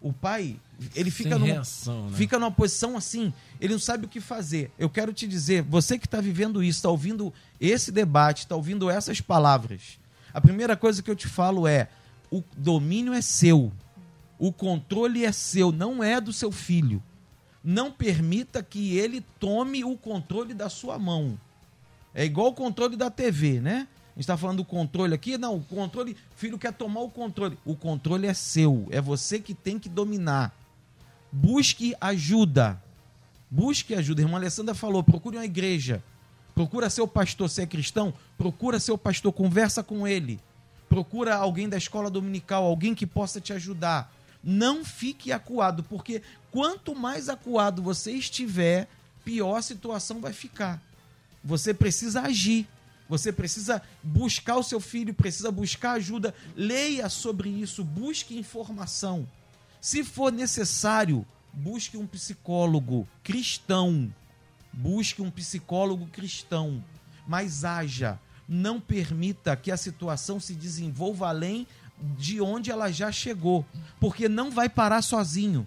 O 0.00 0.12
pai, 0.12 0.56
ele 0.94 1.10
fica 1.10 1.30
Sem 1.30 1.38
numa, 1.38 1.52
reação, 1.52 2.10
né? 2.10 2.16
fica 2.16 2.38
numa 2.38 2.50
posição 2.50 2.96
assim, 2.96 3.32
ele 3.60 3.74
não 3.74 3.80
sabe 3.80 4.06
o 4.06 4.08
que 4.08 4.20
fazer. 4.20 4.72
Eu 4.78 4.88
quero 4.88 5.12
te 5.12 5.28
dizer, 5.28 5.62
você 5.62 5.98
que 5.98 6.06
está 6.06 6.20
vivendo 6.20 6.62
isso, 6.62 6.78
está 6.78 6.88
ouvindo 6.88 7.32
esse 7.60 7.92
debate, 7.92 8.38
está 8.38 8.56
ouvindo 8.56 8.90
essas 8.90 9.20
palavras, 9.20 10.00
a 10.32 10.40
primeira 10.40 10.76
coisa 10.76 11.02
que 11.02 11.10
eu 11.10 11.16
te 11.16 11.28
falo 11.28 11.66
é: 11.66 11.88
o 12.30 12.42
domínio 12.56 13.12
é 13.12 13.20
seu, 13.20 13.72
o 14.38 14.52
controle 14.52 15.24
é 15.24 15.32
seu, 15.32 15.72
não 15.72 16.02
é 16.02 16.20
do 16.20 16.32
seu 16.32 16.50
filho. 16.50 17.02
Não 17.62 17.92
permita 17.92 18.62
que 18.62 18.96
ele 18.96 19.20
tome 19.38 19.84
o 19.84 19.96
controle 19.96 20.54
da 20.54 20.68
sua 20.68 20.98
mão. 20.98 21.38
É 22.14 22.24
igual 22.24 22.48
o 22.48 22.54
controle 22.54 22.96
da 22.96 23.10
TV, 23.10 23.60
né? 23.60 23.86
A 24.08 24.12
gente 24.14 24.20
está 24.20 24.36
falando 24.36 24.58
do 24.58 24.64
controle 24.64 25.14
aqui. 25.14 25.38
Não, 25.38 25.56
o 25.56 25.62
controle, 25.62 26.16
filho 26.36 26.58
quer 26.58 26.72
tomar 26.72 27.00
o 27.00 27.10
controle. 27.10 27.58
O 27.64 27.76
controle 27.76 28.26
é 28.26 28.34
seu, 28.34 28.86
é 28.90 29.00
você 29.00 29.38
que 29.38 29.54
tem 29.54 29.78
que 29.78 29.88
dominar. 29.88 30.54
Busque 31.30 31.94
ajuda. 32.00 32.82
Busque 33.50 33.94
ajuda. 33.94 34.22
Irmã 34.22 34.38
Alessandra 34.38 34.74
falou: 34.74 35.02
procure 35.02 35.36
uma 35.36 35.44
igreja. 35.44 36.02
Procura 36.54 36.90
seu 36.90 37.06
pastor, 37.06 37.48
se 37.48 37.62
é 37.62 37.66
cristão, 37.66 38.12
procura 38.36 38.78
seu 38.80 38.98
pastor, 38.98 39.32
conversa 39.32 39.82
com 39.82 40.06
ele. 40.06 40.40
Procura 40.88 41.36
alguém 41.36 41.68
da 41.68 41.76
escola 41.76 42.10
dominical, 42.10 42.64
alguém 42.64 42.94
que 42.94 43.06
possa 43.06 43.40
te 43.40 43.52
ajudar. 43.52 44.12
Não 44.42 44.84
fique 44.84 45.32
acuado, 45.32 45.82
porque 45.84 46.22
quanto 46.50 46.94
mais 46.94 47.28
acuado 47.28 47.82
você 47.82 48.12
estiver, 48.12 48.88
pior 49.24 49.56
a 49.56 49.62
situação 49.62 50.20
vai 50.20 50.32
ficar. 50.32 50.82
Você 51.44 51.74
precisa 51.74 52.22
agir. 52.22 52.66
Você 53.08 53.32
precisa 53.32 53.82
buscar 54.02 54.56
o 54.56 54.62
seu 54.62 54.78
filho, 54.78 55.12
precisa 55.12 55.50
buscar 55.50 55.92
ajuda. 55.92 56.32
Leia 56.54 57.08
sobre 57.08 57.48
isso, 57.48 57.82
busque 57.82 58.38
informação. 58.38 59.28
Se 59.80 60.04
for 60.04 60.30
necessário, 60.30 61.26
busque 61.52 61.96
um 61.96 62.06
psicólogo 62.06 63.08
cristão. 63.24 64.14
Busque 64.72 65.20
um 65.20 65.30
psicólogo 65.30 66.06
cristão. 66.06 66.82
Mas 67.26 67.64
haja. 67.64 68.18
Não 68.48 68.80
permita 68.80 69.56
que 69.56 69.72
a 69.72 69.76
situação 69.76 70.38
se 70.38 70.54
desenvolva 70.54 71.28
além 71.28 71.66
de 72.16 72.40
onde 72.40 72.70
ela 72.70 72.90
já 72.90 73.10
chegou. 73.12 73.64
Porque 73.98 74.28
não 74.28 74.50
vai 74.50 74.68
parar 74.68 75.02
sozinho. 75.02 75.66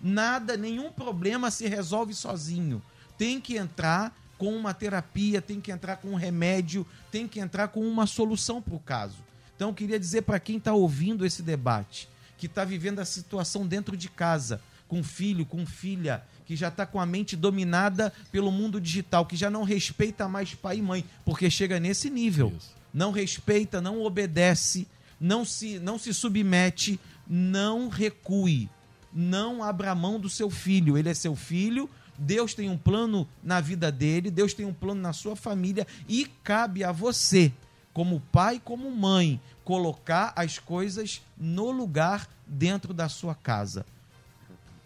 Nada, 0.00 0.56
nenhum 0.56 0.92
problema 0.92 1.50
se 1.50 1.66
resolve 1.66 2.14
sozinho. 2.14 2.82
Tem 3.16 3.40
que 3.40 3.56
entrar 3.56 4.14
com 4.36 4.54
uma 4.54 4.74
terapia, 4.74 5.40
tem 5.40 5.60
que 5.60 5.72
entrar 5.72 5.96
com 5.96 6.08
um 6.08 6.16
remédio, 6.16 6.86
tem 7.10 7.26
que 7.26 7.40
entrar 7.40 7.68
com 7.68 7.80
uma 7.80 8.06
solução 8.06 8.60
para 8.60 8.74
o 8.74 8.80
caso. 8.80 9.18
Então, 9.56 9.68
eu 9.68 9.74
queria 9.74 9.98
dizer 9.98 10.22
para 10.22 10.40
quem 10.40 10.58
está 10.58 10.72
ouvindo 10.72 11.24
esse 11.24 11.42
debate, 11.42 12.08
que 12.36 12.46
está 12.46 12.64
vivendo 12.64 12.98
a 12.98 13.04
situação 13.04 13.66
dentro 13.66 13.96
de 13.96 14.08
casa, 14.08 14.60
com 14.88 15.02
filho, 15.02 15.46
com 15.46 15.64
filha, 15.64 16.22
que 16.44 16.56
já 16.56 16.68
está 16.68 16.84
com 16.84 17.00
a 17.00 17.06
mente 17.06 17.36
dominada 17.36 18.12
pelo 18.30 18.52
mundo 18.52 18.80
digital, 18.80 19.24
que 19.24 19.36
já 19.36 19.48
não 19.48 19.62
respeita 19.62 20.28
mais 20.28 20.54
pai 20.54 20.78
e 20.78 20.82
mãe, 20.82 21.04
porque 21.24 21.48
chega 21.48 21.80
nesse 21.80 22.10
nível. 22.10 22.52
Isso. 22.56 22.74
Não 22.92 23.10
respeita, 23.10 23.80
não 23.80 24.02
obedece, 24.02 24.86
não 25.24 25.42
se, 25.42 25.78
não 25.78 25.98
se 25.98 26.12
submete, 26.12 27.00
não 27.26 27.88
recue, 27.88 28.68
não 29.10 29.62
abra 29.62 29.94
mão 29.94 30.20
do 30.20 30.28
seu 30.28 30.50
filho. 30.50 30.98
Ele 30.98 31.08
é 31.08 31.14
seu 31.14 31.34
filho, 31.34 31.88
Deus 32.18 32.52
tem 32.52 32.68
um 32.68 32.76
plano 32.76 33.26
na 33.42 33.58
vida 33.58 33.90
dele, 33.90 34.30
Deus 34.30 34.52
tem 34.52 34.66
um 34.66 34.74
plano 34.74 35.00
na 35.00 35.14
sua 35.14 35.34
família 35.34 35.86
e 36.06 36.26
cabe 36.42 36.84
a 36.84 36.92
você, 36.92 37.50
como 37.94 38.20
pai, 38.30 38.60
como 38.62 38.90
mãe, 38.90 39.40
colocar 39.64 40.34
as 40.36 40.58
coisas 40.58 41.22
no 41.38 41.70
lugar 41.70 42.28
dentro 42.46 42.92
da 42.92 43.08
sua 43.08 43.34
casa. 43.34 43.86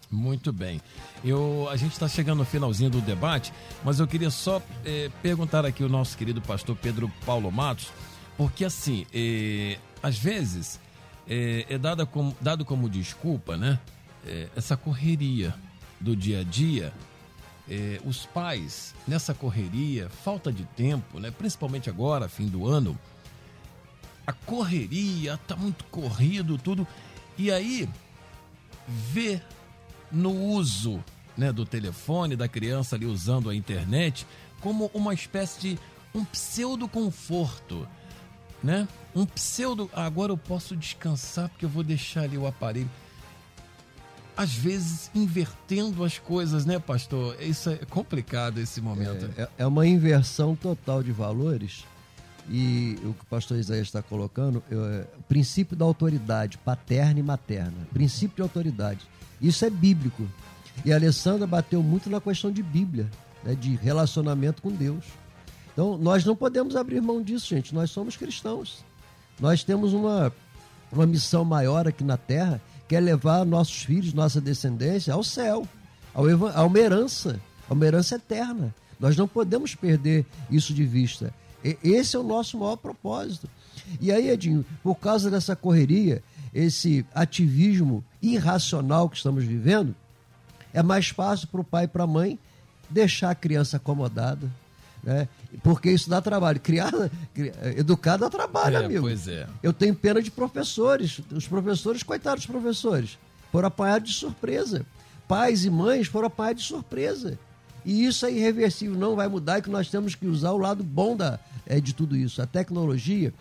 Muito 0.09 0.53
bem. 0.53 0.81
Eu, 1.25 1.69
a 1.69 1.77
gente 1.77 1.93
está 1.93 2.07
chegando 2.07 2.39
no 2.39 2.45
finalzinho 2.45 2.91
do 2.91 3.01
debate, 3.01 3.53
mas 3.85 3.99
eu 3.99 4.07
queria 4.07 4.31
só 4.31 4.63
eh, 4.85 5.11
perguntar 5.21 5.67
aqui 5.67 5.83
ao 5.83 5.89
nosso 5.89 6.17
querido 6.17 6.41
pastor 6.41 6.77
Pedro 6.77 7.13
Paulo 7.27 7.51
Matos, 7.51 7.89
porque 8.39 8.65
assim, 8.65 9.05
eh, 9.13 9.79
às 10.03 10.17
vezes 10.17 10.81
eh, 11.29 11.67
é 11.69 11.77
dada 11.77 12.07
como, 12.07 12.35
dado 12.41 12.65
como 12.65 12.89
desculpa, 12.89 13.55
né? 13.55 13.79
eh, 14.29 14.49
essa 14.57 14.77
correria 14.77 15.55
do 16.01 16.15
dia 16.15 16.41
a 16.41 16.45
dia, 16.45 16.93
eh, 17.69 18.01
os 18.05 18.27
pais 18.27 18.95
nessa 19.07 19.35
correria, 19.35 20.09
falta 20.09 20.53
de 20.53 20.65
tempo, 20.65 21.19
né? 21.19 21.31
Principalmente 21.31 21.91
agora, 21.91 22.29
fim 22.29 22.47
do 22.47 22.67
ano, 22.67 22.99
a 24.27 24.33
correria 24.33 25.39
tá 25.47 25.57
muito 25.57 25.85
corrido 25.87 26.59
tudo, 26.59 26.87
e 27.37 27.51
aí 27.51 27.89
vê 28.87 29.41
no 30.11 30.33
uso 30.33 31.03
né, 31.37 31.53
do 31.53 31.65
telefone 31.65 32.37
da 32.37 32.49
criança 32.49 32.97
ali 32.97 33.07
usando 33.07 33.51
a 33.51 33.55
internet 33.55 34.27
como 34.61 34.91
uma 34.93 35.15
espécie 35.15 35.61
de 35.61 35.79
um 36.15 36.25
pseudo 36.25 36.89
conforto, 36.89 37.87
né? 38.63 38.87
Um 39.15 39.25
pseudo 39.27 39.91
"Ah, 39.93 40.05
agora 40.05 40.33
eu 40.33 40.37
posso 40.37 40.77
descansar 40.77 41.49
porque 41.49 41.65
eu 41.65 41.69
vou 41.69 41.83
deixar 41.83 42.23
ali 42.23 42.37
o 42.39 42.47
aparelho. 42.47 42.91
Às 44.37 44.55
vezes 44.55 45.11
invertendo 45.15 46.05
as 46.05 46.19
coisas, 46.19 46.65
né, 46.65 46.79
pastor? 46.79 47.37
Isso 47.43 47.71
é 47.71 47.77
complicado 47.79 48.59
esse 48.59 48.81
momento. 48.81 49.29
É, 49.37 49.49
é 49.59 49.67
uma 49.67 49.87
inversão 49.87 50.55
total 50.55 51.03
de 51.03 51.11
valores. 51.11 51.85
E 52.51 52.99
o 53.05 53.13
que 53.13 53.23
o 53.23 53.27
pastor 53.27 53.59
Isaías 53.59 53.89
está 53.89 54.01
colocando 54.01 54.63
é 54.71 55.05
o 55.19 55.23
princípio 55.25 55.77
da 55.77 55.85
autoridade 55.85 56.57
paterna 56.59 57.21
e 57.21 57.23
materna. 57.23 57.75
Princípio 57.93 58.37
de 58.37 58.43
autoridade. 58.43 59.01
Isso 59.41 59.65
é 59.65 59.71
bíblico. 59.71 60.27
E 60.85 60.93
a 60.93 60.97
Alessandra 60.97 61.47
bateu 61.47 61.83
muito 61.83 62.09
na 62.09 62.21
questão 62.21 62.51
de 62.51 62.63
Bíblia, 62.63 63.11
né, 63.45 63.55
de 63.55 63.75
relacionamento 63.77 64.63
com 64.63 64.71
Deus. 64.71 65.05
Então, 65.79 65.97
nós 65.97 66.25
não 66.25 66.35
podemos 66.35 66.75
abrir 66.75 67.01
mão 67.01 67.23
disso, 67.23 67.47
gente. 67.47 67.73
Nós 67.73 67.93
somos 67.93 68.17
cristãos. 68.17 68.85
Nós 69.39 69.63
temos 69.63 69.93
uma, 69.93 70.33
uma 70.91 71.07
missão 71.07 71.45
maior 71.45 71.87
aqui 71.87 72.03
na 72.03 72.17
terra, 72.17 72.61
que 72.89 72.97
é 72.97 73.01
levar 73.01 73.47
nossos 73.47 73.85
filhos, 73.85 74.13
nossa 74.13 74.41
descendência 74.41 75.15
ao 75.15 75.23
céu, 75.23 75.65
ao 76.13 76.25
a 76.53 76.65
uma 76.65 76.79
herança, 76.81 77.41
a 77.71 77.75
uma 77.75 77.87
herança 77.87 78.17
eterna. 78.17 78.75
Nós 78.99 79.17
não 79.17 79.29
podemos 79.29 79.77
perder 79.77 80.27
isso 80.51 80.75
de 80.75 80.85
vista. 80.85 81.33
E- 81.65 81.79
Esse 81.85 82.17
é 82.17 82.19
o 82.19 82.25
nosso 82.25 82.59
maior 82.59 82.75
propósito. 82.75 83.49
E 84.01 84.11
aí, 84.11 84.31
Edinho, 84.31 84.67
por 84.83 84.97
causa 84.97 85.31
dessa 85.31 85.55
correria, 85.55 86.25
esse 86.53 87.07
ativismo 87.15 88.03
irracional 88.21 89.09
que 89.09 89.17
estamos 89.17 89.45
vivendo, 89.45 89.95
é 90.75 90.83
mais 90.83 91.11
fácil 91.11 91.47
para 91.47 91.61
o 91.61 91.65
pai 91.65 91.85
e 91.85 91.89
para 91.89 92.03
a 92.03 92.09
mãe 92.09 92.37
deixar 92.91 93.31
a 93.31 93.35
criança 93.37 93.77
acomodada, 93.77 94.51
né? 95.05 95.29
Porque 95.63 95.91
isso 95.91 96.11
dá 96.11 96.21
trabalho. 96.21 96.61
Criar, 96.61 96.93
cri- 97.35 97.53
educar 97.77 98.17
dá 98.17 98.29
trabalho, 98.29 98.77
É, 98.77 98.85
amigo. 98.85 99.01
pois 99.03 99.27
é. 99.27 99.47
Eu 99.63 99.73
tenho 99.73 99.95
pena 99.95 100.21
de 100.23 100.31
professores. 100.31 101.21
Os 101.33 101.49
professores, 101.49 102.03
coitados 102.03 102.45
dos 102.45 102.51
professores, 102.53 103.19
foram 103.51 103.69
apanhados 103.69 104.11
de 104.11 104.17
surpresa. 104.17 104.85
Pais 105.27 105.65
e 105.65 105.71
mães 105.71 106.07
foram 106.07 106.27
apanhados 106.27 106.63
de 106.63 106.69
surpresa. 106.69 107.39
E 107.85 108.05
isso 108.05 108.27
é 108.27 108.33
irreversível, 108.33 108.99
não 108.99 109.17
vai 109.17 109.29
mudar 109.29 109.59
e 109.59 109.63
que 109.63 109.71
nós 109.71 109.89
temos 109.89 110.15
que 110.15 110.27
usar 110.27 110.51
o 110.53 110.59
lado 110.59 110.83
bom 110.85 111.17
da, 111.17 111.39
é, 111.65 111.81
de 111.81 111.95
tudo 111.95 112.15
isso. 112.17 112.43
A 112.43 112.47
tecnologia, 112.47 113.33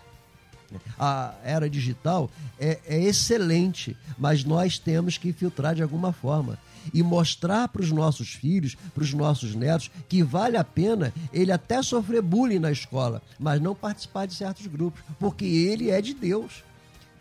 a 0.99 1.33
era 1.43 1.69
digital 1.69 2.29
é, 2.59 2.79
é 2.85 3.01
excelente, 3.03 3.95
mas 4.17 4.43
nós 4.43 4.77
temos 4.77 5.17
que 5.17 5.31
filtrar 5.33 5.75
de 5.75 5.83
alguma 5.83 6.11
forma 6.11 6.57
e 6.93 7.03
mostrar 7.03 7.67
para 7.67 7.81
os 7.81 7.91
nossos 7.91 8.29
filhos, 8.29 8.75
para 8.93 9.03
os 9.03 9.13
nossos 9.13 9.55
netos, 9.55 9.91
que 10.07 10.23
vale 10.23 10.57
a 10.57 10.63
pena 10.63 11.13
ele 11.33 11.51
até 11.51 11.81
sofrer 11.81 12.21
bullying 12.21 12.59
na 12.59 12.71
escola, 12.71 13.21
mas 13.39 13.61
não 13.61 13.75
participar 13.75 14.25
de 14.25 14.33
certos 14.33 14.67
grupos, 14.67 15.01
porque 15.19 15.45
ele 15.45 15.89
é 15.89 16.01
de 16.01 16.13
Deus. 16.13 16.63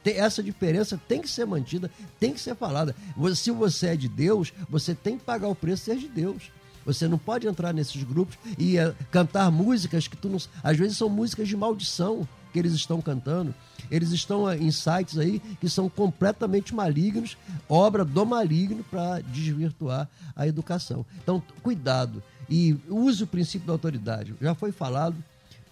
Essa 0.04 0.40
diferença 0.40 1.00
tem 1.08 1.20
que 1.20 1.28
ser 1.28 1.46
mantida, 1.46 1.90
tem 2.20 2.32
que 2.32 2.40
ser 2.40 2.54
falada. 2.54 2.94
Se 3.34 3.50
você 3.50 3.88
é 3.88 3.96
de 3.96 4.08
Deus, 4.08 4.52
você 4.68 4.94
tem 4.94 5.18
que 5.18 5.24
pagar 5.24 5.48
o 5.48 5.54
preço 5.54 5.84
de 5.84 5.84
ser 5.84 5.98
de 5.98 6.08
Deus. 6.08 6.44
Você 6.84 7.08
não 7.08 7.18
pode 7.18 7.48
entrar 7.48 7.74
nesses 7.74 8.04
grupos 8.04 8.38
e 8.56 8.78
eh, 8.78 8.94
cantar 9.10 9.50
músicas 9.50 10.06
que 10.06 10.16
tu 10.16 10.28
não. 10.28 10.38
Às 10.62 10.76
vezes 10.76 10.96
são 10.96 11.08
músicas 11.08 11.48
de 11.48 11.56
maldição 11.56 12.26
que 12.56 12.60
eles 12.60 12.72
estão 12.72 13.02
cantando. 13.02 13.54
Eles 13.90 14.12
estão 14.12 14.48
eh, 14.50 14.56
em 14.56 14.70
sites 14.70 15.18
aí 15.18 15.40
que 15.60 15.68
são 15.68 15.90
completamente 15.90 16.74
malignos, 16.74 17.36
obra 17.68 18.02
do 18.02 18.24
maligno 18.24 18.82
para 18.90 19.20
desvirtuar 19.20 20.08
a 20.34 20.46
educação. 20.46 21.04
Então, 21.22 21.42
cuidado 21.62 22.22
e 22.48 22.74
use 22.88 23.24
o 23.24 23.26
princípio 23.26 23.66
da 23.66 23.74
autoridade. 23.74 24.34
Já 24.40 24.54
foi 24.54 24.72
falado, 24.72 25.14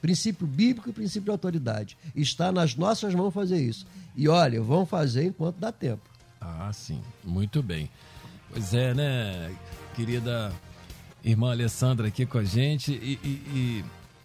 princípio 0.03 0.47
bíblico 0.47 0.91
e 0.91 0.93
princípio 0.93 1.25
de 1.25 1.31
autoridade. 1.31 1.97
Está 2.15 2.53
nas 2.53 2.77
nossas 2.77 3.15
mãos 3.15 3.33
fazer 3.33 3.63
isso. 3.63 3.87
E 4.15 4.29
olha, 4.29 4.61
vão 4.61 4.85
fazer 4.85 5.25
enquanto 5.25 5.57
dá 5.57 5.73
tempo. 5.73 6.03
Ah, 6.39 6.71
sim. 6.75 7.01
Muito 7.25 7.63
bem. 7.63 7.89
Pois 8.53 8.75
é, 8.75 8.93
né, 8.93 9.51
querida 9.97 10.53
irmã 11.25 11.51
Alessandra 11.53 12.09
aqui 12.09 12.27
com 12.27 12.37
a 12.37 12.45
gente. 12.45 12.93
E, 12.93 13.19
e- 13.25 13.29
e 13.81 13.85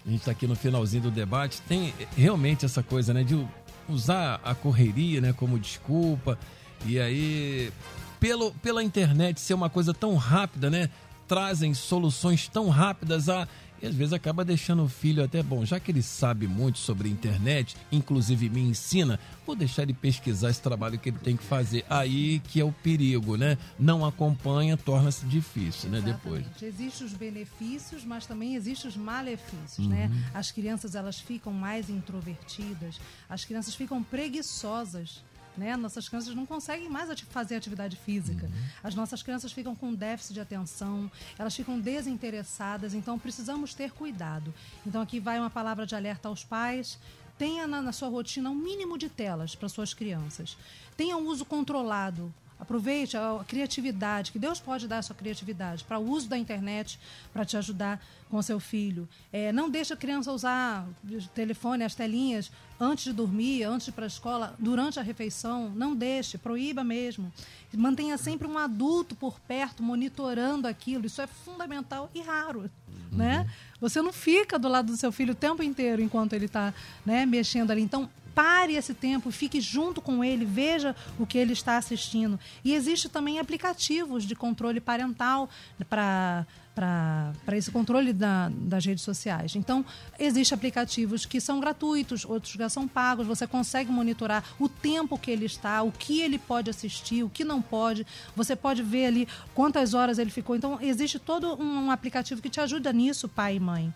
A 0.10 0.12
gente 0.12 0.22
está 0.22 0.32
aqui 0.32 0.48
no 0.48 0.56
finalzinho 0.56 1.04
do 1.04 1.12
debate. 1.12 1.62
Tem 1.68 1.94
realmente 2.18 2.66
essa 2.66 2.82
coisa, 2.82 3.14
né, 3.14 3.24
de 3.24 3.48
usar 3.88 4.42
a 4.44 4.56
correria, 4.56 5.22
né, 5.22 5.34
como 5.34 5.60
desculpa. 5.60 6.36
E 6.84 7.00
aí, 7.00 7.72
pelo, 8.20 8.52
pela 8.54 8.84
internet 8.84 9.40
ser 9.40 9.54
uma 9.54 9.70
coisa 9.70 9.94
tão 9.94 10.16
rápida, 10.16 10.68
né, 10.68 10.90
trazem 11.28 11.76
soluções 11.76 12.48
tão 12.48 12.70
rápidas 12.70 13.30
a 13.30 13.48
e 13.82 13.88
às 13.88 13.96
vezes 13.96 14.14
acaba 14.14 14.46
deixando 14.46 14.84
o 14.84 14.90
filho 14.90 15.24
até 15.24 15.42
bom, 15.42 15.66
já 15.66 15.80
que 15.80 15.92
ele 15.92 16.02
sabe 16.02 16.48
muito 16.48 16.80
sobre 16.80 17.08
a 17.08 17.12
internet, 17.12 17.76
inclusive 17.92 18.50
me 18.50 18.62
ensina, 18.62 19.20
vou 19.46 19.56
deixar 19.56 19.84
ele 19.84 19.94
pesquisar 19.94 20.50
esse 20.50 20.62
trabalho 20.62 21.00
que 21.00 21.10
ele 21.10 21.20
tem 21.20 21.36
que 21.36 21.44
fazer. 21.44 21.86
Aí 21.90 22.40
que 22.40 22.60
é 22.60 22.64
o 22.64 22.72
perigo, 22.72 23.36
né? 23.36 23.58
Não 23.78 24.06
acompanha, 24.06 24.78
torna-se 24.78 25.26
difícil, 25.26 25.90
né? 25.90 26.02
Depois. 26.02 26.46
Existem 26.62 27.08
os 27.08 27.14
benefícios, 27.14 28.04
mas 28.04 28.26
também 28.26 28.56
existem 28.56 28.90
os 28.90 28.98
malefícios, 28.98 29.88
né? 29.88 30.10
As 30.34 30.52
crianças 30.52 30.96
elas 30.96 31.20
ficam 31.20 31.54
mais 31.54 31.90
introvertidas, 31.90 33.00
as 33.30 33.46
crianças 33.46 33.76
ficam 33.76 34.04
preguiçosas. 34.04 35.24
Né? 35.58 35.76
Nossas 35.76 36.08
crianças 36.08 36.34
não 36.36 36.46
conseguem 36.46 36.88
mais 36.90 37.10
ati- 37.10 37.26
fazer 37.26 37.56
atividade 37.56 37.98
física. 37.98 38.50
As 38.84 38.96
nossas 38.96 39.22
crianças 39.22 39.52
ficam 39.52 39.76
com 39.76 39.94
déficit 39.94 40.34
de 40.36 40.40
atenção, 40.40 41.12
elas 41.38 41.54
ficam 41.56 41.78
desinteressadas, 41.80 42.94
então 42.94 43.20
precisamos 43.20 43.74
ter 43.74 43.92
cuidado. 43.92 44.54
Então 44.86 45.02
aqui 45.02 45.20
vai 45.20 45.38
uma 45.40 45.50
palavra 45.50 45.86
de 45.86 45.96
alerta 45.96 46.30
aos 46.30 46.44
pais. 46.44 46.98
Tenha 47.38 47.68
na, 47.68 47.82
na 47.82 47.92
sua 47.92 48.10
rotina 48.10 48.50
um 48.50 48.56
mínimo 48.56 48.98
de 48.98 49.10
telas 49.10 49.56
para 49.56 49.68
suas 49.70 49.94
crianças. 49.94 50.58
Tenha 50.96 51.18
um 51.18 51.26
uso 51.28 51.46
controlado. 51.46 52.34
Aproveite 52.60 53.16
a 53.16 53.44
criatividade, 53.48 54.34
que 54.34 54.40
Deus 54.40 54.60
pode 54.60 54.86
dar 54.86 54.98
a 54.98 55.02
sua 55.02 55.16
criatividade 55.16 55.84
para 55.86 55.98
o 55.98 56.10
uso 56.10 56.28
da 56.28 56.38
internet 56.38 57.00
para 57.32 57.46
te 57.46 57.56
ajudar 57.56 58.04
com 58.30 58.42
seu 58.42 58.60
filho. 58.60 59.08
É, 59.32 59.52
não 59.52 59.70
deixe 59.70 59.94
a 59.94 59.98
criança 59.98 60.32
usar 60.32 60.86
o 61.10 61.22
telefone, 61.30 61.86
as 61.86 61.96
telinhas, 61.96 62.52
antes 62.78 63.06
de 63.06 63.14
dormir, 63.14 63.64
antes 63.64 63.86
de 63.86 63.92
ir 63.92 63.94
para 63.94 64.06
a 64.06 64.08
escola, 64.08 64.56
durante 64.60 65.00
a 65.00 65.02
refeição. 65.02 65.72
Não 65.74 65.96
deixe, 65.96 66.38
proíba 66.38 66.84
mesmo. 66.84 67.32
Mantenha 67.74 68.18
sempre 68.18 68.46
um 68.46 68.58
adulto 68.58 69.16
por 69.16 69.40
perto, 69.40 69.82
monitorando 69.82 70.68
aquilo. 70.68 71.06
Isso 71.06 71.22
é 71.22 71.28
fundamental 71.28 72.10
e 72.14 72.22
raro. 72.22 72.70
Né? 73.10 73.50
Você 73.80 74.02
não 74.02 74.14
fica 74.14 74.60
do 74.60 74.68
lado 74.68 74.92
do 74.92 74.98
seu 74.98 75.12
filho 75.12 75.32
o 75.32 75.36
tempo 75.36 75.64
inteiro 75.64 76.02
enquanto 76.02 76.34
ele 76.34 76.46
está 76.46 76.74
né, 77.06 77.26
mexendo 77.26 77.72
ali. 77.72 77.82
Então, 77.82 78.10
pare 78.40 78.76
esse 78.76 78.94
tempo, 78.94 79.32
fique 79.32 79.60
junto 79.60 80.00
com 80.00 80.24
ele, 80.24 80.46
veja 80.46 80.96
o 81.20 81.26
que 81.26 81.38
ele 81.38 81.52
está 81.52 81.76
assistindo. 81.76 82.40
E 82.64 82.74
existe 82.74 83.10
também 83.10 83.38
aplicativos 83.38 84.24
de 84.24 84.34
controle 84.34 84.80
parental 84.80 85.50
para 85.90 86.46
para 86.74 87.58
esse 87.58 87.70
controle 87.72 88.14
da, 88.14 88.50
das 88.50 88.86
redes 88.86 89.04
sociais. 89.04 89.54
Então, 89.54 89.84
existem 90.18 90.56
aplicativos 90.56 91.26
que 91.26 91.42
são 91.42 91.60
gratuitos, 91.60 92.24
outros 92.24 92.54
já 92.54 92.70
são 92.70 92.88
pagos. 92.88 93.28
Você 93.28 93.46
consegue 93.46 93.92
monitorar 93.92 94.46
o 94.58 94.70
tempo 94.70 95.20
que 95.20 95.30
ele 95.30 95.44
está, 95.44 95.84
o 95.84 95.92
que 95.92 96.22
ele 96.22 96.40
pode 96.40 96.70
assistir, 96.70 97.22
o 97.22 97.30
que 97.30 97.44
não 97.44 97.62
pode. 97.62 98.08
Você 98.34 98.56
pode 98.56 98.82
ver 98.82 99.08
ali 99.08 99.28
quantas 99.54 99.94
horas 99.94 100.20
ele 100.20 100.32
ficou. 100.32 100.56
Então, 100.56 100.80
existe 100.80 101.20
todo 101.20 101.62
um 101.62 101.92
aplicativo 101.92 102.42
que 102.42 102.50
te 102.50 102.62
ajuda 102.62 102.94
nisso, 102.94 103.28
pai 103.28 103.58
e 103.58 103.60
mãe. 103.60 103.94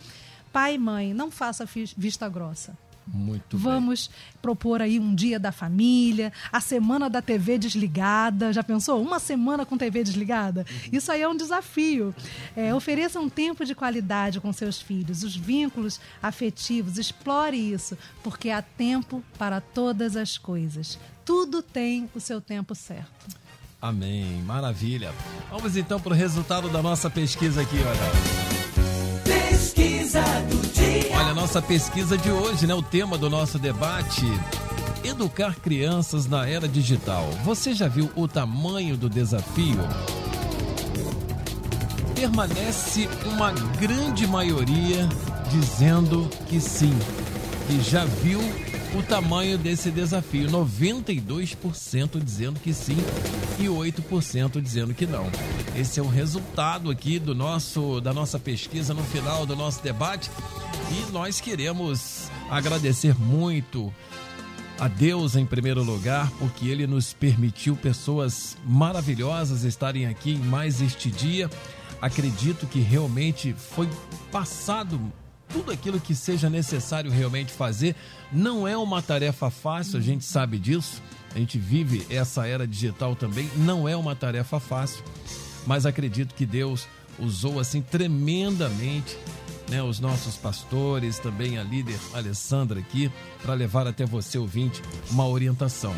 Pai 0.52 0.76
e 0.76 0.78
mãe, 0.78 1.14
não 1.14 1.32
faça 1.32 1.66
vista 1.96 2.28
grossa. 2.28 2.78
Muito 3.06 3.58
bem. 3.58 3.66
Vamos 3.66 4.10
propor 4.42 4.82
aí 4.82 5.00
um 5.00 5.14
dia 5.14 5.40
da 5.40 5.52
família, 5.52 6.32
a 6.52 6.60
semana 6.60 7.10
da 7.10 7.22
TV 7.22 7.58
desligada. 7.58 8.54
Já 8.54 8.64
pensou? 8.64 9.02
Uma 9.02 9.20
semana 9.20 9.66
com 9.66 9.78
TV 9.78 10.04
desligada? 10.04 10.66
Isso 10.92 11.12
aí 11.12 11.22
é 11.22 11.28
um 11.28 11.36
desafio. 11.36 12.16
É, 12.56 12.74
ofereça 12.74 13.20
um 13.20 13.30
tempo 13.30 13.66
de 13.66 13.76
qualidade 13.76 14.40
com 14.40 14.52
seus 14.54 14.82
filhos, 14.82 15.24
os 15.24 15.36
vínculos 15.36 16.00
afetivos, 16.22 16.98
explore 16.98 17.58
isso, 17.58 17.98
porque 18.24 18.50
há 18.50 18.62
tempo 18.62 19.24
para 19.38 19.60
todas 19.60 20.16
as 20.16 20.38
coisas. 20.38 20.98
Tudo 21.26 21.62
tem 21.62 22.10
o 22.16 22.20
seu 22.20 22.42
tempo 22.42 22.76
certo. 22.76 23.44
Amém. 23.82 24.42
Maravilha. 24.44 25.14
Vamos 25.50 25.76
então 25.76 26.00
para 26.00 26.14
o 26.14 26.16
resultado 26.16 26.70
da 26.70 26.82
nossa 26.82 27.10
pesquisa 27.10 27.62
aqui, 27.62 27.76
olha. 27.78 28.53
Olha, 30.16 31.32
a 31.32 31.34
nossa 31.34 31.62
pesquisa 31.62 32.16
de 32.18 32.30
hoje, 32.30 32.68
né? 32.68 32.74
O 32.76 32.84
tema 32.84 33.18
do 33.18 33.30
nosso 33.30 33.58
debate. 33.58 34.26
Educar 35.04 35.56
crianças 35.56 36.28
na 36.28 36.48
era 36.48 36.68
digital. 36.68 37.28
Você 37.44 37.74
já 37.74 37.88
viu 37.88 38.10
o 38.16 38.28
tamanho 38.28 38.96
do 38.96 39.10
desafio? 39.10 39.80
Permanece 42.16 43.10
uma 43.26 43.52
grande 43.52 44.28
maioria 44.28 45.10
dizendo 45.50 46.30
que 46.48 46.62
sim, 46.62 46.98
que 47.68 47.82
já 47.82 48.06
viu 48.06 48.40
o 48.96 49.02
tamanho 49.02 49.58
desse 49.58 49.90
desafio. 49.90 50.50
92% 50.50 52.24
dizendo 52.24 52.60
que 52.60 52.74
sim 52.74 52.98
e 53.60 53.66
8% 53.66 54.62
dizendo 54.62 54.94
que 54.94 55.06
não. 55.06 55.30
Esse 55.76 56.00
é 56.00 56.04
o 56.04 56.08
resultado 56.08 56.92
aqui 56.92 57.18
do 57.20 57.34
nosso 57.34 58.00
da 58.02 58.14
nossa 58.14 58.38
pesquisa 58.40 58.94
no 58.94 59.04
final 59.04 59.46
do 59.46 59.56
nosso 59.56 59.82
debate 59.82 60.30
e 60.92 61.12
nós 61.12 61.42
queremos 61.42 62.30
agradecer 62.50 63.16
muito 63.20 63.94
a 64.80 64.88
Deus 64.88 65.36
em 65.36 65.46
primeiro 65.46 65.84
lugar, 65.84 66.30
porque 66.40 66.68
Ele 66.68 66.86
nos 66.86 67.14
permitiu 67.14 67.76
pessoas 67.76 68.58
maravilhosas 68.66 69.64
estarem 69.64 70.08
aqui 70.08 70.34
em 70.34 70.40
mais 70.40 70.82
este 70.82 71.10
dia. 71.10 71.50
Acredito 72.02 72.68
que 72.68 72.80
realmente 72.80 73.54
foi 73.54 73.88
passado 74.32 75.00
tudo 75.54 75.72
aquilo 75.72 76.00
que 76.00 76.16
seja 76.16 76.50
necessário 76.50 77.12
realmente 77.12 77.54
fazer. 77.54 77.96
Não 78.32 78.68
é 78.68 78.76
uma 78.76 79.02
tarefa 79.02 79.50
fácil, 79.52 80.00
a 80.00 80.02
gente 80.02 80.26
sabe 80.26 80.58
disso. 80.58 81.02
A 81.34 81.40
gente 81.40 81.58
vive 81.58 82.06
essa 82.10 82.46
era 82.48 82.68
digital 82.68 83.16
também. 83.16 83.50
Não 83.58 83.88
é 83.88 83.96
uma 83.96 84.16
tarefa 84.16 84.60
fácil, 84.60 85.04
mas 85.66 85.86
acredito 85.86 86.36
que 86.36 86.46
Deus 86.46 86.88
usou 87.20 87.60
assim 87.60 87.82
tremendamente 87.82 89.16
né, 89.70 89.82
os 89.82 90.00
nossos 90.00 90.36
pastores, 90.36 91.20
também 91.20 91.58
a 91.58 91.64
líder 91.64 92.00
Alessandra 92.14 92.80
aqui, 92.80 93.12
para 93.42 93.54
levar 93.54 93.88
até 93.88 94.06
você, 94.06 94.38
ouvinte, 94.38 94.82
uma 95.10 95.28
orientação. 95.28 95.96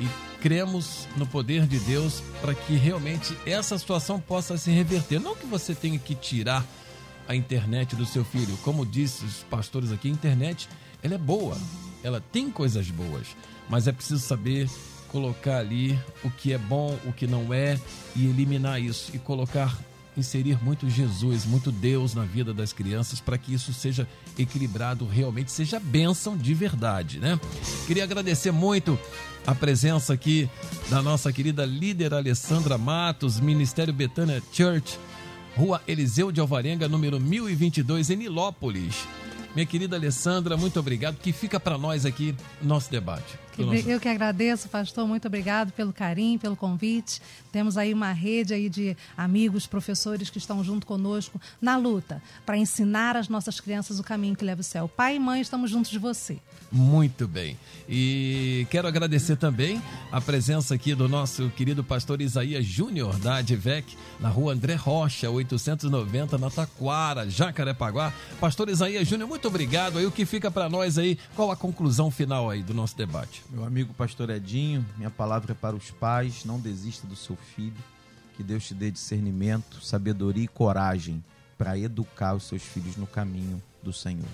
E 0.00 0.08
cremos 0.40 1.06
no 1.16 1.26
poder 1.26 1.66
de 1.66 1.78
Deus 1.78 2.22
para 2.40 2.54
que 2.54 2.74
realmente 2.74 3.36
essa 3.46 3.78
situação 3.78 4.18
possa 4.18 4.56
se 4.58 4.70
reverter. 4.70 5.20
Não 5.20 5.36
que 5.36 5.46
você 5.46 5.74
tenha 5.74 5.98
que 5.98 6.14
tirar 6.14 6.66
a 7.28 7.34
internet 7.34 7.96
do 7.96 8.06
seu 8.06 8.24
filho. 8.24 8.56
Como 8.58 8.84
disse 8.84 9.24
os 9.24 9.42
pastores 9.44 9.92
aqui, 9.92 10.08
a 10.08 10.12
internet 10.12 10.68
ela 11.02 11.14
é 11.14 11.18
boa, 11.18 11.56
ela 12.02 12.22
tem 12.32 12.50
coisas 12.50 12.90
boas, 12.90 13.28
mas 13.68 13.86
é 13.86 13.92
preciso 13.92 14.20
saber 14.20 14.68
colocar 15.08 15.58
ali 15.58 15.98
o 16.24 16.30
que 16.30 16.52
é 16.52 16.58
bom, 16.58 16.98
o 17.04 17.12
que 17.12 17.26
não 17.26 17.54
é 17.54 17.78
e 18.16 18.26
eliminar 18.26 18.80
isso 18.80 19.10
e 19.14 19.18
colocar 19.18 19.78
inserir 20.16 20.62
muito 20.62 20.88
Jesus, 20.88 21.44
muito 21.44 21.72
Deus 21.72 22.14
na 22.14 22.24
vida 22.24 22.54
das 22.54 22.72
crianças 22.72 23.20
para 23.20 23.36
que 23.36 23.52
isso 23.52 23.72
seja 23.72 24.08
equilibrado, 24.38 25.06
realmente 25.06 25.50
seja 25.50 25.80
bênção 25.80 26.36
de 26.36 26.54
verdade, 26.54 27.18
né? 27.18 27.38
Queria 27.86 28.04
agradecer 28.04 28.52
muito 28.52 28.98
a 29.46 29.54
presença 29.54 30.12
aqui 30.12 30.48
da 30.88 31.02
nossa 31.02 31.32
querida 31.32 31.64
líder 31.64 32.14
Alessandra 32.14 32.78
Matos, 32.78 33.40
Ministério 33.40 33.92
Betânia 33.92 34.42
Church, 34.52 34.98
Rua 35.56 35.80
Eliseu 35.86 36.32
de 36.32 36.40
Alvarenga, 36.40 36.88
número 36.88 37.20
1022, 37.20 38.10
em 38.10 38.16
Nilópolis. 38.16 39.06
Minha 39.54 39.66
querida 39.66 39.96
Alessandra, 39.96 40.56
muito 40.56 40.80
obrigado. 40.80 41.16
Que 41.16 41.32
fica 41.32 41.60
para 41.60 41.78
nós 41.78 42.04
aqui 42.04 42.34
nosso 42.60 42.90
debate. 42.90 43.43
Nosso- 43.62 43.88
Eu 43.88 44.00
que 44.00 44.08
agradeço, 44.08 44.68
pastor. 44.68 45.06
Muito 45.06 45.26
obrigado 45.28 45.72
pelo 45.72 45.92
carinho, 45.92 46.38
pelo 46.38 46.56
convite. 46.56 47.20
Temos 47.52 47.76
aí 47.76 47.92
uma 47.94 48.12
rede 48.12 48.52
aí 48.54 48.68
de 48.68 48.96
amigos, 49.16 49.66
professores 49.66 50.28
que 50.30 50.38
estão 50.38 50.62
junto 50.64 50.86
conosco 50.86 51.40
na 51.60 51.76
luta 51.76 52.22
para 52.44 52.56
ensinar 52.56 53.16
as 53.16 53.28
nossas 53.28 53.60
crianças 53.60 53.98
o 53.98 54.02
caminho 54.02 54.34
que 54.34 54.44
leva 54.44 54.60
ao 54.60 54.64
céu. 54.64 54.88
Pai 54.88 55.16
e 55.16 55.18
mãe, 55.20 55.40
estamos 55.40 55.70
juntos 55.70 55.90
de 55.90 55.98
você. 55.98 56.38
Muito 56.72 57.28
bem. 57.28 57.56
E 57.88 58.66
quero 58.70 58.88
agradecer 58.88 59.36
também 59.36 59.80
a 60.10 60.20
presença 60.20 60.74
aqui 60.74 60.92
do 60.94 61.08
nosso 61.08 61.48
querido 61.50 61.84
pastor 61.84 62.20
Isaías 62.20 62.64
Júnior, 62.64 63.16
da 63.20 63.36
Advec, 63.36 63.96
na 64.18 64.28
rua 64.28 64.52
André 64.52 64.74
Rocha, 64.74 65.30
890, 65.30 66.36
na 66.38 66.50
Taquara, 66.50 67.30
Jacarepaguá. 67.30 68.12
Pastor 68.40 68.68
Isaías 68.68 69.06
Júnior, 69.06 69.28
muito 69.28 69.46
obrigado. 69.46 69.98
Aí 69.98 70.06
o 70.06 70.10
que 70.10 70.26
fica 70.26 70.50
para 70.50 70.68
nós 70.68 70.98
aí, 70.98 71.16
qual 71.36 71.52
a 71.52 71.56
conclusão 71.56 72.10
final 72.10 72.50
aí 72.50 72.62
do 72.62 72.74
nosso 72.74 72.96
debate? 72.96 73.43
Meu 73.50 73.64
amigo 73.64 73.92
pastor 73.94 74.30
Edinho, 74.30 74.84
minha 74.96 75.10
palavra 75.10 75.52
é 75.52 75.54
para 75.54 75.76
os 75.76 75.90
pais, 75.90 76.44
não 76.44 76.58
desista 76.58 77.06
do 77.06 77.14
seu 77.14 77.36
filho. 77.36 77.76
Que 78.36 78.42
Deus 78.42 78.66
te 78.66 78.74
dê 78.74 78.90
discernimento, 78.90 79.84
sabedoria 79.84 80.44
e 80.44 80.48
coragem 80.48 81.22
para 81.56 81.78
educar 81.78 82.34
os 82.34 82.44
seus 82.44 82.62
filhos 82.62 82.96
no 82.96 83.06
caminho 83.06 83.62
do 83.82 83.92
Senhor. 83.92 84.28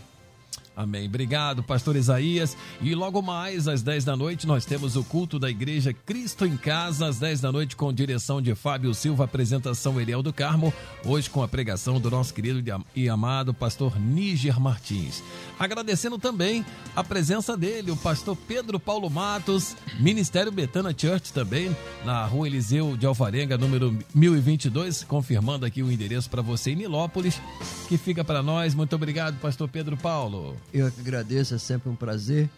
Amém. 0.81 1.07
Obrigado, 1.07 1.63
pastor 1.63 1.95
Isaías. 1.95 2.57
E 2.81 2.95
logo 2.95 3.21
mais, 3.21 3.69
às 3.69 3.83
10 3.83 4.03
da 4.03 4.17
noite, 4.17 4.47
nós 4.47 4.65
temos 4.65 4.97
o 4.97 5.05
culto 5.05 5.39
da 5.39 5.51
Igreja 5.51 5.93
Cristo 5.93 6.47
em 6.47 6.57
Casa, 6.57 7.07
às 7.07 7.19
10 7.19 7.43
da 7.43 7.53
noite, 7.53 7.77
com 7.77 7.93
direção 7.93 8.41
de 8.41 8.55
Fábio 8.55 8.95
Silva, 8.95 9.25
apresentação 9.25 10.01
Eliel 10.01 10.23
do 10.23 10.33
Carmo, 10.33 10.73
hoje 11.05 11.29
com 11.29 11.43
a 11.43 11.49
pregação 11.49 12.01
do 12.01 12.11
nosso 12.11 12.33
querido 12.33 12.63
e 12.97 13.09
amado 13.11 13.53
pastor 13.53 14.01
Níger 14.01 14.59
Martins. 14.59 15.23
Agradecendo 15.59 16.19
também 16.19 16.65
a 16.97 17.05
presença 17.05 17.55
dele, 17.59 17.91
o 17.91 17.97
pastor 17.97 18.35
Pedro 18.35 18.81
Paulo 18.81 19.11
Matos, 19.11 19.77
Ministério 19.99 20.51
Betana 20.51 20.95
Church 20.97 21.31
também, 21.31 21.77
na 22.07 22.25
rua 22.25 22.47
Eliseu 22.47 22.97
de 22.97 23.05
Alvarenga, 23.05 23.59
número 23.59 23.95
1022, 24.15 25.05
confirmando 25.05 25.67
aqui 25.67 25.83
o 25.83 25.93
endereço 25.93 26.31
para 26.31 26.41
você 26.41 26.71
em 26.71 26.77
Nilópolis, 26.77 27.39
que 27.87 27.99
fica 27.99 28.25
para 28.25 28.43
nós. 28.43 28.75
Muito 28.75 28.97
obrigado, 28.97 29.39
pastor 29.41 29.69
Pedro 29.69 29.97
Paulo. 29.99 30.57
Eu 30.73 30.87
agradeço, 30.87 31.55
é 31.55 31.59
sempre 31.59 31.91
um 31.91 31.97
prazer. 31.97 32.49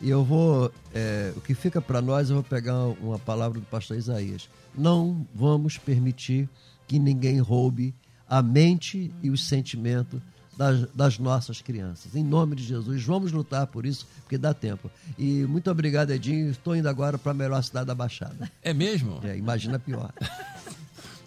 E 0.00 0.08
eu 0.08 0.24
vou, 0.24 0.72
é, 0.94 1.32
o 1.36 1.40
que 1.40 1.54
fica 1.54 1.80
para 1.80 2.00
nós, 2.00 2.30
eu 2.30 2.36
vou 2.36 2.44
pegar 2.44 2.86
uma 3.00 3.18
palavra 3.18 3.60
do 3.60 3.66
pastor 3.66 3.96
Isaías. 3.98 4.48
Não 4.74 5.26
vamos 5.34 5.76
permitir 5.76 6.48
que 6.86 6.98
ninguém 6.98 7.38
roube 7.38 7.94
a 8.28 8.42
mente 8.42 9.12
e 9.22 9.28
o 9.28 9.36
sentimento 9.36 10.22
das, 10.56 10.86
das, 10.94 11.18
nossas 11.18 11.60
crianças. 11.60 12.14
Em 12.14 12.24
nome 12.24 12.56
de 12.56 12.64
Jesus, 12.64 13.02
vamos 13.02 13.32
lutar 13.32 13.66
por 13.66 13.84
isso, 13.84 14.06
porque 14.22 14.38
dá 14.38 14.54
tempo. 14.54 14.90
E 15.18 15.44
muito 15.44 15.70
obrigado, 15.70 16.10
Edinho. 16.10 16.50
Estou 16.50 16.74
indo 16.74 16.88
agora 16.88 17.18
para 17.18 17.32
a 17.32 17.34
melhor 17.34 17.62
cidade 17.62 17.86
da 17.86 17.94
Baixada. 17.94 18.50
É 18.62 18.72
mesmo? 18.72 19.20
É, 19.22 19.36
imagina 19.36 19.78
pior. 19.78 20.12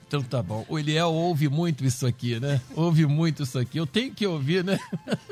Então 0.06 0.22
tá 0.22 0.44
bom. 0.44 0.64
O 0.70 0.78
Eliel 0.78 1.12
ouve 1.12 1.50
muito 1.50 1.84
isso 1.84 2.06
aqui, 2.06 2.40
né? 2.40 2.62
Ouve 2.76 3.04
muito 3.08 3.42
isso 3.42 3.58
aqui. 3.58 3.80
Eu 3.80 3.88
tenho 3.88 4.14
que 4.14 4.28
ouvir, 4.28 4.64
né? 4.64 4.78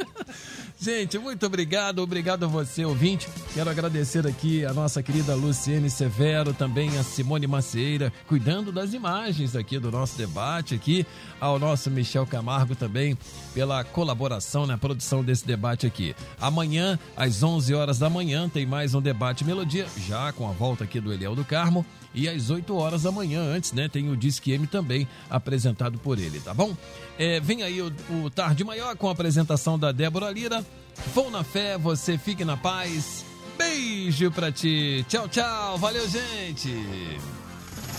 Gente, 0.82 1.20
muito 1.20 1.46
obrigado, 1.46 2.00
obrigado 2.00 2.46
a 2.46 2.48
você, 2.48 2.84
ouvinte. 2.84 3.30
Quero 3.54 3.70
agradecer 3.70 4.26
aqui 4.26 4.66
a 4.66 4.74
nossa 4.74 5.04
querida 5.04 5.36
Luciene 5.36 5.92
Severo, 5.92 6.56
também 6.56 6.98
a 6.98 7.04
Simone 7.04 7.46
Macieira, 7.46 8.12
cuidando 8.28 8.72
das 8.72 8.96
imagens 8.96 9.56
aqui 9.56 9.78
do 9.78 9.92
nosso 9.92 10.18
debate 10.18 10.74
aqui, 10.74 11.06
ao 11.40 11.60
nosso 11.60 11.92
Michel 11.92 12.26
Camargo 12.26 12.76
também 12.76 13.16
pela 13.54 13.84
colaboração 13.84 14.66
na 14.66 14.76
produção 14.76 15.24
desse 15.24 15.46
debate 15.46 15.86
aqui. 15.86 16.16
Amanhã, 16.40 16.98
às 17.16 17.44
11 17.44 17.76
horas 17.76 18.00
da 18.00 18.10
manhã, 18.10 18.50
tem 18.50 18.66
mais 18.66 18.96
um 18.96 19.02
debate 19.02 19.46
Melodia, 19.46 19.86
já 20.08 20.34
com 20.34 20.50
a 20.50 20.52
volta 20.52 20.84
aqui 20.84 21.00
do 21.00 21.14
Eliel 21.14 21.36
do 21.36 21.46
Carmo. 21.46 21.86
E 22.14 22.28
às 22.28 22.50
8 22.50 22.76
horas 22.76 23.04
da 23.04 23.12
manhã, 23.12 23.42
antes, 23.42 23.72
né, 23.72 23.88
tem 23.88 24.10
o 24.10 24.18
Disque 24.18 24.52
M 24.52 24.68
também 24.68 25.08
apresentado 25.30 25.98
por 25.98 26.20
ele, 26.20 26.40
tá 26.40 26.54
bom? 26.54 26.76
É, 27.18 27.40
vem 27.40 27.64
aí 27.64 27.82
o, 27.82 27.92
o 28.24 28.30
Tarde 28.30 28.64
Maior 28.64 28.96
com 28.98 29.08
a 29.08 29.12
apresentação 29.12 29.80
da 29.80 29.92
Débora 29.92 30.30
Lira. 30.32 30.66
Vou 31.14 31.32
na 31.32 31.44
fé, 31.44 31.78
você 31.78 32.18
fique 32.18 32.44
na 32.44 32.58
paz. 32.58 33.26
Beijo 33.58 34.32
pra 34.32 34.52
ti. 34.52 35.06
Tchau, 35.08 35.28
tchau. 35.28 35.78
Valeu, 35.78 36.08
gente. 36.10 36.70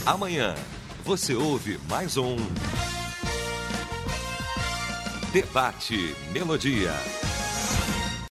Amanhã 0.05 0.55
você 1.05 1.35
ouve 1.35 1.79
mais 1.89 2.17
um 2.17 2.37
Debate 5.33 6.15
Melodia. 6.33 6.93